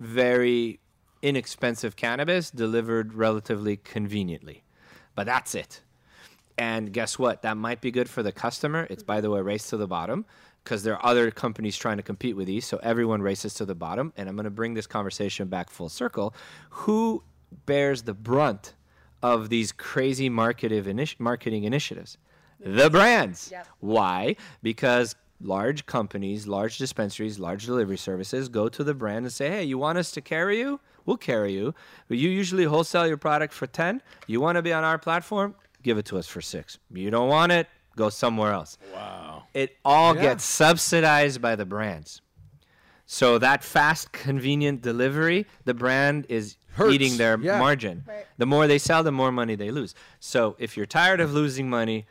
very 0.00 0.80
inexpensive 1.24 1.96
cannabis 1.96 2.50
delivered 2.50 3.14
relatively 3.14 3.78
conveniently. 3.78 4.62
But 5.14 5.24
that's 5.24 5.54
it. 5.54 5.80
And 6.58 6.92
guess 6.92 7.18
what? 7.18 7.42
That 7.42 7.56
might 7.56 7.80
be 7.80 7.90
good 7.90 8.08
for 8.10 8.22
the 8.22 8.30
customer. 8.30 8.86
It's, 8.90 9.02
by 9.02 9.20
the 9.20 9.30
way, 9.30 9.40
race 9.40 9.70
to 9.70 9.76
the 9.76 9.88
bottom 9.88 10.26
because 10.62 10.82
there 10.82 10.94
are 10.94 11.04
other 11.04 11.30
companies 11.30 11.76
trying 11.76 11.96
to 11.96 12.02
compete 12.02 12.36
with 12.36 12.46
these. 12.46 12.66
So 12.66 12.78
everyone 12.82 13.22
races 13.22 13.54
to 13.54 13.64
the 13.64 13.74
bottom. 13.74 14.12
And 14.16 14.28
I'm 14.28 14.36
going 14.36 14.44
to 14.44 14.50
bring 14.50 14.74
this 14.74 14.86
conversation 14.86 15.48
back 15.48 15.70
full 15.70 15.88
circle. 15.88 16.34
Who 16.70 17.24
bears 17.66 18.02
the 18.02 18.14
brunt 18.14 18.74
of 19.22 19.48
these 19.48 19.72
crazy 19.72 20.28
initi- 20.28 21.18
marketing 21.18 21.64
initiatives? 21.64 22.18
The 22.60 22.90
brands. 22.90 23.50
Why? 23.80 24.36
Because 24.62 25.16
large 25.40 25.86
companies, 25.86 26.46
large 26.46 26.78
dispensaries, 26.78 27.38
large 27.38 27.66
delivery 27.66 27.96
services 27.98 28.48
go 28.48 28.68
to 28.68 28.84
the 28.84 28.94
brand 28.94 29.24
and 29.24 29.32
say, 29.32 29.48
"Hey, 29.48 29.64
you 29.64 29.78
want 29.78 29.98
us 29.98 30.10
to 30.12 30.20
carry 30.20 30.58
you? 30.58 30.80
We'll 31.06 31.16
carry 31.16 31.52
you. 31.52 31.74
But 32.08 32.18
you 32.18 32.28
usually 32.30 32.64
wholesale 32.64 33.06
your 33.06 33.16
product 33.16 33.52
for 33.52 33.66
10. 33.66 34.02
You 34.26 34.40
want 34.40 34.56
to 34.56 34.62
be 34.62 34.72
on 34.72 34.84
our 34.84 34.98
platform? 34.98 35.54
Give 35.82 35.98
it 35.98 36.06
to 36.06 36.18
us 36.18 36.26
for 36.26 36.40
6. 36.40 36.78
You 36.92 37.10
don't 37.10 37.28
want 37.28 37.52
it? 37.52 37.68
Go 37.96 38.08
somewhere 38.08 38.52
else." 38.52 38.78
Wow. 38.92 39.44
It 39.54 39.76
all 39.84 40.16
Yeah. 40.16 40.22
gets 40.22 40.44
subsidized 40.44 41.40
by 41.40 41.56
the 41.56 41.64
brands. 41.66 42.20
So 43.06 43.38
that 43.38 43.62
fast, 43.62 44.12
convenient 44.12 44.80
delivery, 44.80 45.46
the 45.64 45.74
brand 45.74 46.24
is 46.30 46.56
Hurts. 46.72 46.94
eating 46.94 47.18
their 47.18 47.38
Yeah. 47.38 47.58
margin. 47.58 48.04
The 48.38 48.46
more 48.46 48.66
they 48.66 48.78
sell, 48.78 49.02
the 49.02 49.12
more 49.12 49.30
money 49.30 49.54
they 49.54 49.70
lose. 49.70 49.94
So 50.20 50.56
if 50.58 50.76
you're 50.76 50.86
tired 50.86 51.20
of 51.20 51.32
losing 51.34 51.68
money, 51.68 52.06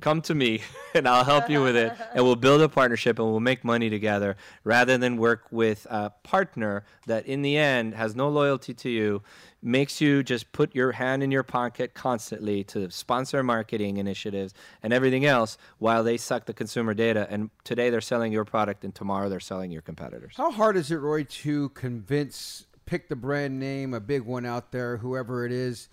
come 0.00 0.20
to 0.22 0.34
me 0.34 0.60
and 0.94 1.08
I'll 1.08 1.24
help 1.24 1.48
you 1.48 1.62
with 1.62 1.76
it. 1.76 1.92
And 2.14 2.24
we'll 2.24 2.36
build 2.36 2.60
a 2.60 2.68
partnership 2.68 3.18
and 3.18 3.28
we'll 3.28 3.40
make 3.40 3.64
money 3.64 3.90
together 3.90 4.36
rather 4.62 4.98
than 4.98 5.16
work 5.16 5.46
with 5.50 5.86
a 5.90 6.10
partner 6.22 6.84
that 7.06 7.26
in 7.26 7.42
the 7.42 7.56
end 7.56 7.94
has 7.94 8.14
no 8.14 8.28
loyalty 8.28 8.74
to 8.74 8.90
you, 8.90 9.22
makes 9.62 10.00
you 10.00 10.22
just 10.22 10.52
put 10.52 10.74
your 10.74 10.92
hand 10.92 11.22
in 11.22 11.30
your 11.30 11.42
pocket 11.42 11.94
constantly 11.94 12.62
to 12.64 12.90
sponsor 12.90 13.42
marketing 13.42 13.96
initiatives 13.96 14.54
and 14.82 14.92
everything 14.92 15.24
else 15.24 15.56
while 15.78 16.04
they 16.04 16.16
suck 16.16 16.44
the 16.46 16.54
consumer 16.54 16.94
data. 16.94 17.26
And 17.30 17.50
today 17.64 17.90
they're 17.90 18.00
selling 18.00 18.32
your 18.32 18.44
product 18.44 18.84
and 18.84 18.94
tomorrow 18.94 19.28
they're 19.28 19.40
selling 19.40 19.70
your 19.70 19.82
competitors. 19.82 20.34
How 20.36 20.50
hard 20.50 20.76
is 20.76 20.90
it, 20.90 20.96
Roy, 20.96 21.24
to 21.24 21.70
convince, 21.70 22.66
pick 22.86 23.08
the 23.08 23.16
brand 23.16 23.58
name, 23.58 23.94
a 23.94 24.00
big 24.00 24.22
one 24.22 24.44
out 24.44 24.70
there, 24.70 24.98
whoever 24.98 25.46
it 25.46 25.52
is, 25.52 25.88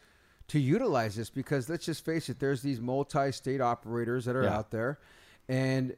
to 0.51 0.59
utilize 0.59 1.15
this? 1.15 1.29
Because 1.29 1.67
let's 1.69 1.85
just 1.85 2.03
face 2.05 2.29
it, 2.29 2.39
there's 2.39 2.61
these 2.61 2.79
multi-state 2.79 3.61
operators 3.61 4.25
that 4.25 4.35
are 4.35 4.43
Yeah. 4.43 4.57
out 4.57 4.71
there, 4.71 4.99
and 5.49 5.95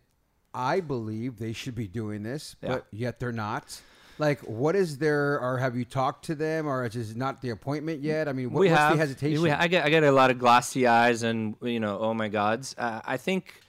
I 0.54 0.80
believe 0.80 1.38
they 1.40 1.54
should 1.54 1.76
be 1.76 1.88
doing 1.88 2.24
this, 2.24 2.56
Yeah. 2.62 2.70
but 2.70 2.88
yet 2.92 3.20
they're 3.20 3.32
not. 3.32 3.82
Like, 4.20 4.42
what 4.42 4.76
is 4.76 5.00
their, 5.00 5.40
or 5.42 5.58
have 5.58 5.76
you 5.76 5.86
talked 5.86 6.26
to 6.26 6.36
them, 6.36 6.68
or 6.68 6.86
is 6.86 7.10
it 7.12 7.18
not 7.18 7.42
the 7.42 7.50
appointment 7.50 8.02
yet? 8.04 8.28
I 8.28 8.34
mean, 8.34 8.52
what, 8.52 8.60
we 8.60 8.70
what's 8.70 8.80
have 8.80 8.92
the 8.94 8.98
hesitation? 9.00 9.42
We, 9.42 9.50
I 9.50 9.68
get 9.68 9.86
I 9.86 9.90
get 9.90 10.04
a 10.04 10.12
lot 10.12 10.30
of 10.30 10.38
glossy 10.38 10.86
eyes 10.86 11.24
and 11.24 11.56
you 11.64 11.80
know 11.80 11.98
oh 12.00 12.14
my 12.14 12.28
gods. 12.30 12.76
Uh, 12.78 13.02
I 13.04 13.18
think 13.18 13.60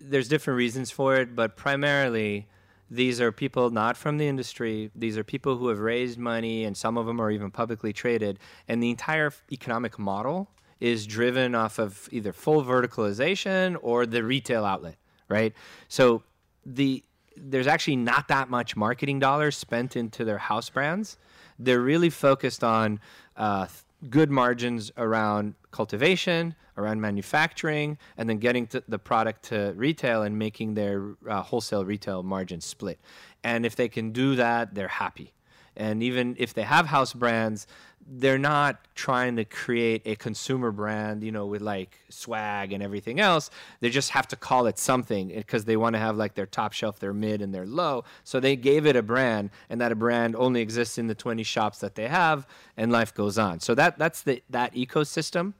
there's 0.00 0.28
different 0.28 0.58
reasons 0.58 0.92
for 0.92 1.16
it, 1.16 1.34
but 1.34 1.56
primarily 1.56 2.46
these 2.90 3.20
are 3.20 3.32
people 3.32 3.70
not 3.70 3.96
from 3.96 4.18
the 4.18 4.28
industry. 4.28 4.90
These 4.94 5.16
are 5.16 5.24
people 5.24 5.56
who 5.56 5.68
have 5.68 5.78
raised 5.78 6.18
money, 6.18 6.64
and 6.64 6.76
some 6.76 6.96
of 6.96 7.06
them 7.06 7.20
are 7.20 7.30
even 7.30 7.50
publicly 7.50 7.92
traded. 7.92 8.38
And 8.68 8.82
the 8.82 8.90
entire 8.90 9.32
economic 9.50 9.98
model 9.98 10.50
is 10.80 11.06
driven 11.06 11.54
off 11.54 11.78
of 11.78 12.08
either 12.12 12.32
full 12.32 12.62
verticalization 12.62 13.76
or 13.80 14.06
the 14.06 14.22
retail 14.22 14.64
outlet, 14.64 14.96
right? 15.28 15.54
So 15.88 16.22
the 16.66 17.02
there's 17.36 17.66
actually 17.66 17.96
not 17.96 18.28
that 18.28 18.48
much 18.48 18.76
marketing 18.76 19.18
dollars 19.18 19.56
spent 19.56 19.96
into 19.96 20.24
their 20.24 20.38
house 20.38 20.70
brands. 20.70 21.16
They're 21.58 21.80
really 21.80 22.10
focused 22.10 22.62
on 22.62 23.00
uh, 23.36 23.66
good 24.10 24.30
margins 24.30 24.90
around 24.96 25.54
cultivation, 25.70 26.54
around 26.76 27.00
manufacturing, 27.00 27.98
and 28.16 28.28
then 28.28 28.38
getting 28.38 28.68
the 28.88 28.98
product 28.98 29.44
to 29.44 29.72
retail 29.76 30.22
and 30.22 30.38
making 30.38 30.74
their 30.74 31.14
uh, 31.28 31.42
wholesale 31.42 31.84
retail 31.84 32.22
margin 32.22 32.60
split. 32.60 32.98
And 33.42 33.64
if 33.64 33.76
they 33.76 33.88
can 33.88 34.10
do 34.10 34.36
that, 34.36 34.74
they're 34.74 34.88
happy. 34.88 35.32
And 35.76 36.02
even 36.02 36.36
if 36.38 36.54
they 36.54 36.62
have 36.62 36.86
house 36.86 37.12
brands, 37.12 37.66
they're 38.06 38.38
not 38.38 38.76
trying 38.94 39.36
to 39.36 39.44
create 39.44 40.02
a 40.04 40.14
consumer 40.16 40.70
brand, 40.70 41.22
you 41.22 41.32
know, 41.32 41.46
with 41.46 41.62
like 41.62 41.98
swag 42.10 42.72
and 42.72 42.82
everything 42.82 43.18
else. 43.18 43.50
They 43.80 43.88
just 43.88 44.10
have 44.10 44.28
to 44.28 44.36
call 44.36 44.66
it 44.66 44.78
something 44.78 45.32
eh, 45.32 45.38
because 45.38 45.64
they 45.64 45.76
want 45.76 45.94
to 45.94 45.98
have 45.98 46.16
like 46.16 46.34
their 46.34 46.46
top 46.46 46.72
shelf, 46.72 46.98
their 46.98 47.14
mid, 47.14 47.40
and 47.40 47.54
their 47.54 47.66
low. 47.66 48.04
So 48.22 48.40
they 48.40 48.56
gave 48.56 48.86
it 48.86 48.96
a 48.96 49.02
brand, 49.02 49.50
and 49.70 49.80
that 49.80 49.90
a 49.90 49.94
brand 49.94 50.36
only 50.36 50.60
exists 50.60 50.98
in 50.98 51.06
the 51.06 51.14
20 51.14 51.42
shops 51.42 51.78
that 51.78 51.94
they 51.94 52.08
have, 52.08 52.46
and 52.76 52.92
life 52.92 53.14
goes 53.14 53.38
on. 53.38 53.60
So 53.60 53.74
that 53.74 53.98
that's 53.98 54.22
the 54.22 54.42
that 54.50 54.74
ecosystem. 54.74 55.54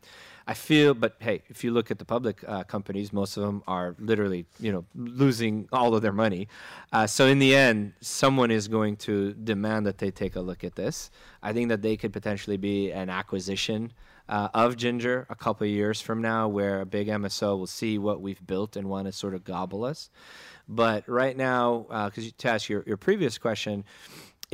I 0.46 0.54
feel, 0.54 0.92
but 0.92 1.16
hey, 1.20 1.42
if 1.48 1.64
you 1.64 1.70
look 1.70 1.90
at 1.90 1.98
the 1.98 2.04
public 2.04 2.44
uh, 2.46 2.64
companies, 2.64 3.12
most 3.12 3.36
of 3.36 3.44
them 3.44 3.62
are 3.66 3.96
literally, 3.98 4.44
you 4.60 4.72
know, 4.72 4.84
losing 4.94 5.68
all 5.72 5.94
of 5.94 6.02
their 6.02 6.12
money. 6.12 6.48
Uh, 6.92 7.06
so 7.06 7.26
in 7.26 7.38
the 7.38 7.56
end, 7.56 7.94
someone 8.00 8.50
is 8.50 8.68
going 8.68 8.96
to 8.98 9.32
demand 9.32 9.86
that 9.86 9.98
they 9.98 10.10
take 10.10 10.36
a 10.36 10.40
look 10.40 10.62
at 10.62 10.74
this. 10.74 11.10
I 11.42 11.52
think 11.54 11.70
that 11.70 11.80
they 11.80 11.96
could 11.96 12.12
potentially 12.12 12.58
be 12.58 12.90
an 12.90 13.08
acquisition 13.08 13.92
uh, 14.28 14.48
of 14.52 14.76
Ginger 14.76 15.26
a 15.30 15.34
couple 15.34 15.66
of 15.66 15.70
years 15.70 16.00
from 16.00 16.20
now, 16.20 16.48
where 16.48 16.82
a 16.82 16.86
big 16.86 17.08
MSO 17.08 17.58
will 17.58 17.66
see 17.66 17.98
what 17.98 18.20
we've 18.20 18.46
built 18.46 18.76
and 18.76 18.88
want 18.88 19.06
to 19.06 19.12
sort 19.12 19.34
of 19.34 19.44
gobble 19.44 19.84
us. 19.84 20.10
But 20.68 21.08
right 21.08 21.36
now, 21.36 21.86
because 22.06 22.32
to 22.32 22.50
ask 22.50 22.68
your, 22.68 22.84
your 22.86 22.96
previous 22.96 23.38
question, 23.38 23.84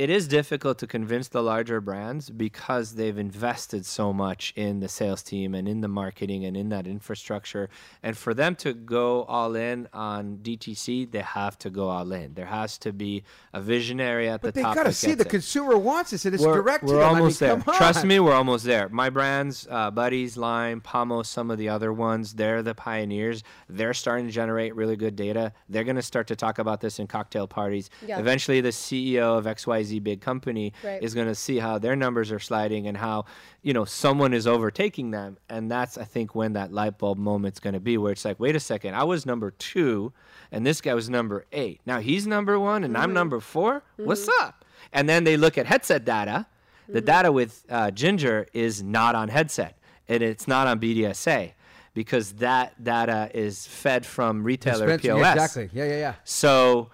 it 0.01 0.09
is 0.09 0.27
difficult 0.27 0.79
to 0.79 0.87
convince 0.87 1.27
the 1.27 1.43
larger 1.43 1.79
brands 1.79 2.31
because 2.31 2.95
they've 2.95 3.19
invested 3.19 3.85
so 3.85 4.11
much 4.11 4.51
in 4.55 4.79
the 4.79 4.89
sales 4.89 5.21
team 5.21 5.53
and 5.53 5.67
in 5.67 5.81
the 5.81 5.87
marketing 5.87 6.43
and 6.43 6.57
in 6.57 6.69
that 6.69 6.87
infrastructure. 6.87 7.69
And 8.01 8.17
for 8.17 8.33
them 8.33 8.55
to 8.55 8.73
go 8.73 9.25
all 9.25 9.55
in 9.55 9.87
on 9.93 10.39
DTC, 10.41 11.11
they 11.11 11.21
have 11.21 11.55
to 11.59 11.69
go 11.69 11.87
all 11.89 12.11
in. 12.13 12.33
There 12.33 12.47
has 12.47 12.79
to 12.79 12.91
be 12.91 13.23
a 13.53 13.61
visionary 13.61 14.27
at 14.27 14.41
But 14.41 14.55
the 14.55 14.63
top. 14.63 14.73
they 14.73 14.75
top. 14.75 14.85
got 14.85 14.89
to 14.89 14.93
see 14.93 15.13
the 15.13 15.23
it. 15.23 15.29
consumer 15.29 15.77
wants 15.77 16.09
this, 16.09 16.25
and 16.25 16.33
it's 16.33 16.43
we're, 16.43 16.55
direct 16.55 16.83
we're 16.83 16.95
them. 16.95 17.03
I 17.03 17.09
mean, 17.09 17.17
almost 17.17 17.39
there. 17.39 17.59
Trust 17.59 18.03
me, 18.03 18.19
we're 18.19 18.33
almost 18.33 18.65
there. 18.65 18.89
My 18.89 19.11
brands, 19.11 19.67
uh, 19.69 19.91
Buddies, 19.91 20.35
Lime, 20.35 20.81
Pamo, 20.81 21.21
some 21.21 21.51
of 21.51 21.59
the 21.59 21.69
other 21.69 21.93
ones, 21.93 22.33
they're 22.33 22.63
the 22.63 22.73
pioneers. 22.73 23.43
They're 23.69 23.93
starting 23.93 24.25
to 24.25 24.31
generate 24.31 24.75
really 24.75 24.95
good 24.95 25.15
data. 25.15 25.53
They're 25.69 25.83
going 25.83 25.95
to 25.97 26.01
start 26.01 26.25
to 26.29 26.35
talk 26.35 26.57
about 26.57 26.81
this 26.81 26.97
in 26.97 27.05
cocktail 27.05 27.45
parties. 27.45 27.91
Yeah. 28.03 28.17
Eventually, 28.17 28.61
the 28.61 28.69
CEO 28.69 29.37
of 29.37 29.45
XYZ 29.45 29.90
big 29.99 30.21
company 30.21 30.73
Right. 30.83 31.01
is 31.01 31.13
going 31.13 31.27
to 31.27 31.35
see 31.35 31.57
how 31.57 31.77
their 31.77 31.95
numbers 31.95 32.31
are 32.31 32.39
sliding 32.39 32.87
and 32.87 32.97
how, 32.97 33.25
you 33.61 33.73
know, 33.73 33.85
someone 33.85 34.33
is 34.33 34.47
overtaking 34.47 35.11
them. 35.11 35.37
And 35.49 35.69
that's, 35.69 35.97
I 35.97 36.03
think, 36.03 36.35
when 36.35 36.53
that 36.53 36.71
light 36.71 36.97
bulb 36.97 37.17
moment's 37.17 37.59
going 37.59 37.73
to 37.73 37.79
be 37.79 37.97
where 37.97 38.11
it's 38.11 38.25
like, 38.25 38.39
wait 38.39 38.55
a 38.55 38.59
second, 38.59 38.95
I 38.95 39.03
was 39.03 39.25
number 39.25 39.51
two 39.51 40.13
and 40.51 40.65
this 40.65 40.81
guy 40.81 40.93
was 40.93 41.09
number 41.09 41.45
eight. 41.51 41.81
Now 41.85 41.99
he's 41.99 42.27
number 42.27 42.59
one 42.59 42.83
and 42.83 42.97
I'm 42.97 43.05
mm-hmm. 43.05 43.13
number 43.13 43.39
4 43.39 43.73
mm-hmm. 43.79 44.05
What's 44.05 44.27
up? 44.41 44.65
And 44.93 45.07
then 45.07 45.23
they 45.23 45.37
look 45.37 45.57
at 45.57 45.65
headset 45.65 46.05
data. 46.05 46.45
The 46.87 46.99
mm-hmm. 46.99 47.05
data 47.05 47.31
with 47.31 47.65
uh, 47.69 47.91
Ginger 47.91 48.47
is 48.53 48.83
not 48.83 49.15
on 49.15 49.29
headset 49.29 49.77
and 50.07 50.21
it's 50.21 50.47
not 50.47 50.67
on 50.67 50.79
BDSA 50.79 51.53
because 51.93 52.33
that 52.33 52.83
data 52.83 53.29
is 53.33 53.67
fed 53.67 54.05
from 54.05 54.43
retailer 54.43 54.87
Dispenser- 54.87 55.07
POS. 55.07 55.21
yeah, 55.21 55.33
exactly. 55.33 55.69
Yeah, 55.73 55.85
yeah, 55.85 55.97
yeah. 55.97 56.13
So, 56.23 56.89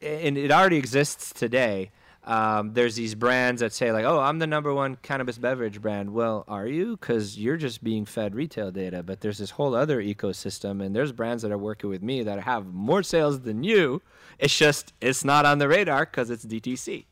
and 0.00 0.36
it 0.36 0.50
already 0.50 0.76
exists 0.76 1.32
today. 1.32 1.90
Um, 2.26 2.72
there's 2.72 2.94
these 2.94 3.14
brands 3.14 3.60
that 3.60 3.72
say 3.72 3.92
like, 3.92 4.04
"Oh, 4.04 4.18
I'm 4.18 4.38
the 4.38 4.46
number 4.46 4.72
one 4.72 4.96
cannabis 4.96 5.36
beverage 5.36 5.80
brand." 5.82 6.14
Well, 6.14 6.44
are 6.48 6.66
you? 6.66 6.96
Because 6.96 7.38
you're 7.38 7.58
just 7.58 7.84
being 7.84 8.06
fed 8.06 8.34
retail 8.34 8.70
data. 8.70 9.02
But 9.02 9.20
there's 9.20 9.38
this 9.38 9.50
whole 9.50 9.74
other 9.74 10.02
ecosystem, 10.02 10.82
and 10.82 10.96
there's 10.96 11.12
brands 11.12 11.42
that 11.42 11.52
are 11.52 11.58
working 11.58 11.90
with 11.90 12.02
me 12.02 12.22
that 12.22 12.40
have 12.40 12.66
more 12.66 13.02
sales 13.02 13.40
than 13.40 13.62
you. 13.62 14.00
It's 14.38 14.56
just 14.56 14.94
it's 15.02 15.24
not 15.24 15.44
on 15.44 15.58
the 15.58 15.68
radar 15.68 16.06
because 16.06 16.30
it's 16.30 16.46
DTC. 16.46 17.04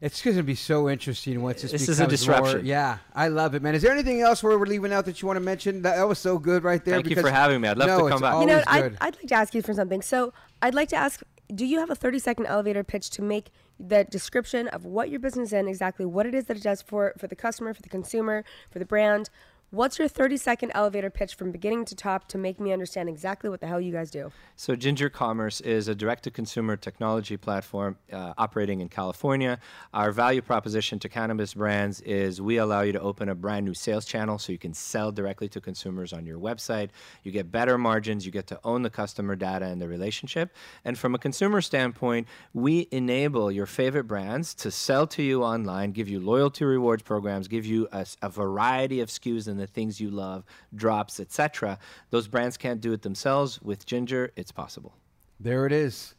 It's 0.00 0.22
going 0.22 0.36
to 0.36 0.44
be 0.44 0.54
so 0.54 0.88
interesting 0.88 1.42
once 1.42 1.62
this, 1.62 1.72
This 1.72 1.88
is 1.88 1.98
a 1.98 2.06
disruption. 2.06 2.58
More, 2.58 2.64
yeah, 2.64 2.98
I 3.14 3.28
love 3.28 3.56
it, 3.56 3.62
man. 3.62 3.74
Is 3.74 3.82
there 3.82 3.92
anything 3.92 4.20
else 4.20 4.44
where 4.44 4.56
we're 4.56 4.66
leaving 4.66 4.92
out 4.92 5.06
that 5.06 5.20
you 5.20 5.26
want 5.26 5.38
to 5.38 5.44
mention? 5.44 5.82
That, 5.82 5.96
that 5.96 6.06
was 6.06 6.20
so 6.20 6.38
good 6.38 6.62
right 6.62 6.84
there. 6.84 6.94
Thank 6.94 7.08
you 7.08 7.16
for 7.16 7.30
having 7.30 7.60
me. 7.60 7.68
I'd 7.68 7.78
love 7.78 7.88
no, 7.88 7.96
to 7.96 8.02
come 8.04 8.12
it's 8.12 8.20
back. 8.20 8.40
You 8.40 8.46
know, 8.46 8.62
I'd. 8.66 8.96
I'd 9.00 9.16
like 9.16 9.26
to 9.26 9.34
ask 9.34 9.54
you 9.54 9.62
for 9.62 9.74
something. 9.74 10.02
So 10.02 10.32
I'd 10.62 10.74
like 10.74 10.88
to 10.90 10.96
ask, 10.96 11.22
do 11.52 11.66
you 11.66 11.80
have 11.80 11.90
a 11.90 11.96
30 11.96 12.20
second 12.20 12.46
elevator 12.46 12.84
pitch 12.84 13.10
to 13.10 13.22
make 13.22 13.50
the 13.78 14.04
description 14.04 14.68
of 14.68 14.84
what 14.84 15.10
your 15.10 15.20
business 15.20 15.48
is 15.48 15.52
and 15.52 15.68
exactly 15.68 16.04
what 16.04 16.26
it 16.26 16.34
is 16.34 16.46
that 16.46 16.56
it 16.56 16.62
does 16.62 16.82
for, 16.82 17.14
for 17.18 17.26
the 17.26 17.36
customer, 17.36 17.72
for 17.74 17.82
the 17.82 17.88
consumer, 17.88 18.44
for 18.70 18.78
the 18.78 18.84
brand? 18.84 19.30
What's 19.70 19.98
your 19.98 20.08
30 20.08 20.38
second 20.38 20.72
elevator 20.74 21.10
pitch 21.10 21.34
from 21.34 21.52
beginning 21.52 21.84
to 21.86 21.94
top 21.94 22.26
to 22.28 22.38
make 22.38 22.58
me 22.58 22.72
understand 22.72 23.06
exactly 23.06 23.50
what 23.50 23.60
the 23.60 23.66
hell 23.66 23.78
you 23.78 23.92
guys 23.92 24.10
do? 24.10 24.32
So, 24.56 24.74
Ginger 24.74 25.10
Commerce 25.10 25.60
is 25.60 25.88
a 25.88 25.94
direct 25.94 26.24
to 26.24 26.30
consumer 26.30 26.74
technology 26.74 27.36
platform 27.36 27.98
uh, 28.10 28.32
operating 28.38 28.80
in 28.80 28.88
California. 28.88 29.58
Our 29.92 30.10
value 30.10 30.40
proposition 30.40 30.98
to 31.00 31.10
cannabis 31.10 31.52
brands 31.52 32.00
is 32.00 32.40
we 32.40 32.56
allow 32.56 32.80
you 32.80 32.92
to 32.92 33.00
open 33.02 33.28
a 33.28 33.34
brand 33.34 33.66
new 33.66 33.74
sales 33.74 34.06
channel 34.06 34.38
so 34.38 34.52
you 34.52 34.58
can 34.58 34.72
sell 34.72 35.12
directly 35.12 35.50
to 35.50 35.60
consumers 35.60 36.14
on 36.14 36.24
your 36.24 36.38
website. 36.38 36.88
You 37.22 37.30
get 37.30 37.52
better 37.52 37.76
margins, 37.76 38.24
you 38.24 38.32
get 38.32 38.46
to 38.46 38.58
own 38.64 38.80
the 38.80 38.90
customer 38.90 39.36
data 39.36 39.66
and 39.66 39.82
the 39.82 39.88
relationship. 39.88 40.50
And 40.86 40.96
from 40.96 41.14
a 41.14 41.18
consumer 41.18 41.60
standpoint, 41.60 42.26
we 42.54 42.88
enable 42.90 43.52
your 43.52 43.66
favorite 43.66 44.04
brands 44.04 44.54
to 44.54 44.70
sell 44.70 45.06
to 45.08 45.22
you 45.22 45.44
online, 45.44 45.92
give 45.92 46.08
you 46.08 46.20
loyalty 46.20 46.64
rewards 46.64 47.02
programs, 47.02 47.48
give 47.48 47.66
you 47.66 47.86
a, 47.92 48.06
a 48.22 48.30
variety 48.30 49.00
of 49.00 49.10
SKUs 49.10 49.46
and 49.46 49.57
the 49.58 49.66
things 49.66 50.00
you 50.00 50.10
love, 50.10 50.44
drops, 50.74 51.20
etc. 51.20 51.78
Those 52.10 52.28
brands 52.28 52.56
can't 52.56 52.80
do 52.80 52.92
it 52.92 53.02
themselves. 53.02 53.60
With 53.62 53.84
Ginger, 53.86 54.32
it's 54.36 54.52
possible. 54.52 54.94
There 55.40 55.66
it 55.66 55.72
is. 55.72 56.14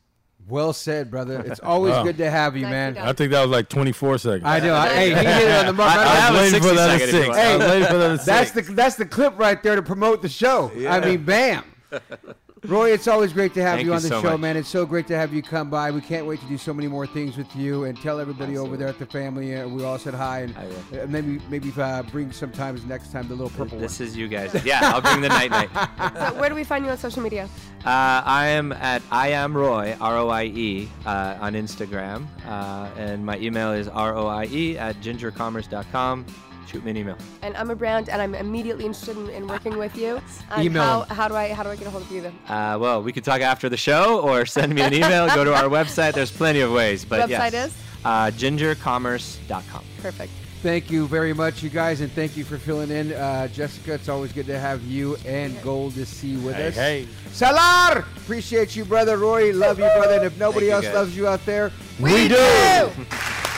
Well 0.48 0.72
said, 0.72 1.12
brother. 1.12 1.42
It's 1.46 1.60
always 1.64 1.92
Wow. 1.94 2.04
good 2.04 2.18
to 2.20 2.30
have 2.32 2.56
you, 2.56 2.62
Nicely 2.64 2.72
man. 2.78 2.94
done. 2.94 3.08
I 3.08 3.14
think 3.14 3.32
that 3.32 3.42
was 3.42 3.52
like 3.52 3.68
24 3.68 4.18
seconds. 4.20 4.44
I 4.46 4.60
know. 4.62 4.74
I, 4.74 4.88
hey, 4.90 5.10
he 5.10 5.16
hit 5.16 5.26
it 5.28 5.52
on 5.60 5.66
the 5.68 5.74
mark. 5.74 5.90
I- 5.92 5.96
I 5.96 6.02
I 6.02 6.06
don't- 6.06 6.16
have 6.16 6.30
a 6.30 6.38
was 6.42 6.42
waiting 6.54 6.62
for 6.70 6.76
the 6.76 6.82
other 6.82 6.92
second 7.00 7.08
if 7.10 7.14
you 7.14 7.20
six. 7.24 7.28
want. 7.28 7.40
I 7.40 7.58
was 7.58 7.68
waiting 7.68 7.88
for 7.88 7.98
the 7.98 8.06
other 8.06 8.18
That's 8.18 8.52
the 8.52 8.62
that's 8.62 8.96
the 8.96 9.06
clip 9.06 9.38
right 9.38 9.62
there 9.62 9.76
to 9.76 9.82
promote 9.84 10.22
the 10.22 10.30
show. 10.30 10.72
I 10.88 11.00
mean, 11.02 11.24
bam. 11.26 11.64
Roy, 12.66 12.92
it's 12.92 13.08
always 13.08 13.32
great 13.32 13.54
to 13.54 13.62
have 13.62 13.76
Thank 13.76 13.86
you 13.86 13.92
you 13.92 13.96
on 13.96 14.02
the 14.02 14.08
so 14.10 14.22
show, 14.22 14.32
much. 14.32 14.40
man. 14.42 14.58
It's 14.58 14.68
so 14.68 14.86
great 14.86 15.08
to 15.08 15.16
have 15.16 15.34
you 15.34 15.42
come 15.42 15.70
by. 15.70 15.92
We 15.92 16.02
can't 16.02 16.26
wait 16.26 16.42
to 16.42 16.46
do 16.48 16.58
so 16.58 16.74
many 16.74 16.88
more 16.90 17.08
things 17.08 17.38
with 17.38 17.54
you 17.56 17.86
and 17.86 18.00
tell 18.02 18.20
everybody 18.20 18.58
over 18.58 18.76
there 18.76 18.88
at 18.90 19.00
the 19.00 19.06
family. 19.06 19.56
Uh, 19.56 19.68
we 19.68 19.84
all 19.86 19.98
said 19.98 20.14
hi 20.14 20.42
and 20.42 20.56
uh, 20.58 21.06
maybe 21.08 21.40
maybe 21.50 21.72
uh, 21.78 22.04
bring 22.04 22.32
sometimes 22.34 22.84
next 22.86 23.12
time 23.14 23.28
the 23.30 23.34
little 23.34 23.50
purple 23.52 23.80
This 23.80 24.00
one. 24.00 24.08
is 24.10 24.18
you 24.18 24.28
guys. 24.28 24.54
Yeah, 24.66 24.80
I'll 24.84 25.00
bring 25.02 25.22
the 25.22 25.30
night 25.30 25.52
night. 25.52 25.70
So 26.30 26.40
where 26.40 26.50
do 26.50 26.56
we 26.56 26.64
find 26.66 26.84
you 26.84 26.92
on 26.92 26.98
social 26.98 27.22
media? 27.22 27.48
Uh, 27.86 28.22
I 28.26 28.48
am 28.48 28.74
at 28.74 29.02
I 29.12 29.30
am 29.30 29.56
Roy 29.56 29.96
R 30.02 30.18
O 30.18 30.30
I 30.30 30.44
E 30.46 30.90
uh, 31.06 31.38
on 31.40 31.54
Instagram, 31.54 32.28
uh, 32.46 32.90
and 32.98 33.26
my 33.26 33.38
email 33.40 33.72
is 33.72 33.88
R 33.88 34.16
O 34.18 34.28
I 34.28 34.46
E 34.46 34.78
at 34.78 34.98
gingercommerce.com. 35.02 36.26
Shoot 36.70 36.86
me 36.86 36.92
an 36.92 36.98
email. 36.98 37.18
And 37.42 37.58
I'm 37.58 37.72
a 37.72 37.76
brand, 37.76 38.10
and 38.10 38.22
I'm 38.22 38.36
immediately 38.36 38.86
interested 38.86 39.18
in, 39.18 39.28
in 39.30 39.48
working 39.48 39.78
with 39.78 39.98
you. 39.98 40.22
Email 40.60 40.84
how, 40.84 41.16
how 41.16 41.28
do 41.28 41.36
I 41.36 41.52
how 41.52 41.64
do 41.64 41.70
I 41.70 41.76
get 41.76 41.88
a 41.88 41.90
hold 41.90 42.04
of 42.04 42.12
you 42.12 42.22
then? 42.22 42.34
Uh, 42.48 42.78
well, 42.80 43.02
we 43.02 43.12
can 43.12 43.24
talk 43.24 43.42
after 43.42 43.70
the 43.70 43.78
show, 43.78 44.20
or 44.22 44.46
send 44.46 44.76
me 44.76 44.82
an 44.84 44.94
email. 44.94 45.28
go 45.34 45.44
to 45.44 45.54
our 45.56 45.64
website. 45.80 46.14
There's 46.14 46.32
plenty 46.32 46.62
of 46.62 46.72
ways. 46.72 47.06
But 47.06 47.22
Website 47.28 47.54
yes. 47.54 47.68
is? 47.70 47.74
uh, 48.06 48.28
gingercommerce.com. 48.32 49.84
Perfect. 50.02 50.32
Thank 50.62 50.92
you 50.92 51.08
very 51.08 51.34
much, 51.34 51.64
you 51.64 51.70
guys, 51.70 52.02
and 52.02 52.12
thank 52.12 52.36
you 52.36 52.44
for 52.44 52.58
filling 52.58 52.92
in. 52.92 53.14
Uh, 53.14 53.48
Jessica, 53.48 53.94
it's 53.94 54.10
always 54.10 54.34
good 54.34 54.46
to 54.48 54.60
have 54.60 54.84
you 54.84 55.16
and 55.26 55.60
Gold 55.64 55.94
to 55.94 56.06
see 56.06 56.36
with 56.36 56.54
Hey, 56.56 56.68
us. 56.68 56.76
hey. 56.76 57.08
Salar! 57.32 58.00
Appreciate 58.18 58.76
you, 58.76 58.84
brother. 58.84 59.18
Roy, 59.18 59.54
love 59.54 59.80
you, 59.80 59.86
brother. 59.86 60.16
And 60.16 60.26
if 60.26 60.38
nobody 60.38 60.66
you, 60.68 60.74
else 60.74 60.84
guys. 60.84 60.94
loves 60.96 61.16
you 61.16 61.28
out 61.28 61.46
there, 61.46 61.72
We 62.00 62.28
do. 62.28 62.36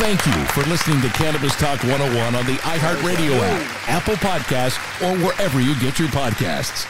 Thank 0.00 0.24
you 0.24 0.44
for 0.46 0.62
listening 0.70 1.02
to 1.02 1.10
Cannabis 1.10 1.54
Talk 1.56 1.78
101 1.84 2.34
on 2.34 2.46
the 2.46 2.54
iHeartRadio 2.54 3.38
app, 3.38 3.88
Apple 3.90 4.14
Podcasts, 4.14 4.78
or 5.02 5.14
wherever 5.22 5.60
you 5.60 5.78
get 5.78 5.98
your 5.98 6.08
podcasts. 6.08 6.86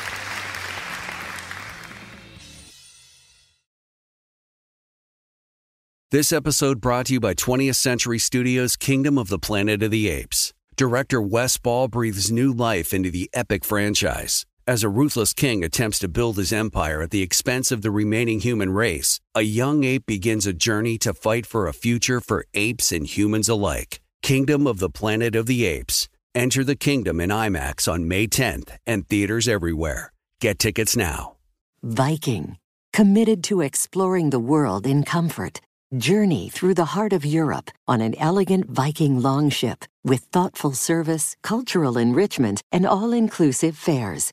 This 6.12 6.32
episode 6.32 6.80
brought 6.80 7.06
to 7.06 7.14
you 7.14 7.20
by 7.20 7.34
20th 7.34 7.74
Century 7.74 8.20
Studios' 8.20 8.76
Kingdom 8.76 9.18
of 9.18 9.26
the 9.26 9.40
Planet 9.40 9.82
of 9.82 9.90
the 9.90 10.08
Apes. 10.08 10.55
Director 10.76 11.20
Wes 11.20 11.59
Ball 11.59 11.89
breathes 11.89 12.30
new 12.30 12.52
life 12.52 12.94
into 12.94 13.10
the 13.10 13.28
epic 13.32 13.64
franchise. 13.64 14.47
As 14.70 14.84
a 14.84 14.88
ruthless 14.88 15.32
king 15.32 15.64
attempts 15.64 15.98
to 15.98 16.06
build 16.06 16.36
his 16.36 16.52
empire 16.52 17.02
at 17.02 17.10
the 17.10 17.22
expense 17.22 17.72
of 17.72 17.82
the 17.82 17.90
remaining 17.90 18.38
human 18.38 18.70
race, 18.70 19.18
a 19.34 19.42
young 19.42 19.82
ape 19.82 20.06
begins 20.06 20.47
a 20.47 20.52
journey 20.52 20.97
to 20.98 21.12
fight 21.12 21.44
for 21.44 21.66
a 21.66 21.72
future 21.72 22.20
for 22.20 22.47
apes 22.55 22.92
and 22.92 23.05
humans 23.05 23.48
alike. 23.48 24.01
Kingdom 24.22 24.68
of 24.68 24.78
the 24.78 24.88
Planet 24.88 25.34
of 25.34 25.47
the 25.47 25.64
Apes. 25.64 26.09
Enter 26.36 26.62
the 26.62 26.76
kingdom 26.76 27.20
in 27.20 27.30
IMAX 27.30 27.92
on 27.92 28.06
May 28.06 28.28
10th 28.28 28.70
and 28.86 29.09
theaters 29.09 29.48
everywhere. 29.48 30.12
Get 30.40 30.60
tickets 30.60 30.97
now. 30.97 31.34
Viking, 31.82 32.56
committed 32.92 33.42
to 33.51 33.62
exploring 33.62 34.30
the 34.30 34.38
world 34.38 34.86
in 34.86 35.02
comfort. 35.02 35.60
Journey 35.98 36.48
through 36.48 36.74
the 36.74 36.92
heart 36.94 37.12
of 37.12 37.24
Europe 37.24 37.72
on 37.88 38.01
an 38.01 38.14
elegant 38.18 38.70
Viking 38.70 39.20
longship 39.20 39.84
with 40.05 40.20
thoughtful 40.30 40.74
service, 40.74 41.34
cultural 41.42 41.98
enrichment, 41.98 42.62
and 42.70 42.86
all 42.86 43.12
inclusive 43.12 43.76
fares. 43.76 44.32